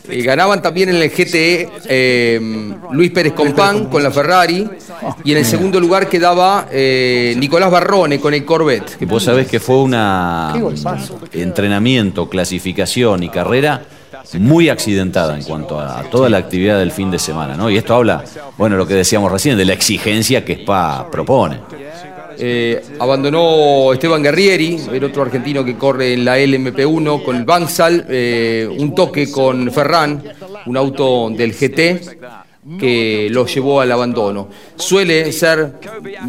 Eh, 0.09 0.21
ganaban 0.23 0.61
también 0.61 0.89
en 0.89 0.95
el 0.95 1.09
GTE 1.09 1.69
eh, 1.85 2.39
Luis 2.91 3.11
Pérez 3.11 3.33
Compán 3.33 3.85
con 3.85 4.01
la 4.01 4.09
Ferrari 4.09 4.67
y 5.23 5.31
en 5.31 5.37
el 5.37 5.45
segundo 5.45 5.79
lugar 5.79 6.09
quedaba 6.09 6.67
eh, 6.71 7.35
Nicolás 7.37 7.69
Barrone 7.69 8.19
con 8.19 8.33
el 8.33 8.43
Corvette. 8.43 8.97
Que 8.97 9.05
vos 9.05 9.23
sabés 9.23 9.47
que 9.47 9.59
fue 9.59 9.77
una 9.77 10.53
entrenamiento, 11.31 12.27
clasificación 12.27 13.23
y 13.23 13.29
carrera 13.29 13.83
muy 14.39 14.69
accidentada 14.69 15.37
en 15.37 15.43
cuanto 15.43 15.79
a, 15.79 15.99
a 15.99 16.03
toda 16.03 16.29
la 16.29 16.37
actividad 16.37 16.79
del 16.79 16.91
fin 16.91 17.11
de 17.11 17.19
semana, 17.19 17.55
¿no? 17.55 17.69
Y 17.69 17.77
esto 17.77 17.95
habla, 17.95 18.23
bueno, 18.57 18.77
lo 18.77 18.87
que 18.87 18.93
decíamos 18.93 19.31
recién, 19.31 19.57
de 19.57 19.65
la 19.65 19.73
exigencia 19.73 20.43
que 20.43 20.53
Spa 20.53 21.07
propone. 21.11 21.59
Eh, 22.43 22.81
abandonó 22.97 23.93
Esteban 23.93 24.23
Guerrieri, 24.23 24.79
el 24.91 25.03
otro 25.03 25.21
argentino 25.21 25.63
que 25.63 25.77
corre 25.77 26.13
en 26.13 26.25
la 26.25 26.39
LMP1 26.39 27.23
con 27.23 27.35
el 27.35 27.45
Banksal, 27.45 28.07
eh, 28.09 28.67
un 28.79 28.95
toque 28.95 29.29
con 29.29 29.71
Ferran, 29.71 30.23
un 30.65 30.75
auto 30.75 31.29
del 31.29 31.53
GT 31.53 32.40
que 32.79 33.27
lo 33.31 33.45
llevó 33.45 33.81
al 33.81 33.91
abandono. 33.91 34.47
Suele 34.75 35.31
ser 35.31 35.79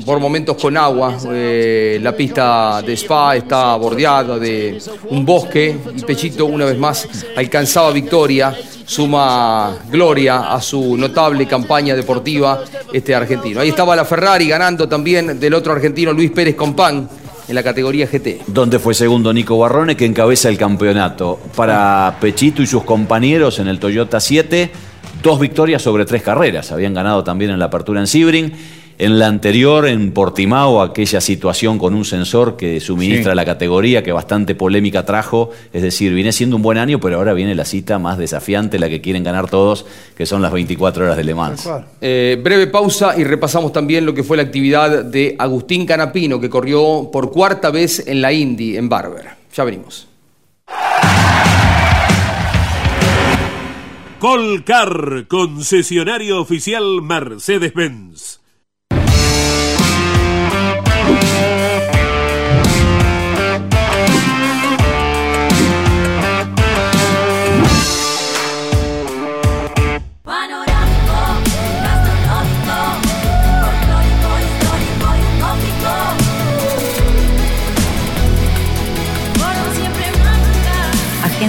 por 0.05 0.19
momentos 0.19 0.57
con 0.57 0.77
agua, 0.77 1.17
eh, 1.31 1.99
la 2.03 2.17
pista 2.17 2.81
de 2.83 2.95
Spa 2.95 3.37
está 3.37 3.77
bordeada 3.77 4.39
de 4.39 4.81
un 5.11 5.27
bosque 5.27 5.77
y 5.95 6.03
Pechito 6.03 6.47
una 6.47 6.65
vez 6.65 6.79
más 6.79 7.07
alcanzaba 7.37 7.91
victoria, 7.91 8.57
suma 8.87 9.77
gloria 9.91 10.53
a 10.53 10.61
su 10.63 10.97
notable 10.97 11.47
campaña 11.47 11.95
deportiva 11.95 12.65
este 12.93 13.15
argentino. 13.15 13.61
Ahí 13.61 13.69
estaba 13.69 13.95
la 13.95 14.07
Ferrari 14.07 14.49
ganando 14.49 14.89
también 14.89 15.39
del 15.39 15.53
otro 15.53 15.73
argentino 15.73 16.13
Luis 16.13 16.31
Pérez 16.31 16.55
Compán 16.55 17.09
en 17.47 17.55
la 17.55 17.63
categoría 17.63 18.07
GT. 18.07 18.43
Donde 18.47 18.79
fue 18.79 18.95
segundo 18.95 19.33
Nico 19.33 19.59
Barrone, 19.59 19.97
que 19.97 20.07
encabeza 20.07 20.49
el 20.49 20.57
campeonato. 20.57 21.39
Para 21.55 22.17
Pechito 22.21 22.63
y 22.63 22.67
sus 22.67 22.85
compañeros 22.85 23.59
en 23.59 23.69
el 23.69 23.79
Toyota 23.79 24.21
7, 24.21 24.71
dos 25.23 25.39
victorias 25.41 25.83
sobre 25.83 26.05
tres 26.05 26.23
carreras. 26.23 26.73
Habían 26.73 26.95
ganado 26.95 27.25
también 27.25 27.51
en 27.51 27.59
la 27.59 27.67
apertura 27.67 28.01
en 28.01 28.07
Sebring. 28.07 28.53
En 28.99 29.19
la 29.19 29.27
anterior, 29.27 29.89
en 29.89 30.13
Portimao, 30.13 30.81
aquella 30.81 31.21
situación 31.21 31.79
con 31.79 31.95
un 31.95 32.05
sensor 32.05 32.57
que 32.57 32.79
suministra 32.79 33.33
Sí. 33.33 33.37
la 33.37 33.45
categoría, 33.45 34.03
que 34.03 34.13
bastante 34.13 34.55
polémica 34.55 35.05
trajo. 35.05 35.51
Es 35.73 35.83
decir, 35.83 36.13
viene 36.13 36.31
siendo 36.31 36.55
un 36.57 36.63
buen 36.63 36.79
año, 36.79 37.01
pero 37.01 37.17
ahora 37.17 37.33
viene 37.33 37.55
la 37.55 37.65
cita 37.65 37.99
más 37.99 38.19
desafiante, 38.19 38.79
la 38.79 38.89
que 38.89 39.01
quieren 39.01 39.25
ganar 39.25 39.49
todos, 39.49 39.87
que 40.17 40.27
son 40.27 40.41
las 40.43 40.53
24 40.53 41.05
horas 41.05 41.17
de 41.17 41.25
Le 41.25 41.35
Mans. 41.35 41.69
Eh, 42.01 42.39
breve 42.45 42.67
pausa 42.69 43.15
y 43.19 43.25
repasamos 43.25 43.73
también 43.73 44.05
lo 44.07 44.15
que 44.15 44.23
fue 44.23 44.37
la 44.37 44.45
actividad 44.45 45.05
de 45.05 45.35
Agustín 45.39 45.85
Canapino, 45.87 46.39
que 46.39 46.51
corrió 46.51 47.09
por 47.11 47.33
cuarta 47.33 47.71
vez 47.71 48.07
en 48.07 48.21
la 48.21 48.33
Indy 48.33 48.77
en 48.77 48.89
Barber. 48.89 49.25
Ya 49.57 49.65
venimos. 49.65 50.07
Colcar, 54.23 55.27
concesionario 55.27 56.41
oficial 56.41 57.03
Mercedes-Benz. 57.03 58.42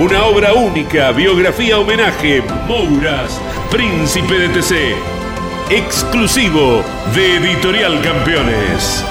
Una 0.00 0.24
obra 0.24 0.54
única, 0.54 1.12
biografía 1.12 1.78
homenaje, 1.78 2.42
Mouras, 2.66 3.38
Príncipe 3.70 4.32
de 4.32 4.48
TC. 4.48 4.94
Exclusivo 5.68 6.82
de 7.14 7.36
Editorial 7.36 8.00
Campeones. 8.00 9.04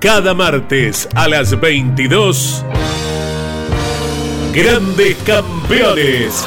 Cada 0.00 0.32
martes 0.32 1.08
a 1.16 1.26
las 1.26 1.58
22. 1.58 2.64
Grandes 4.52 5.16
Campeones. 5.26 6.46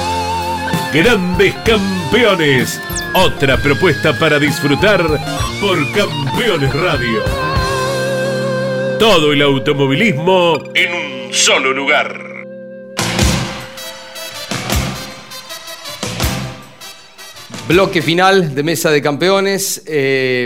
Grandes 0.93 1.53
campeones. 1.63 2.81
Otra 3.15 3.55
propuesta 3.55 4.11
para 4.19 4.37
disfrutar 4.37 5.01
por 5.61 5.77
Campeones 5.93 6.73
Radio. 6.73 7.23
Todo 8.99 9.31
el 9.31 9.41
automovilismo 9.41 10.61
en 10.75 11.27
un 11.27 11.33
solo 11.33 11.71
lugar. 11.71 12.45
Bloque 17.69 18.01
final 18.01 18.53
de 18.53 18.61
Mesa 18.61 18.91
de 18.91 19.01
Campeones. 19.01 19.83
Eh, 19.87 20.45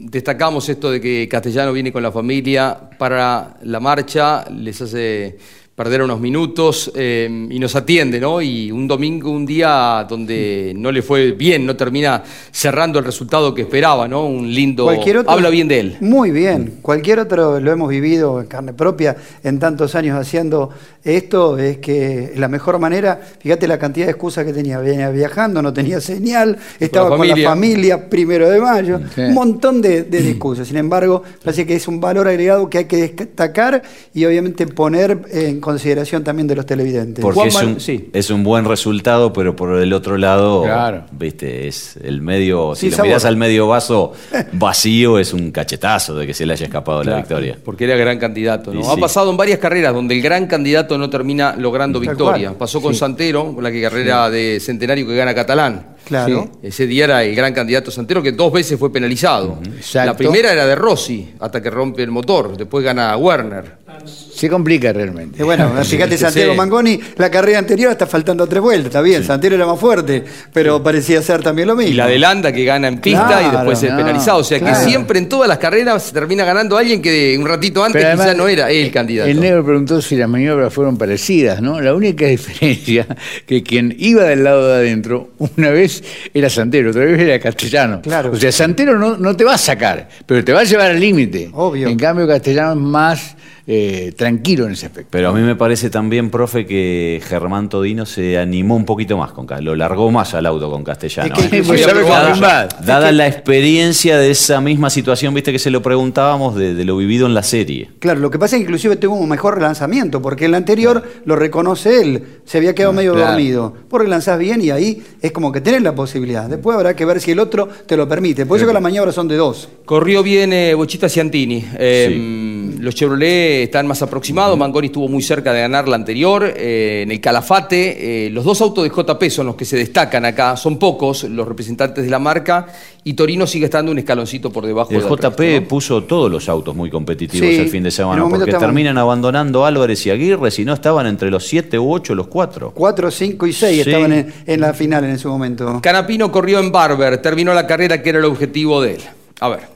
destacamos 0.00 0.68
esto 0.68 0.90
de 0.90 1.00
que 1.00 1.28
Castellano 1.30 1.72
viene 1.72 1.92
con 1.92 2.02
la 2.02 2.10
familia 2.10 2.76
para 2.98 3.54
la 3.62 3.78
marcha, 3.78 4.44
les 4.50 4.82
hace 4.82 5.38
perder 5.76 6.00
unos 6.00 6.18
minutos 6.20 6.90
eh, 6.94 7.28
y 7.50 7.58
nos 7.58 7.76
atiende, 7.76 8.18
¿no? 8.18 8.40
Y 8.40 8.72
un 8.72 8.88
domingo, 8.88 9.30
un 9.30 9.44
día 9.44 10.06
donde 10.08 10.72
no 10.74 10.90
le 10.90 11.02
fue 11.02 11.32
bien, 11.32 11.66
no 11.66 11.76
termina 11.76 12.22
cerrando 12.50 12.98
el 12.98 13.04
resultado 13.04 13.54
que 13.54 13.60
esperaba, 13.60 14.08
¿no? 14.08 14.24
Un 14.26 14.52
lindo... 14.54 14.84
Cualquier 14.84 15.18
otro- 15.18 15.30
Habla 15.32 15.50
bien 15.50 15.68
de 15.68 15.80
él. 15.80 15.96
Muy 16.00 16.30
bien. 16.30 16.78
Cualquier 16.80 17.18
otro 17.20 17.60
lo 17.60 17.70
hemos 17.70 17.90
vivido 17.90 18.40
en 18.40 18.46
carne 18.46 18.72
propia 18.72 19.16
en 19.44 19.58
tantos 19.58 19.94
años 19.94 20.18
haciendo 20.18 20.70
esto. 21.04 21.58
Es 21.58 21.76
que 21.76 22.32
la 22.36 22.48
mejor 22.48 22.78
manera, 22.78 23.20
fíjate 23.38 23.68
la 23.68 23.78
cantidad 23.78 24.06
de 24.06 24.12
excusas 24.12 24.46
que 24.46 24.54
tenía. 24.54 24.78
Venía 24.78 25.10
viajando, 25.10 25.60
no 25.60 25.74
tenía 25.74 26.00
señal, 26.00 26.56
estaba 26.80 27.10
con 27.10 27.18
familia. 27.18 27.44
la 27.44 27.50
familia, 27.50 28.08
primero 28.08 28.48
de 28.48 28.60
mayo, 28.60 28.98
Sí. 29.14 29.20
un 29.20 29.34
montón 29.34 29.82
de, 29.82 30.04
de 30.04 30.30
excusas. 30.30 30.68
Sin 30.68 30.78
embargo, 30.78 31.22
parece 31.44 31.66
que 31.66 31.74
es 31.76 31.86
un 31.86 32.00
valor 32.00 32.26
agregado 32.28 32.70
que 32.70 32.78
hay 32.78 32.84
que 32.86 32.96
destacar 32.96 33.82
y 34.14 34.24
obviamente 34.24 34.66
poner 34.66 35.20
en 35.32 35.60
consideración 35.66 36.24
también 36.24 36.46
de 36.48 36.56
los 36.56 36.64
televidentes. 36.64 37.22
Porque 37.22 37.48
es 37.48 37.54
un, 37.56 37.78
sí. 37.80 38.08
es 38.14 38.30
un 38.30 38.42
buen 38.42 38.64
resultado, 38.64 39.32
pero 39.32 39.54
por 39.54 39.76
el 39.78 39.92
otro 39.92 40.16
lado, 40.16 40.62
Claro. 40.62 41.04
viste, 41.12 41.68
es 41.68 41.98
el 42.02 42.22
medio, 42.22 42.74
si 42.74 42.88
lo 42.90 42.96
sabor. 42.96 43.08
mirás 43.08 43.24
al 43.26 43.36
medio 43.36 43.68
vaso 43.68 44.12
vacío, 44.52 45.18
es 45.18 45.32
un 45.34 45.50
cachetazo 45.50 46.14
de 46.16 46.26
que 46.26 46.32
se 46.34 46.46
le 46.46 46.54
haya 46.54 46.66
escapado 46.66 47.04
la 47.04 47.16
victoria. 47.16 47.58
Porque 47.62 47.84
era 47.84 47.96
gran 47.96 48.18
candidato, 48.18 48.72
¿no? 48.72 48.90
Ha 48.90 48.96
pasado 48.96 49.30
en 49.30 49.36
varias 49.36 49.58
carreras 49.58 49.92
donde 49.92 50.14
el 50.16 50.22
gran 50.22 50.46
candidato 50.46 50.96
no 50.96 51.10
termina 51.10 51.54
logrando 51.58 51.98
Tal 52.00 52.08
victoria. 52.08 52.48
cual. 52.48 52.58
Pasó 52.58 52.80
con 52.80 52.94
Sí. 52.94 53.00
Santero, 53.00 53.54
con 53.54 53.62
la 53.62 53.70
que 53.70 53.82
carrera 53.82 54.30
de 54.30 54.58
centenario 54.60 55.06
que 55.06 55.14
gana 55.16 55.34
Catalán. 55.34 55.96
Claro. 56.06 56.48
Ese 56.62 56.86
día 56.86 57.04
era 57.04 57.24
el 57.24 57.34
gran 57.34 57.52
candidato 57.52 57.90
Santero 57.90 58.22
que 58.22 58.30
dos 58.30 58.52
veces 58.52 58.78
fue 58.78 58.92
penalizado. 58.92 59.58
La 59.94 60.16
primera 60.16 60.52
era 60.52 60.64
de 60.64 60.76
Rossi, 60.76 61.34
hasta 61.40 61.60
que 61.60 61.68
rompe 61.68 62.02
el 62.04 62.12
motor. 62.12 62.56
Después 62.56 62.84
gana 62.84 63.16
Werner. 63.16 63.78
Se 64.06 64.48
complica 64.48 64.92
realmente. 64.92 65.40
Y 65.40 65.44
bueno, 65.44 65.72
fíjate 65.84 66.16
Sí. 66.16 66.24
Santiago 66.24 66.52
Sí. 66.52 66.56
Mangoni, 66.56 67.00
la 67.16 67.30
carrera 67.30 67.58
anterior 67.58 67.90
está 67.92 68.06
faltando 68.06 68.46
tres 68.46 68.62
vueltas, 68.62 68.86
está 68.86 69.00
bien, 69.00 69.24
Santero 69.24 69.54
era 69.56 69.66
más 69.66 69.78
fuerte, 69.78 70.24
pero 70.52 70.82
parecía 70.82 71.20
ser 71.22 71.42
también 71.42 71.68
lo 71.68 71.76
mismo. 71.76 71.92
Y 71.92 71.94
la 71.94 72.06
de 72.06 72.18
Landa 72.18 72.52
que 72.52 72.64
gana 72.64 72.88
en 72.88 73.00
pista 73.00 73.26
Claro, 73.26 73.48
y 73.48 73.50
después 73.50 73.82
es 73.82 73.90
no, 73.90 73.96
penalizado. 73.96 74.38
O 74.38 74.44
sea 74.44 74.58
claro. 74.58 74.78
que 74.78 74.84
siempre 74.84 75.18
en 75.18 75.28
todas 75.28 75.48
las 75.48 75.58
carreras 75.58 76.02
se 76.02 76.12
termina 76.12 76.44
ganando 76.44 76.76
alguien 76.76 77.02
que 77.02 77.36
un 77.38 77.46
ratito 77.46 77.82
antes 77.84 78.04
quizá 78.04 78.34
no 78.34 78.48
era 78.48 78.70
el 78.70 78.90
candidato. 78.90 79.28
El 79.30 79.40
negro 79.40 79.64
preguntó 79.64 80.00
si 80.00 80.16
las 80.16 80.28
maniobras 80.28 80.72
fueron 80.72 80.96
parecidas, 80.96 81.60
¿no? 81.60 81.80
La 81.80 81.94
única 81.94 82.26
diferencia 82.36 83.06
que 83.46 83.62
quien 83.62 83.94
iba 83.98 84.24
del 84.24 84.44
lado 84.44 84.68
de 84.68 84.74
adentro, 84.74 85.30
una 85.56 85.70
vez 85.70 86.02
era 86.32 86.48
Santero, 86.50 86.90
otra 86.90 87.04
vez 87.04 87.18
era 87.20 87.38
Castellano. 87.38 88.00
Claro. 88.02 88.32
O 88.32 88.36
sea, 88.36 88.52
Santero 88.52 88.98
no, 88.98 89.16
no 89.16 89.36
te 89.36 89.44
va 89.44 89.54
a 89.54 89.58
sacar, 89.58 90.08
pero 90.26 90.44
te 90.44 90.52
va 90.52 90.60
a 90.60 90.64
llevar 90.64 90.90
al 90.90 91.00
límite. 91.00 91.50
Obvio. 91.52 91.88
En 91.88 91.98
cambio, 91.98 92.26
Castellano 92.26 92.72
es 92.72 92.78
más 92.78 93.36
eh, 93.66 93.95
tranquilo 94.16 94.66
en 94.66 94.72
ese 94.72 94.86
aspecto. 94.86 95.08
Pero 95.10 95.30
a 95.30 95.32
mí 95.32 95.40
me 95.40 95.56
parece 95.56 95.90
también, 95.90 96.30
profe, 96.30 96.66
que 96.66 97.20
Germán 97.26 97.68
Todino 97.68 98.06
se 98.06 98.38
animó 98.38 98.76
un 98.76 98.84
poquito 98.84 99.16
más, 99.16 99.32
con, 99.32 99.46
lo 99.64 99.74
largó 99.74 100.10
más 100.10 100.34
al 100.34 100.46
auto 100.46 100.70
con 100.70 100.84
Castellano. 100.84 101.34
Es 101.36 101.48
que 101.48 101.58
¿eh? 101.58 102.68
dada, 102.84 103.12
la 103.12 103.26
experiencia 103.26 104.18
de 104.18 104.30
esa 104.30 104.60
misma 104.60 104.90
situación, 104.90 105.34
viste 105.34 105.52
que 105.52 105.58
se 105.58 105.70
lo 105.70 105.82
preguntábamos 105.82 106.56
de, 106.56 106.74
de 106.74 106.84
lo 106.84 106.96
vivido 106.96 107.26
en 107.26 107.34
la 107.34 107.42
serie. 107.42 107.90
Claro, 107.98 108.20
lo 108.20 108.30
que 108.30 108.38
pasa 108.38 108.56
es 108.56 108.60
que 108.60 108.64
inclusive 108.64 108.96
tuvo 108.96 109.16
un 109.16 109.28
mejor 109.28 109.60
lanzamiento, 109.60 110.20
porque 110.22 110.46
el 110.46 110.54
anterior 110.54 111.02
lo 111.24 111.36
reconoce 111.36 112.00
él, 112.00 112.22
se 112.44 112.58
había 112.58 112.74
quedado 112.74 112.92
medio 112.92 113.14
claro. 113.14 113.32
dormido. 113.32 113.74
Porque 113.88 114.08
lanzás 114.08 114.38
bien 114.38 114.60
y 114.60 114.70
ahí 114.70 115.02
es 115.20 115.32
como 115.32 115.52
que 115.52 115.60
tenés 115.60 115.82
la 115.82 115.94
posibilidad. 115.94 116.48
Después 116.48 116.76
habrá 116.76 116.94
que 116.94 117.04
ver 117.04 117.20
si 117.20 117.32
el 117.32 117.38
otro 117.38 117.68
te 117.86 117.96
lo 117.96 118.08
permite. 118.08 118.46
Por 118.46 118.58
eso 118.58 118.66
que 118.66 118.72
las 118.72 118.82
maniobras 118.82 119.14
son 119.14 119.28
de 119.28 119.36
dos. 119.36 119.68
Corrió 119.84 120.22
bien 120.22 120.52
eh, 120.52 120.74
Bochita 120.74 121.08
Ciantini. 121.08 121.64
Eh, 121.78 122.45
Los 122.78 122.94
Chevrolet 122.94 123.62
están 123.64 123.86
más 123.86 124.02
aproximados. 124.02 124.56
Mangoni 124.58 124.86
estuvo 124.86 125.08
muy 125.08 125.22
cerca 125.22 125.52
de 125.52 125.60
ganar 125.60 125.88
la 125.88 125.96
anterior. 125.96 126.44
eh, 126.56 127.02
en 127.02 127.10
el 127.10 127.20
Calafate, 127.20 128.26
eh, 128.26 128.30
los 128.30 128.44
dos 128.44 128.60
autos 128.60 128.84
de 128.84 128.90
JP 128.90 129.30
son 129.30 129.46
los 129.46 129.54
que 129.56 129.64
se 129.64 129.76
destacan 129.76 130.24
acá. 130.24 130.56
Son 130.56 130.78
pocos 130.78 131.24
los 131.24 131.46
representantes 131.46 132.04
de 132.04 132.10
la 132.10 132.18
marca. 132.18 132.66
Y 133.04 133.14
Torino 133.14 133.46
sigue 133.46 133.66
estando 133.66 133.92
un 133.92 133.98
escaloncito 133.98 134.50
por 134.50 134.66
debajo 134.66 134.90
El 134.90 135.00
del 135.00 135.08
JP 135.08 135.38
resto, 135.38 135.60
¿no? 135.62 135.68
puso 135.68 136.02
todos 136.04 136.30
los 136.30 136.48
autos 136.48 136.74
muy 136.74 136.90
competitivos 136.90 137.48
Sí, 137.48 137.56
el 137.56 137.68
fin 137.68 137.82
de 137.84 137.90
semana, 137.92 138.22
porque 138.28 138.44
estaban- 138.44 138.60
terminan 138.68 138.98
abandonando 138.98 139.64
Álvarez 139.64 140.04
y 140.06 140.10
Aguirre, 140.10 140.50
si 140.50 140.64
no 140.64 140.72
estaban 140.74 141.06
entre 141.06 141.30
los 141.30 141.46
7 141.46 141.78
u 141.78 141.92
8 141.92 142.14
los 142.16 142.26
cuatro. 142.26 142.72
Cuatro, 142.74 143.10
cinco 143.10 143.46
y 143.46 143.52
seis 143.52 143.84
Sí. 143.84 143.90
estaban 143.90 144.12
en, 144.12 144.34
en 144.46 144.60
la 144.60 144.74
final 144.74 145.04
en 145.04 145.10
ese 145.10 145.28
momento. 145.28 145.80
Canapino 145.82 146.32
corrió 146.32 146.58
en 146.58 146.72
Barber. 146.72 147.18
Terminó 147.22 147.54
la 147.54 147.66
carrera 147.66 148.02
que 148.02 148.08
era 148.10 148.18
el 148.18 148.24
objetivo 148.24 148.80
de 148.82 148.94
él. 148.94 149.00
A 149.40 149.48
ver. 149.50 149.75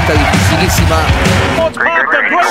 Pista 0.00 0.12
dificilísima. 0.14 0.96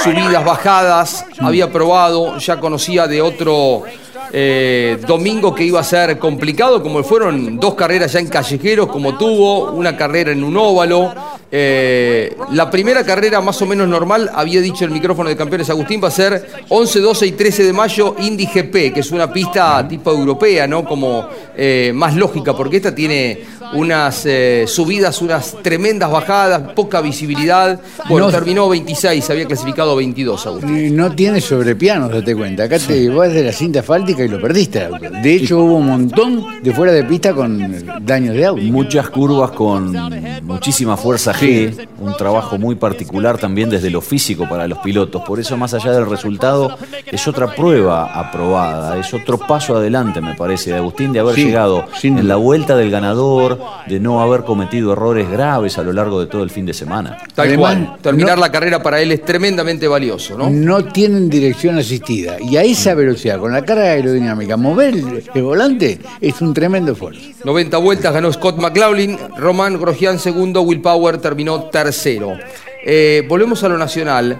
Subidas, 0.03 0.45
bajadas. 0.45 1.25
Había 1.41 1.71
probado, 1.71 2.37
ya 2.37 2.59
conocía 2.59 3.07
de 3.07 3.21
otro 3.21 3.83
eh, 4.31 4.97
domingo 5.07 5.53
que 5.55 5.63
iba 5.63 5.79
a 5.79 5.83
ser 5.83 6.17
complicado, 6.19 6.81
como 6.81 7.03
fueron 7.03 7.59
dos 7.59 7.75
carreras 7.75 8.13
ya 8.13 8.19
en 8.19 8.27
callejeros, 8.27 8.87
como 8.87 9.17
tuvo, 9.17 9.71
una 9.71 9.95
carrera 9.97 10.31
en 10.31 10.43
un 10.43 10.55
óvalo. 10.57 11.13
Eh, 11.51 12.35
la 12.51 12.69
primera 12.69 13.03
carrera 13.03 13.41
más 13.41 13.59
o 13.61 13.65
menos 13.65 13.87
normal, 13.87 14.29
había 14.35 14.61
dicho 14.61 14.85
el 14.85 14.91
micrófono 14.91 15.29
de 15.29 15.35
campeones 15.35 15.69
Agustín, 15.69 15.99
va 16.03 16.09
a 16.09 16.11
ser 16.11 16.47
11, 16.69 16.99
12 16.99 17.25
y 17.27 17.31
13 17.31 17.63
de 17.63 17.73
mayo 17.73 18.15
Indy 18.19 18.45
GP, 18.45 18.93
que 18.93 18.99
es 18.99 19.11
una 19.11 19.31
pista 19.33 19.87
tipo 19.87 20.11
europea, 20.11 20.67
¿no? 20.67 20.85
Como 20.85 21.25
eh, 21.57 21.91
más 21.95 22.15
lógica, 22.15 22.55
porque 22.55 22.77
esta 22.77 22.93
tiene 22.93 23.39
unas 23.73 24.27
subidas, 24.67 25.21
unas 25.21 25.55
tremendas 25.63 26.09
bajadas, 26.11 26.73
poca 26.73 27.01
visibilidad. 27.01 27.79
Bueno, 28.07 28.27
No- 28.27 28.31
terminó 28.31 28.69
26, 28.69 29.27
había 29.29 29.45
clasificado 29.45 29.95
22 29.95 30.45
Agustín. 30.45 30.95
No 30.95 31.11
tiene 31.15 31.41
sobrepianos, 31.41 32.11
date 32.11 32.35
cuenta. 32.35 32.63
Acá 32.63 32.77
te 32.79 33.09
vas 33.09 33.33
de 33.33 33.43
la 33.43 33.51
cinta 33.51 33.79
asfáltica 33.79 34.18
y 34.23 34.27
lo 34.29 34.41
perdiste. 34.41 34.87
De 35.21 35.33
hecho, 35.35 35.59
hubo 35.59 35.75
un 35.77 35.87
montón 35.87 36.45
de 36.61 36.71
fuera 36.73 36.91
de 36.91 37.03
pista 37.03 37.33
con 37.33 37.83
daños 38.05 38.35
de 38.35 38.45
auto. 38.45 38.61
Muchas 38.63 39.09
curvas 39.09 39.51
con 39.51 39.95
muchísima 40.43 40.97
fuerza 40.97 41.33
G, 41.33 41.87
un 41.99 42.15
trabajo 42.17 42.57
muy 42.57 42.75
particular 42.75 43.37
también 43.37 43.69
desde 43.69 43.89
lo 43.89 44.01
físico 44.01 44.47
para 44.49 44.67
los 44.67 44.79
pilotos. 44.79 45.21
Por 45.23 45.39
eso, 45.39 45.57
más 45.57 45.73
allá 45.73 45.91
del 45.91 46.09
resultado, 46.09 46.77
es 47.05 47.27
otra 47.27 47.53
prueba 47.53 48.05
aprobada, 48.19 48.97
es 48.97 49.13
otro 49.13 49.37
paso 49.37 49.75
adelante, 49.75 50.21
me 50.21 50.35
parece, 50.35 50.71
de 50.71 50.77
Agustín, 50.77 51.13
de 51.13 51.19
haber 51.19 51.35
Sí, 51.35 51.45
llegado 51.45 51.85
sin 51.99 52.17
en 52.17 52.27
la 52.27 52.35
vuelta 52.37 52.75
del 52.75 52.89
ganador, 52.91 53.59
de 53.87 53.99
no 53.99 54.21
haber 54.21 54.43
cometido 54.43 54.93
errores 54.93 55.29
graves 55.29 55.77
a 55.77 55.83
lo 55.83 55.93
largo 55.93 56.19
de 56.19 56.25
todo 56.27 56.43
el 56.43 56.49
fin 56.49 56.65
de 56.65 56.73
semana. 56.73 57.17
Tal 57.35 57.47
Además, 57.47 57.75
cual. 57.75 57.97
Terminar 58.01 58.35
no- 58.37 58.41
la 58.41 58.51
carrera 58.51 58.81
para 58.81 59.01
él 59.01 59.11
es 59.11 59.23
tremendamente 59.23 59.87
valioso, 59.87 60.37
¿no? 60.37 60.49
¿no? 60.49 60.83
tienen 60.85 61.29
dirección 61.29 61.77
asistida. 61.77 62.37
Y 62.41 62.57
a 62.57 62.63
esa 62.63 62.93
velocidad, 62.95 63.39
con 63.39 63.51
la 63.51 63.63
carga 63.63 63.95
aerodinámica, 64.09 64.57
mover 64.57 64.93
el, 64.95 65.23
el 65.33 65.43
volante 65.43 65.99
es 66.21 66.41
un 66.41 66.53
tremendo 66.53 66.91
esfuerzo. 66.93 67.21
90 67.43 67.77
vueltas 67.77 68.13
ganó 68.13 68.31
Scott 68.33 68.57
McLaughlin, 68.57 69.17
Román 69.37 69.79
Grosjean 69.79 70.19
segundo, 70.19 70.61
Will 70.61 70.81
Power 70.81 71.17
terminó 71.19 71.63
tercero. 71.63 72.33
Eh, 72.85 73.25
volvemos 73.27 73.63
a 73.63 73.69
lo 73.69 73.77
nacional. 73.77 74.39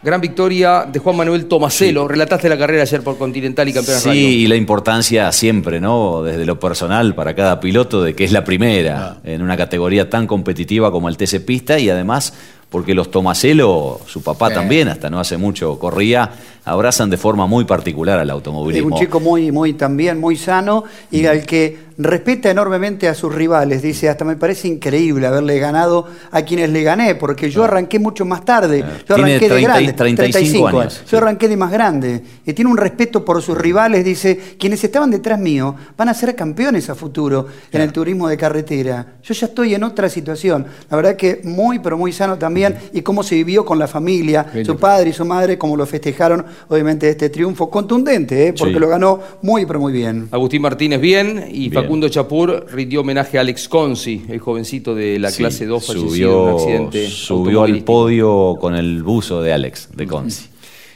Gran 0.00 0.20
victoria 0.20 0.86
de 0.90 1.00
Juan 1.00 1.16
Manuel 1.16 1.46
Tomaselo. 1.46 2.06
Relataste 2.06 2.48
la 2.48 2.56
carrera 2.56 2.82
ayer 2.82 3.02
por 3.02 3.18
Continental 3.18 3.68
y 3.68 3.72
Campeones 3.72 4.00
Sí, 4.02 4.08
Radio. 4.08 4.28
y 4.28 4.46
la 4.46 4.54
importancia 4.54 5.32
siempre, 5.32 5.80
¿no? 5.80 6.22
Desde 6.22 6.46
lo 6.46 6.60
personal 6.60 7.16
para 7.16 7.34
cada 7.34 7.58
piloto 7.58 8.00
de 8.04 8.14
que 8.14 8.22
es 8.22 8.30
la 8.30 8.44
primera 8.44 9.16
en 9.24 9.42
una 9.42 9.56
categoría 9.56 10.08
tan 10.08 10.28
competitiva 10.28 10.92
como 10.92 11.08
el 11.08 11.16
TC 11.16 11.40
Pista 11.44 11.80
y 11.80 11.90
además 11.90 12.32
porque 12.70 12.94
los 12.94 13.10
Tomaselo, 13.10 14.00
su 14.06 14.22
papá 14.22 14.48
Sí. 14.48 14.54
también, 14.54 14.88
hasta 14.88 15.08
no 15.08 15.18
hace 15.18 15.36
mucho 15.36 15.78
corría, 15.78 16.30
abrazan 16.64 17.08
de 17.10 17.16
forma 17.16 17.46
muy 17.46 17.64
particular 17.64 18.18
al 18.18 18.28
Es 18.28 18.32
automovilismo. 18.34 18.94
un 18.94 19.00
chico 19.00 19.20
muy, 19.20 19.50
muy 19.50 19.72
también, 19.72 20.20
muy 20.20 20.36
sano 20.36 20.84
y 21.10 21.24
al 21.26 21.46
que 21.46 21.87
respeta 21.98 22.50
enormemente 22.50 23.08
a 23.08 23.14
sus 23.14 23.34
rivales. 23.34 23.82
Dice, 23.82 24.08
hasta 24.08 24.24
me 24.24 24.36
parece 24.36 24.68
increíble 24.68 25.26
haberle 25.26 25.58
ganado 25.58 26.06
a 26.30 26.42
quienes 26.42 26.70
le 26.70 26.82
gané, 26.82 27.16
porque 27.16 27.50
yo 27.50 27.64
arranqué 27.64 27.98
mucho 27.98 28.24
más 28.24 28.44
tarde. 28.44 28.84
Yo 29.08 29.16
arranqué 29.16 29.40
de 29.40 29.48
30 29.48 29.58
y- 29.60 29.62
grande. 29.64 29.92
35 29.92 30.68
años. 30.68 31.02
Yo 31.10 31.18
arranqué 31.18 31.48
de 31.48 31.56
más 31.56 31.72
grande. 31.72 32.22
Y 32.46 32.52
tiene 32.52 32.70
un 32.70 32.76
respeto 32.76 33.24
por 33.24 33.42
sus 33.42 33.58
rivales. 33.58 34.04
Dice, 34.04 34.38
quienes 34.58 34.82
estaban 34.84 35.10
detrás 35.10 35.38
mío 35.40 35.74
van 35.96 36.08
a 36.08 36.14
ser 36.14 36.34
campeones 36.36 36.88
a 36.88 36.94
futuro 36.94 37.46
en 37.72 37.80
el 37.80 37.92
turismo 37.92 38.28
de 38.28 38.36
carretera. 38.36 39.14
Yo 39.22 39.34
ya 39.34 39.46
estoy 39.46 39.74
en 39.74 39.82
otra 39.82 40.08
situación. 40.08 40.66
La 40.88 40.96
verdad 40.96 41.16
que 41.16 41.40
muy, 41.44 41.80
pero 41.80 41.98
muy 41.98 42.12
sano 42.12 42.38
también. 42.38 42.76
Y 42.92 43.02
cómo 43.02 43.22
se 43.22 43.34
vivió 43.34 43.64
con 43.64 43.78
la 43.78 43.88
familia, 43.88 44.46
su 44.64 44.76
padre 44.76 45.10
y 45.10 45.12
su 45.12 45.24
madre, 45.24 45.58
cómo 45.58 45.76
lo 45.76 45.84
festejaron, 45.84 46.44
obviamente, 46.68 47.08
este 47.08 47.28
triunfo 47.28 47.68
contundente, 47.70 48.46
¿eh? 48.48 48.52
porque 48.56 48.74
Sí. 48.74 48.78
lo 48.80 48.88
ganó 48.88 49.18
muy, 49.42 49.66
pero 49.66 49.80
muy 49.80 49.92
bien. 49.92 50.28
Agustín 50.30 50.62
Martínez 50.62 51.00
bien 51.00 51.44
y 51.50 51.68
Bien. 51.68 51.87
Facundo 51.88 52.08
Chapur 52.10 52.66
rindió 52.70 53.00
homenaje 53.00 53.38
a 53.38 53.40
Alex 53.40 53.66
Consi, 53.66 54.26
el 54.28 54.38
jovencito 54.40 54.94
de 54.94 55.18
la 55.18 55.30
Sí, 55.30 55.38
clase 55.38 55.64
2 55.64 55.86
fallecido 55.86 56.04
en 56.04 56.10
subió, 56.10 56.42
un 56.42 56.54
accidente 56.54 57.08
subió 57.08 57.62
al 57.62 57.82
podio 57.82 58.56
con 58.60 58.74
el 58.74 59.02
buzo 59.02 59.40
de 59.40 59.54
Alex, 59.54 59.88
de 59.96 60.06
Conci. 60.06 60.44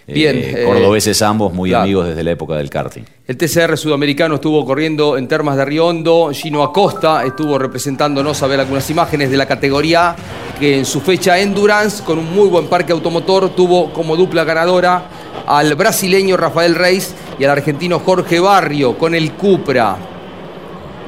eh, 0.07 0.13
Bien, 0.13 0.37
eh, 0.37 0.65
cordobeses 0.67 1.23
ambos, 1.23 1.55
muy 1.55 1.71
claro. 1.71 1.85
amigos 1.85 2.09
desde 2.09 2.23
la 2.23 2.33
época 2.33 2.57
del 2.57 2.69
karting. 2.69 3.05
El 3.27 3.37
TCR 3.39 3.79
sudamericano 3.79 4.35
estuvo 4.35 4.67
corriendo 4.67 5.17
en 5.17 5.29
Termas 5.29 5.57
de 5.57 5.65
Riondo. 5.65 6.31
Gino 6.35 6.63
Acosta 6.63 7.25
estuvo 7.25 7.59
representándonos 7.59 8.43
a 8.43 8.47
ver 8.47 8.61
algunas 8.61 8.91
imágenes 8.91 9.31
de 9.31 9.37
la 9.39 9.47
categoría 9.47 10.15
que 10.61 10.77
en 10.77 10.85
su 10.85 11.01
fecha 11.01 11.39
Endurance, 11.41 12.05
con 12.05 12.19
un 12.19 12.35
muy 12.35 12.49
buen 12.49 12.67
parque 12.67 12.93
automotor, 12.93 13.49
tuvo 13.57 13.91
como 13.95 14.15
dupla 14.15 14.45
ganadora 14.45 15.09
al 15.47 15.75
brasileño 15.75 16.37
Rafael 16.37 16.75
Reis 16.75 17.15
y 17.39 17.45
al 17.45 17.51
argentino 17.53 17.99
Jorge 17.99 18.41
Barrio 18.41 18.99
con 18.99 19.15
el 19.15 19.33
Cupra. 19.33 20.11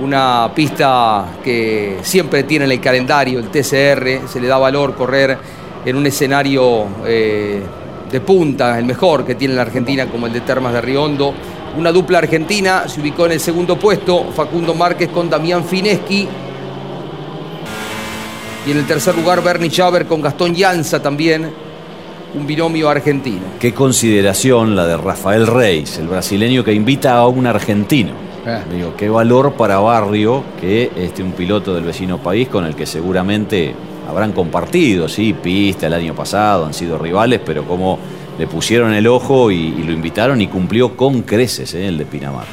Una 0.00 0.50
pista 0.54 1.36
que 1.42 1.98
siempre 2.02 2.42
tiene 2.42 2.64
en 2.64 2.72
el 2.72 2.80
calendario 2.80 3.38
el 3.38 3.46
TCR, 3.46 4.28
se 4.28 4.40
le 4.40 4.48
da 4.48 4.58
valor 4.58 4.96
correr 4.96 5.38
en 5.84 5.96
un 5.96 6.06
escenario 6.06 6.86
eh, 7.06 7.62
de 8.10 8.20
punta, 8.20 8.76
el 8.78 8.86
mejor 8.86 9.24
que 9.24 9.36
tiene 9.36 9.54
la 9.54 9.62
Argentina, 9.62 10.06
como 10.06 10.26
el 10.26 10.32
de 10.32 10.40
Termas 10.40 10.72
de 10.72 10.80
Riondo. 10.80 11.32
Una 11.76 11.92
dupla 11.92 12.18
argentina 12.18 12.88
se 12.88 13.00
ubicó 13.00 13.26
en 13.26 13.32
el 13.32 13.40
segundo 13.40 13.78
puesto, 13.78 14.32
Facundo 14.34 14.74
Márquez 14.74 15.10
con 15.10 15.30
Damián 15.30 15.64
Fineschi. 15.64 16.28
Y 18.66 18.70
en 18.70 18.78
el 18.78 18.86
tercer 18.86 19.14
lugar, 19.14 19.42
Bernie 19.44 19.70
Schaber 19.70 20.06
con 20.06 20.22
Gastón 20.22 20.54
Llanza 20.54 21.00
también, 21.00 21.52
un 22.34 22.46
binomio 22.46 22.88
argentino. 22.88 23.42
Qué 23.60 23.72
consideración 23.72 24.74
la 24.74 24.86
de 24.86 24.96
Rafael 24.96 25.46
Reis, 25.46 25.98
el 25.98 26.08
brasileño 26.08 26.64
que 26.64 26.72
invita 26.72 27.16
a 27.16 27.28
un 27.28 27.46
argentino. 27.46 28.23
Digo, 28.70 28.94
qué 28.96 29.08
valor 29.08 29.54
para 29.54 29.78
Barrio 29.78 30.44
que 30.60 30.90
este, 30.96 31.22
un 31.22 31.32
piloto 31.32 31.74
del 31.74 31.84
vecino 31.84 32.18
país 32.18 32.48
con 32.48 32.66
el 32.66 32.74
que 32.74 32.84
seguramente 32.84 33.74
habrán 34.08 34.32
compartido, 34.32 35.08
sí, 35.08 35.32
pista 35.32 35.86
el 35.86 35.94
año 35.94 36.14
pasado, 36.14 36.66
han 36.66 36.74
sido 36.74 36.98
rivales, 36.98 37.40
pero 37.44 37.64
como 37.64 37.98
le 38.38 38.46
pusieron 38.46 38.92
el 38.92 39.06
ojo 39.06 39.50
y, 39.50 39.56
y 39.56 39.82
lo 39.82 39.92
invitaron 39.92 40.40
y 40.40 40.48
cumplió 40.48 40.96
con 40.96 41.22
creces 41.22 41.72
eh, 41.74 41.88
el 41.88 41.96
de 41.96 42.04
Pinamar. 42.04 42.46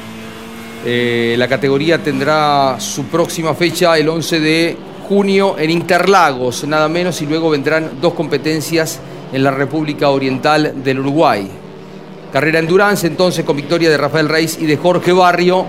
Eh, 0.84 1.36
la 1.38 1.46
categoría 1.46 2.02
tendrá 2.02 2.76
su 2.80 3.04
próxima 3.04 3.54
fecha 3.54 3.96
el 3.96 4.08
11 4.08 4.40
de 4.40 4.76
junio 5.08 5.56
en 5.58 5.70
Interlagos, 5.70 6.64
nada 6.66 6.88
menos, 6.88 7.20
y 7.22 7.26
luego 7.26 7.50
vendrán 7.50 8.00
dos 8.00 8.14
competencias 8.14 8.98
en 9.32 9.44
la 9.44 9.50
República 9.50 10.10
Oriental 10.10 10.82
del 10.82 11.00
Uruguay. 11.00 11.48
Carrera 12.32 12.58
Endurance 12.58 13.06
entonces 13.06 13.44
con 13.44 13.56
victoria 13.56 13.90
de 13.90 13.96
Rafael 13.96 14.28
Reis 14.28 14.58
y 14.60 14.66
de 14.66 14.76
Jorge 14.76 15.12
Barrio, 15.12 15.66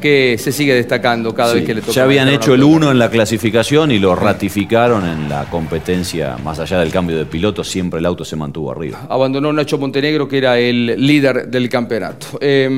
que 0.00 0.36
se 0.38 0.50
sigue 0.50 0.74
destacando 0.74 1.34
cada 1.34 1.52
Sí, 1.52 1.58
vez 1.58 1.66
que 1.66 1.74
le 1.74 1.80
toca. 1.82 1.92
ya 1.92 2.02
habían 2.04 2.28
hecho 2.28 2.54
el 2.54 2.60
pelota. 2.60 2.76
1 2.76 2.90
en 2.92 2.98
la 2.98 3.10
clasificación 3.10 3.90
y 3.92 3.98
lo 3.98 4.16
ratificaron 4.16 5.06
en 5.06 5.28
la 5.28 5.44
competencia, 5.50 6.36
más 6.42 6.58
allá 6.58 6.80
del 6.80 6.90
cambio 6.90 7.16
de 7.18 7.26
piloto, 7.26 7.62
siempre 7.62 8.00
el 8.00 8.06
auto 8.06 8.24
se 8.24 8.34
mantuvo 8.36 8.72
arriba. 8.72 9.06
abandonó 9.08 9.52
Nacho 9.52 9.78
Montenegro, 9.78 10.26
que 10.26 10.38
era 10.38 10.58
el 10.58 10.86
líder 11.06 11.48
del 11.48 11.68
campeonato. 11.68 12.38
Eh, 12.40 12.68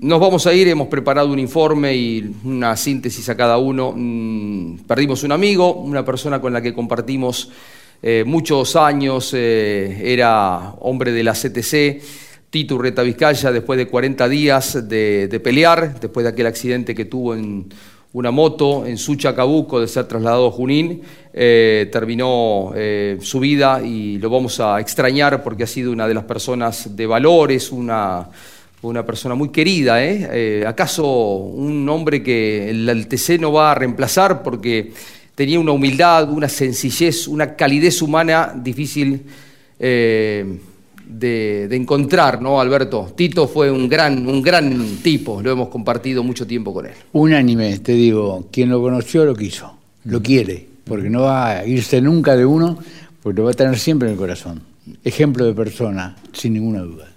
nos 0.00 0.20
vamos 0.20 0.46
a 0.46 0.52
ir, 0.54 0.68
hemos 0.68 0.88
preparado 0.88 1.32
un 1.32 1.38
informe 1.38 1.96
y 1.96 2.30
una 2.44 2.76
síntesis 2.76 3.28
a 3.28 3.36
cada 3.36 3.58
uno. 3.58 3.92
Mm, 3.96 4.80
perdimos 4.86 5.22
un 5.22 5.32
amigo, 5.32 5.72
una 5.74 6.04
persona 6.04 6.40
con 6.40 6.52
la 6.52 6.60
que 6.60 6.74
compartimos 6.74 7.50
eh, 8.02 8.24
muchos 8.26 8.76
años, 8.76 9.32
eh, 9.34 10.00
era 10.04 10.72
hombre 10.80 11.12
de 11.12 11.22
la 11.22 11.32
CTC. 11.34 12.00
Tito 12.50 12.74
Urreta 12.74 13.02
Vizcaya, 13.02 13.52
después 13.52 13.78
de 13.78 13.86
40 13.86 14.28
días 14.28 14.88
de, 14.88 15.40
pelear, 15.42 16.00
después 16.00 16.24
de 16.24 16.30
aquel 16.30 16.46
accidente 16.46 16.96
que 16.96 17.04
tuvo 17.04 17.36
en 17.36 17.66
una 18.12 18.32
moto 18.32 18.84
en 18.86 18.98
Suchacabuco, 18.98 19.80
de 19.80 19.86
ser 19.86 20.08
trasladado 20.08 20.48
a 20.48 20.50
Junín, 20.50 21.00
eh, 21.32 21.88
terminó 21.92 22.72
eh, 22.74 23.18
su 23.20 23.38
vida 23.38 23.80
y 23.80 24.18
lo 24.18 24.30
vamos 24.30 24.58
a 24.58 24.80
extrañar 24.80 25.44
porque 25.44 25.62
ha 25.62 25.66
sido 25.68 25.92
una 25.92 26.08
de 26.08 26.14
las 26.14 26.24
personas 26.24 26.96
de 26.96 27.06
valores, 27.06 27.70
una, 27.70 28.28
una 28.82 29.06
persona 29.06 29.36
muy 29.36 29.50
querida. 29.50 30.02
¿eh? 30.04 30.64
Acaso 30.66 31.06
un 31.06 31.88
hombre 31.88 32.20
que 32.20 32.68
el, 32.68 33.06
TC 33.06 33.38
no 33.38 33.52
va 33.52 33.70
a 33.70 33.74
reemplazar 33.76 34.42
porque 34.42 34.92
tenía 35.36 35.60
una 35.60 35.70
humildad, 35.70 36.28
una 36.28 36.48
sencillez, 36.48 37.28
una 37.28 37.54
calidez 37.54 38.02
humana 38.02 38.52
difícil 38.56 39.22
de, 41.10 41.68
de 41.68 41.76
encontrar, 41.76 42.40
¿no, 42.40 42.60
Alberto? 42.60 43.12
Tito 43.14 43.48
fue 43.48 43.70
un 43.70 43.88
gran, 43.88 44.26
un 44.26 44.42
gran 44.42 44.98
tipo, 45.02 45.42
lo 45.42 45.50
hemos 45.50 45.68
compartido 45.68 46.22
mucho 46.22 46.46
tiempo 46.46 46.72
con 46.72 46.86
él. 46.86 46.92
Unánime, 47.12 47.78
te 47.78 47.92
digo, 47.92 48.48
quien 48.50 48.70
lo 48.70 48.80
conoció 48.80 49.24
lo 49.24 49.34
quiso, 49.34 49.76
lo 50.04 50.22
quiere, 50.22 50.66
porque 50.84 51.10
no 51.10 51.22
va 51.22 51.50
a 51.50 51.66
irse 51.66 52.00
nunca 52.00 52.36
de 52.36 52.44
uno, 52.44 52.78
porque 53.22 53.38
lo 53.38 53.44
va 53.44 53.50
a 53.50 53.54
tener 53.54 53.78
siempre 53.78 54.08
en 54.08 54.12
el 54.12 54.18
corazón. 54.18 54.62
Ejemplo 55.04 55.44
de 55.44 55.54
persona, 55.54 56.16
sin 56.32 56.54
ninguna 56.54 56.80
duda. 56.80 57.08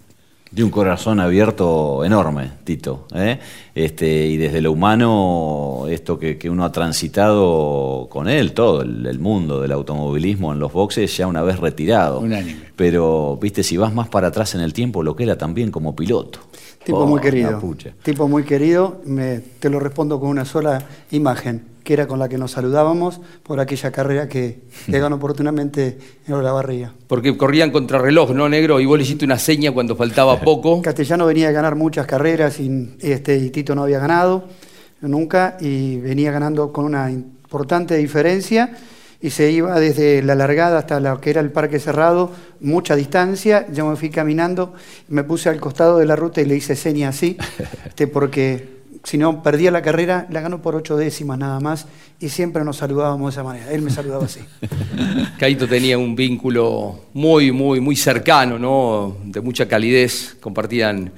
De 0.53 0.63
un 0.63 0.69
corazón 0.69 1.19
abierto 1.19 2.05
enorme, 2.05 2.51
Tito. 2.63 3.07
¿eh? 3.15 3.39
Este, 3.73 4.27
y 4.27 4.37
desde 4.37 4.61
lo 4.61 4.71
humano, 4.71 5.85
esto 5.89 6.19
que, 6.19 6.37
que 6.37 6.47
uno 6.49 6.63
ha 6.63 6.71
transitado 6.71 8.07
con 8.09 8.27
él, 8.29 8.53
todo 8.53 8.83
el, 8.83 9.05
el 9.07 9.19
mundo 9.19 9.61
del 9.61 9.71
automovilismo 9.71 10.53
en 10.53 10.59
los 10.59 10.71
boxes, 10.71 11.15
ya 11.17 11.25
una 11.25 11.41
vez 11.41 11.59
retirado. 11.59 12.19
Unánime. 12.19 12.59
Pero, 12.75 13.37
viste, 13.41 13.63
si 13.63 13.77
vas 13.77 13.93
más 13.93 14.09
para 14.09 14.27
atrás 14.27 14.53
en 14.53 14.61
el 14.61 14.73
tiempo, 14.73 15.01
lo 15.01 15.15
que 15.15 15.23
era 15.23 15.37
también 15.37 15.71
como 15.71 15.95
piloto. 15.95 16.39
Tipo 16.83 16.99
Oh, 16.99 17.07
muy 17.07 17.17
la 17.17 17.21
querido. 17.23 17.59
Tipo 18.03 18.27
muy 18.27 18.43
querido. 18.43 19.01
Me- 19.05 19.39
te 19.59 19.69
lo 19.69 19.79
respondo 19.79 20.19
con 20.19 20.29
una 20.29 20.45
sola 20.45 20.83
imagen, 21.11 21.63
que 21.83 21.93
era 21.93 22.07
con 22.07 22.19
la 22.19 22.29
que 22.29 22.37
nos 22.37 22.51
saludábamos 22.51 23.19
por 23.43 23.59
aquella 23.59 23.91
carrera 23.91 24.27
que, 24.27 24.61
que 24.85 24.99
ganó 24.99 25.17
oportunamente 25.17 25.97
en 26.27 26.33
Olavarría. 26.33 26.93
Porque 27.07 27.35
corrían 27.35 27.71
contra 27.71 27.99
reloj, 27.99 28.31
¿no, 28.31 28.47
negro? 28.49 28.79
Y 28.79 28.85
vos 28.85 28.97
le 28.97 29.03
hiciste 29.03 29.25
una 29.25 29.39
seña 29.39 29.71
cuando 29.71 29.95
faltaba 29.95 30.39
poco. 30.41 30.81
Castellano 30.81 31.25
venía 31.25 31.49
a 31.49 31.51
ganar 31.51 31.75
muchas 31.75 32.05
carreras 32.05 32.59
y, 32.59 32.95
este, 33.01 33.37
y 33.37 33.49
Tito 33.49 33.75
no 33.75 33.83
había 33.83 33.99
ganado 33.99 34.45
nunca 35.01 35.57
y 35.59 35.97
venía 35.97 36.31
ganando 36.31 36.71
con 36.71 36.85
una 36.85 37.11
importante 37.11 37.95
diferencia 37.97 38.77
y 39.21 39.29
se 39.29 39.51
iba 39.51 39.79
desde 39.79 40.21
la 40.21 40.35
largada 40.35 40.79
hasta 40.79 40.99
lo 40.99 41.21
que 41.21 41.29
era 41.29 41.39
el 41.39 41.51
parque 41.51 41.79
cerrado, 41.79 42.31
mucha 42.59 42.95
distancia. 42.95 43.65
Yo 43.71 43.85
me 43.87 43.95
fui 43.95 44.09
caminando, 44.09 44.73
me 45.07 45.23
puse 45.23 45.47
al 45.47 45.61
costado 45.61 45.97
de 45.97 46.05
la 46.05 46.17
ruta 46.17 46.41
y 46.41 46.45
le 46.45 46.55
hice 46.55 46.75
seña 46.75 47.09
así, 47.09 47.37
este, 47.85 48.07
porque 48.07 48.82
si 49.03 49.17
no 49.17 49.43
perdía 49.43 49.69
la 49.69 49.81
carrera, 49.81 50.27
la 50.29 50.39
ganó 50.39 50.61
por 50.61 50.75
ocho 50.75 50.95
décimas 50.95 51.37
nada 51.37 51.59
más 51.59 51.87
y 52.19 52.29
siempre 52.29 52.63
nos 52.63 52.77
saludábamos 52.77 53.33
de 53.33 53.39
esa 53.39 53.43
manera. 53.43 53.71
Él 53.71 53.81
me 53.81 53.91
saludaba 53.91 54.25
así. 54.25 54.39
Caito 55.37 55.67
tenía 55.67 55.97
un 55.97 56.15
vínculo 56.15 57.01
muy, 57.13 57.51
muy, 57.51 57.81
muy 57.81 57.97
cercano, 57.97 58.57
¿no? 58.57 59.17
De 59.25 59.41
mucha 59.41 59.67
calidez, 59.67 60.37
compartían 60.39 61.11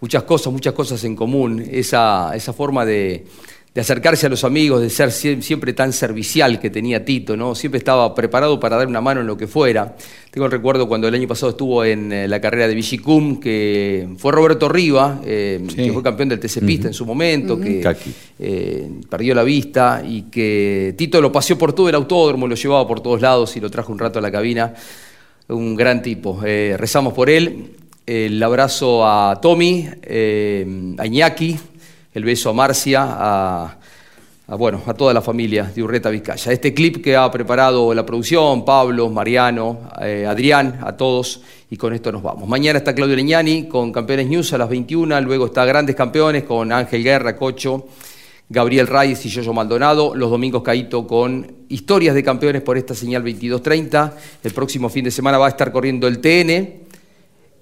muchas 0.00 0.22
cosas, 0.22 0.52
muchas 0.52 0.72
cosas 0.72 1.02
en 1.02 1.16
común. 1.16 1.64
Esa, 1.68 2.34
esa 2.36 2.52
forma 2.52 2.84
de, 2.84 3.26
de 3.74 3.80
acercarse 3.80 4.26
a 4.26 4.28
los 4.28 4.44
amigos, 4.44 4.82
de 4.82 4.90
ser 4.90 5.08
sie- 5.10 5.40
siempre 5.40 5.72
tan 5.72 5.94
servicial 5.94 6.60
que 6.60 6.68
tenía 6.68 7.06
Tito, 7.06 7.38
¿no? 7.38 7.54
Siempre 7.54 7.78
estaba 7.78 8.14
preparado 8.14 8.60
para 8.60 8.76
dar 8.76 8.86
una 8.86 9.00
mano 9.00 9.22
en 9.22 9.26
lo 9.26 9.34
que 9.38 9.46
fuera. 9.46 9.96
Tengo 10.30 10.44
el 10.44 10.52
recuerdo 10.52 10.86
cuando 10.86 11.08
el 11.08 11.14
año 11.14 11.26
pasado 11.26 11.50
estuvo 11.52 11.82
en 11.82 12.12
eh, 12.12 12.28
la 12.28 12.38
carrera 12.38 12.68
de 12.68 12.74
Vigicum, 12.74 13.40
que 13.40 14.08
fue 14.18 14.30
Roberto 14.30 14.68
Riva, 14.68 15.22
eh, 15.24 15.58
que 15.74 15.90
fue 15.92 16.02
campeón 16.02 16.28
del 16.28 16.38
TC 16.38 16.60
Pista 16.66 16.88
en 16.88 16.92
su 16.94 17.06
momento, 17.06 17.58
que 17.58 17.80
eh, 18.38 18.90
perdió 19.08 19.34
la 19.34 19.42
vista 19.42 20.02
y 20.06 20.22
que 20.24 20.94
Tito 20.98 21.22
lo 21.22 21.32
paseó 21.32 21.56
por 21.56 21.72
todo 21.72 21.88
el 21.88 21.94
autódromo, 21.94 22.46
lo 22.46 22.54
llevaba 22.56 22.86
por 22.86 23.00
todos 23.00 23.22
lados 23.22 23.56
y 23.56 23.60
lo 23.60 23.70
trajo 23.70 23.90
un 23.90 23.98
rato 23.98 24.18
a 24.18 24.22
la 24.22 24.30
cabina. 24.30 24.74
Un 25.48 25.74
gran 25.76 26.02
tipo. 26.02 26.40
Eh, 26.44 26.76
rezamos 26.78 27.14
por 27.14 27.30
él. 27.30 27.70
El 28.04 28.42
abrazo 28.42 29.06
a 29.06 29.38
Tommy, 29.40 29.86
a 30.98 31.06
Iñaki, 31.06 31.56
el 32.14 32.24
beso 32.24 32.50
a 32.50 32.52
Marcia, 32.52 33.02
a, 33.04 33.78
a, 34.48 34.54
bueno, 34.56 34.82
a 34.86 34.94
toda 34.94 35.14
la 35.14 35.22
familia 35.22 35.64
de 35.64 35.82
Urreta 35.82 36.10
Vizcaya. 36.10 36.52
Este 36.52 36.74
clip 36.74 37.02
que 37.02 37.16
ha 37.16 37.30
preparado 37.30 37.94
la 37.94 38.04
producción, 38.04 38.64
Pablo, 38.64 39.08
Mariano, 39.08 39.90
eh, 40.00 40.26
Adrián, 40.28 40.80
a 40.82 40.96
todos, 40.96 41.40
y 41.70 41.76
con 41.76 41.94
esto 41.94 42.12
nos 42.12 42.22
vamos. 42.22 42.48
Mañana 42.48 42.78
está 42.78 42.94
Claudio 42.94 43.16
Leñani 43.16 43.66
con 43.66 43.92
Campeones 43.92 44.26
News 44.26 44.52
a 44.52 44.58
las 44.58 44.68
21, 44.68 45.20
luego 45.22 45.46
está 45.46 45.64
Grandes 45.64 45.96
Campeones 45.96 46.44
con 46.44 46.70
Ángel 46.70 47.02
Guerra, 47.02 47.36
Cocho, 47.36 47.86
Gabriel 48.52 48.86
Reyes 48.86 49.24
y 49.24 49.30
Yoyo 49.30 49.54
Maldonado. 49.54 50.14
Los 50.14 50.30
domingos 50.30 50.62
Caíto 50.62 51.06
con 51.06 51.50
historias 51.70 52.14
de 52.14 52.22
campeones 52.22 52.60
por 52.60 52.76
esta 52.76 52.94
señal 52.94 53.22
2230. 53.22 54.14
El 54.44 54.52
próximo 54.52 54.90
fin 54.90 55.04
de 55.04 55.10
semana 55.10 55.38
va 55.38 55.46
a 55.46 55.48
estar 55.48 55.72
corriendo 55.72 56.06
el 56.06 56.20
TN. 56.20 56.81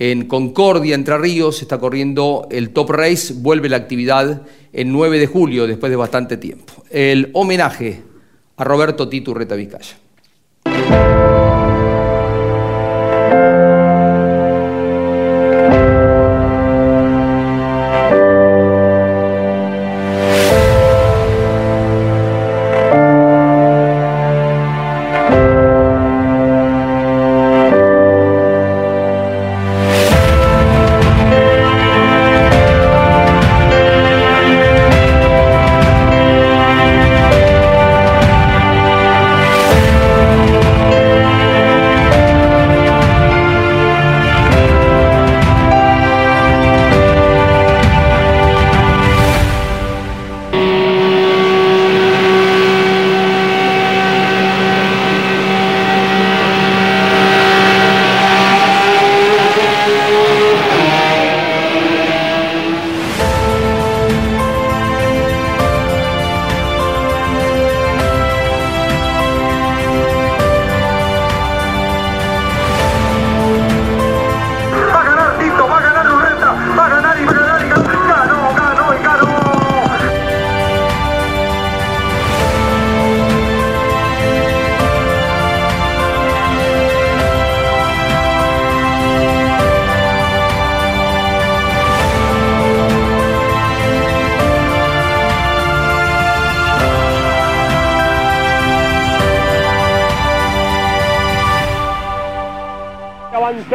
En 0.00 0.24
Concordia, 0.28 0.94
Entre 0.94 1.18
Ríos, 1.18 1.60
está 1.60 1.78
corriendo 1.78 2.48
el 2.50 2.70
Top 2.70 2.88
Race. 2.88 3.34
Vuelve 3.36 3.68
la 3.68 3.76
actividad 3.76 4.46
el 4.72 4.90
9 4.90 5.18
de 5.18 5.26
julio, 5.26 5.66
después 5.66 5.90
de 5.90 5.96
bastante 5.96 6.38
tiempo. 6.38 6.72
El 6.88 7.28
homenaje 7.34 8.02
a 8.56 8.64
Roberto 8.64 9.10
Tito 9.10 9.32
Urreta 9.32 9.56
Vizcaya. 9.56 9.98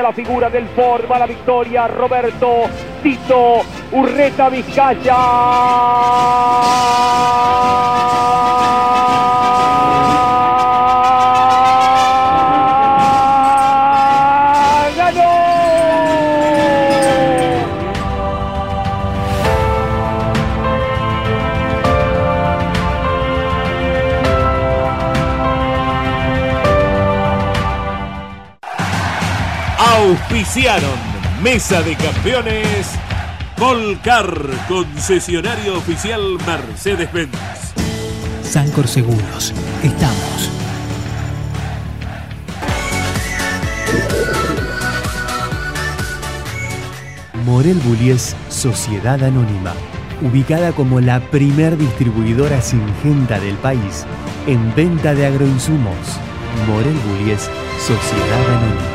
La 0.05 0.13
figura 0.13 0.49
del 0.49 0.67
Ford, 0.67 1.07
va 1.07 1.17
la 1.17 1.25
victoria, 1.25 1.87
Roberto, 1.87 2.69
Tito, 3.01 3.63
Urreta 3.89 4.49
Vizcaya. 4.49 5.15
Auspiciaron 30.55 30.97
Mesa 31.43 31.81
de 31.81 31.97
Campeones 31.97 32.87
Volcar, 33.57 34.25
concesionario 34.69 35.77
oficial 35.77 36.21
Mercedes-Benz. 36.47 37.35
Sancor 38.41 38.87
Seguros. 38.87 39.53
Estamos. 39.83 40.49
Morel 47.43 47.77
Bullies 47.83 48.33
Sociedad 48.47 49.21
Anónima. 49.21 49.73
Ubicada 50.21 50.71
como 50.71 51.01
la 51.01 51.19
primer 51.19 51.77
distribuidora 51.77 52.61
singenta 52.61 53.41
del 53.41 53.55
país 53.55 54.05
en 54.47 54.73
venta 54.73 55.13
de 55.13 55.25
agroinsumos. 55.25 56.17
Morel 56.65 56.95
Bullies 57.09 57.49
Sociedad 57.77 58.55
Anónima. 58.55 58.94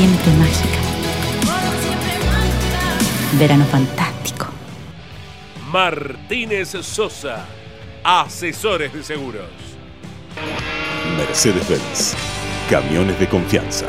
Siempre 0.00 0.32
mágica. 0.32 0.78
Verano 3.38 3.66
fantástico. 3.66 4.46
Martínez 5.70 6.70
Sosa. 6.70 7.44
Asesores 8.02 8.94
de 8.94 9.02
seguros. 9.02 9.50
Mercedes-Benz. 11.18 12.14
Camiones 12.70 13.20
de 13.20 13.28
confianza. 13.28 13.88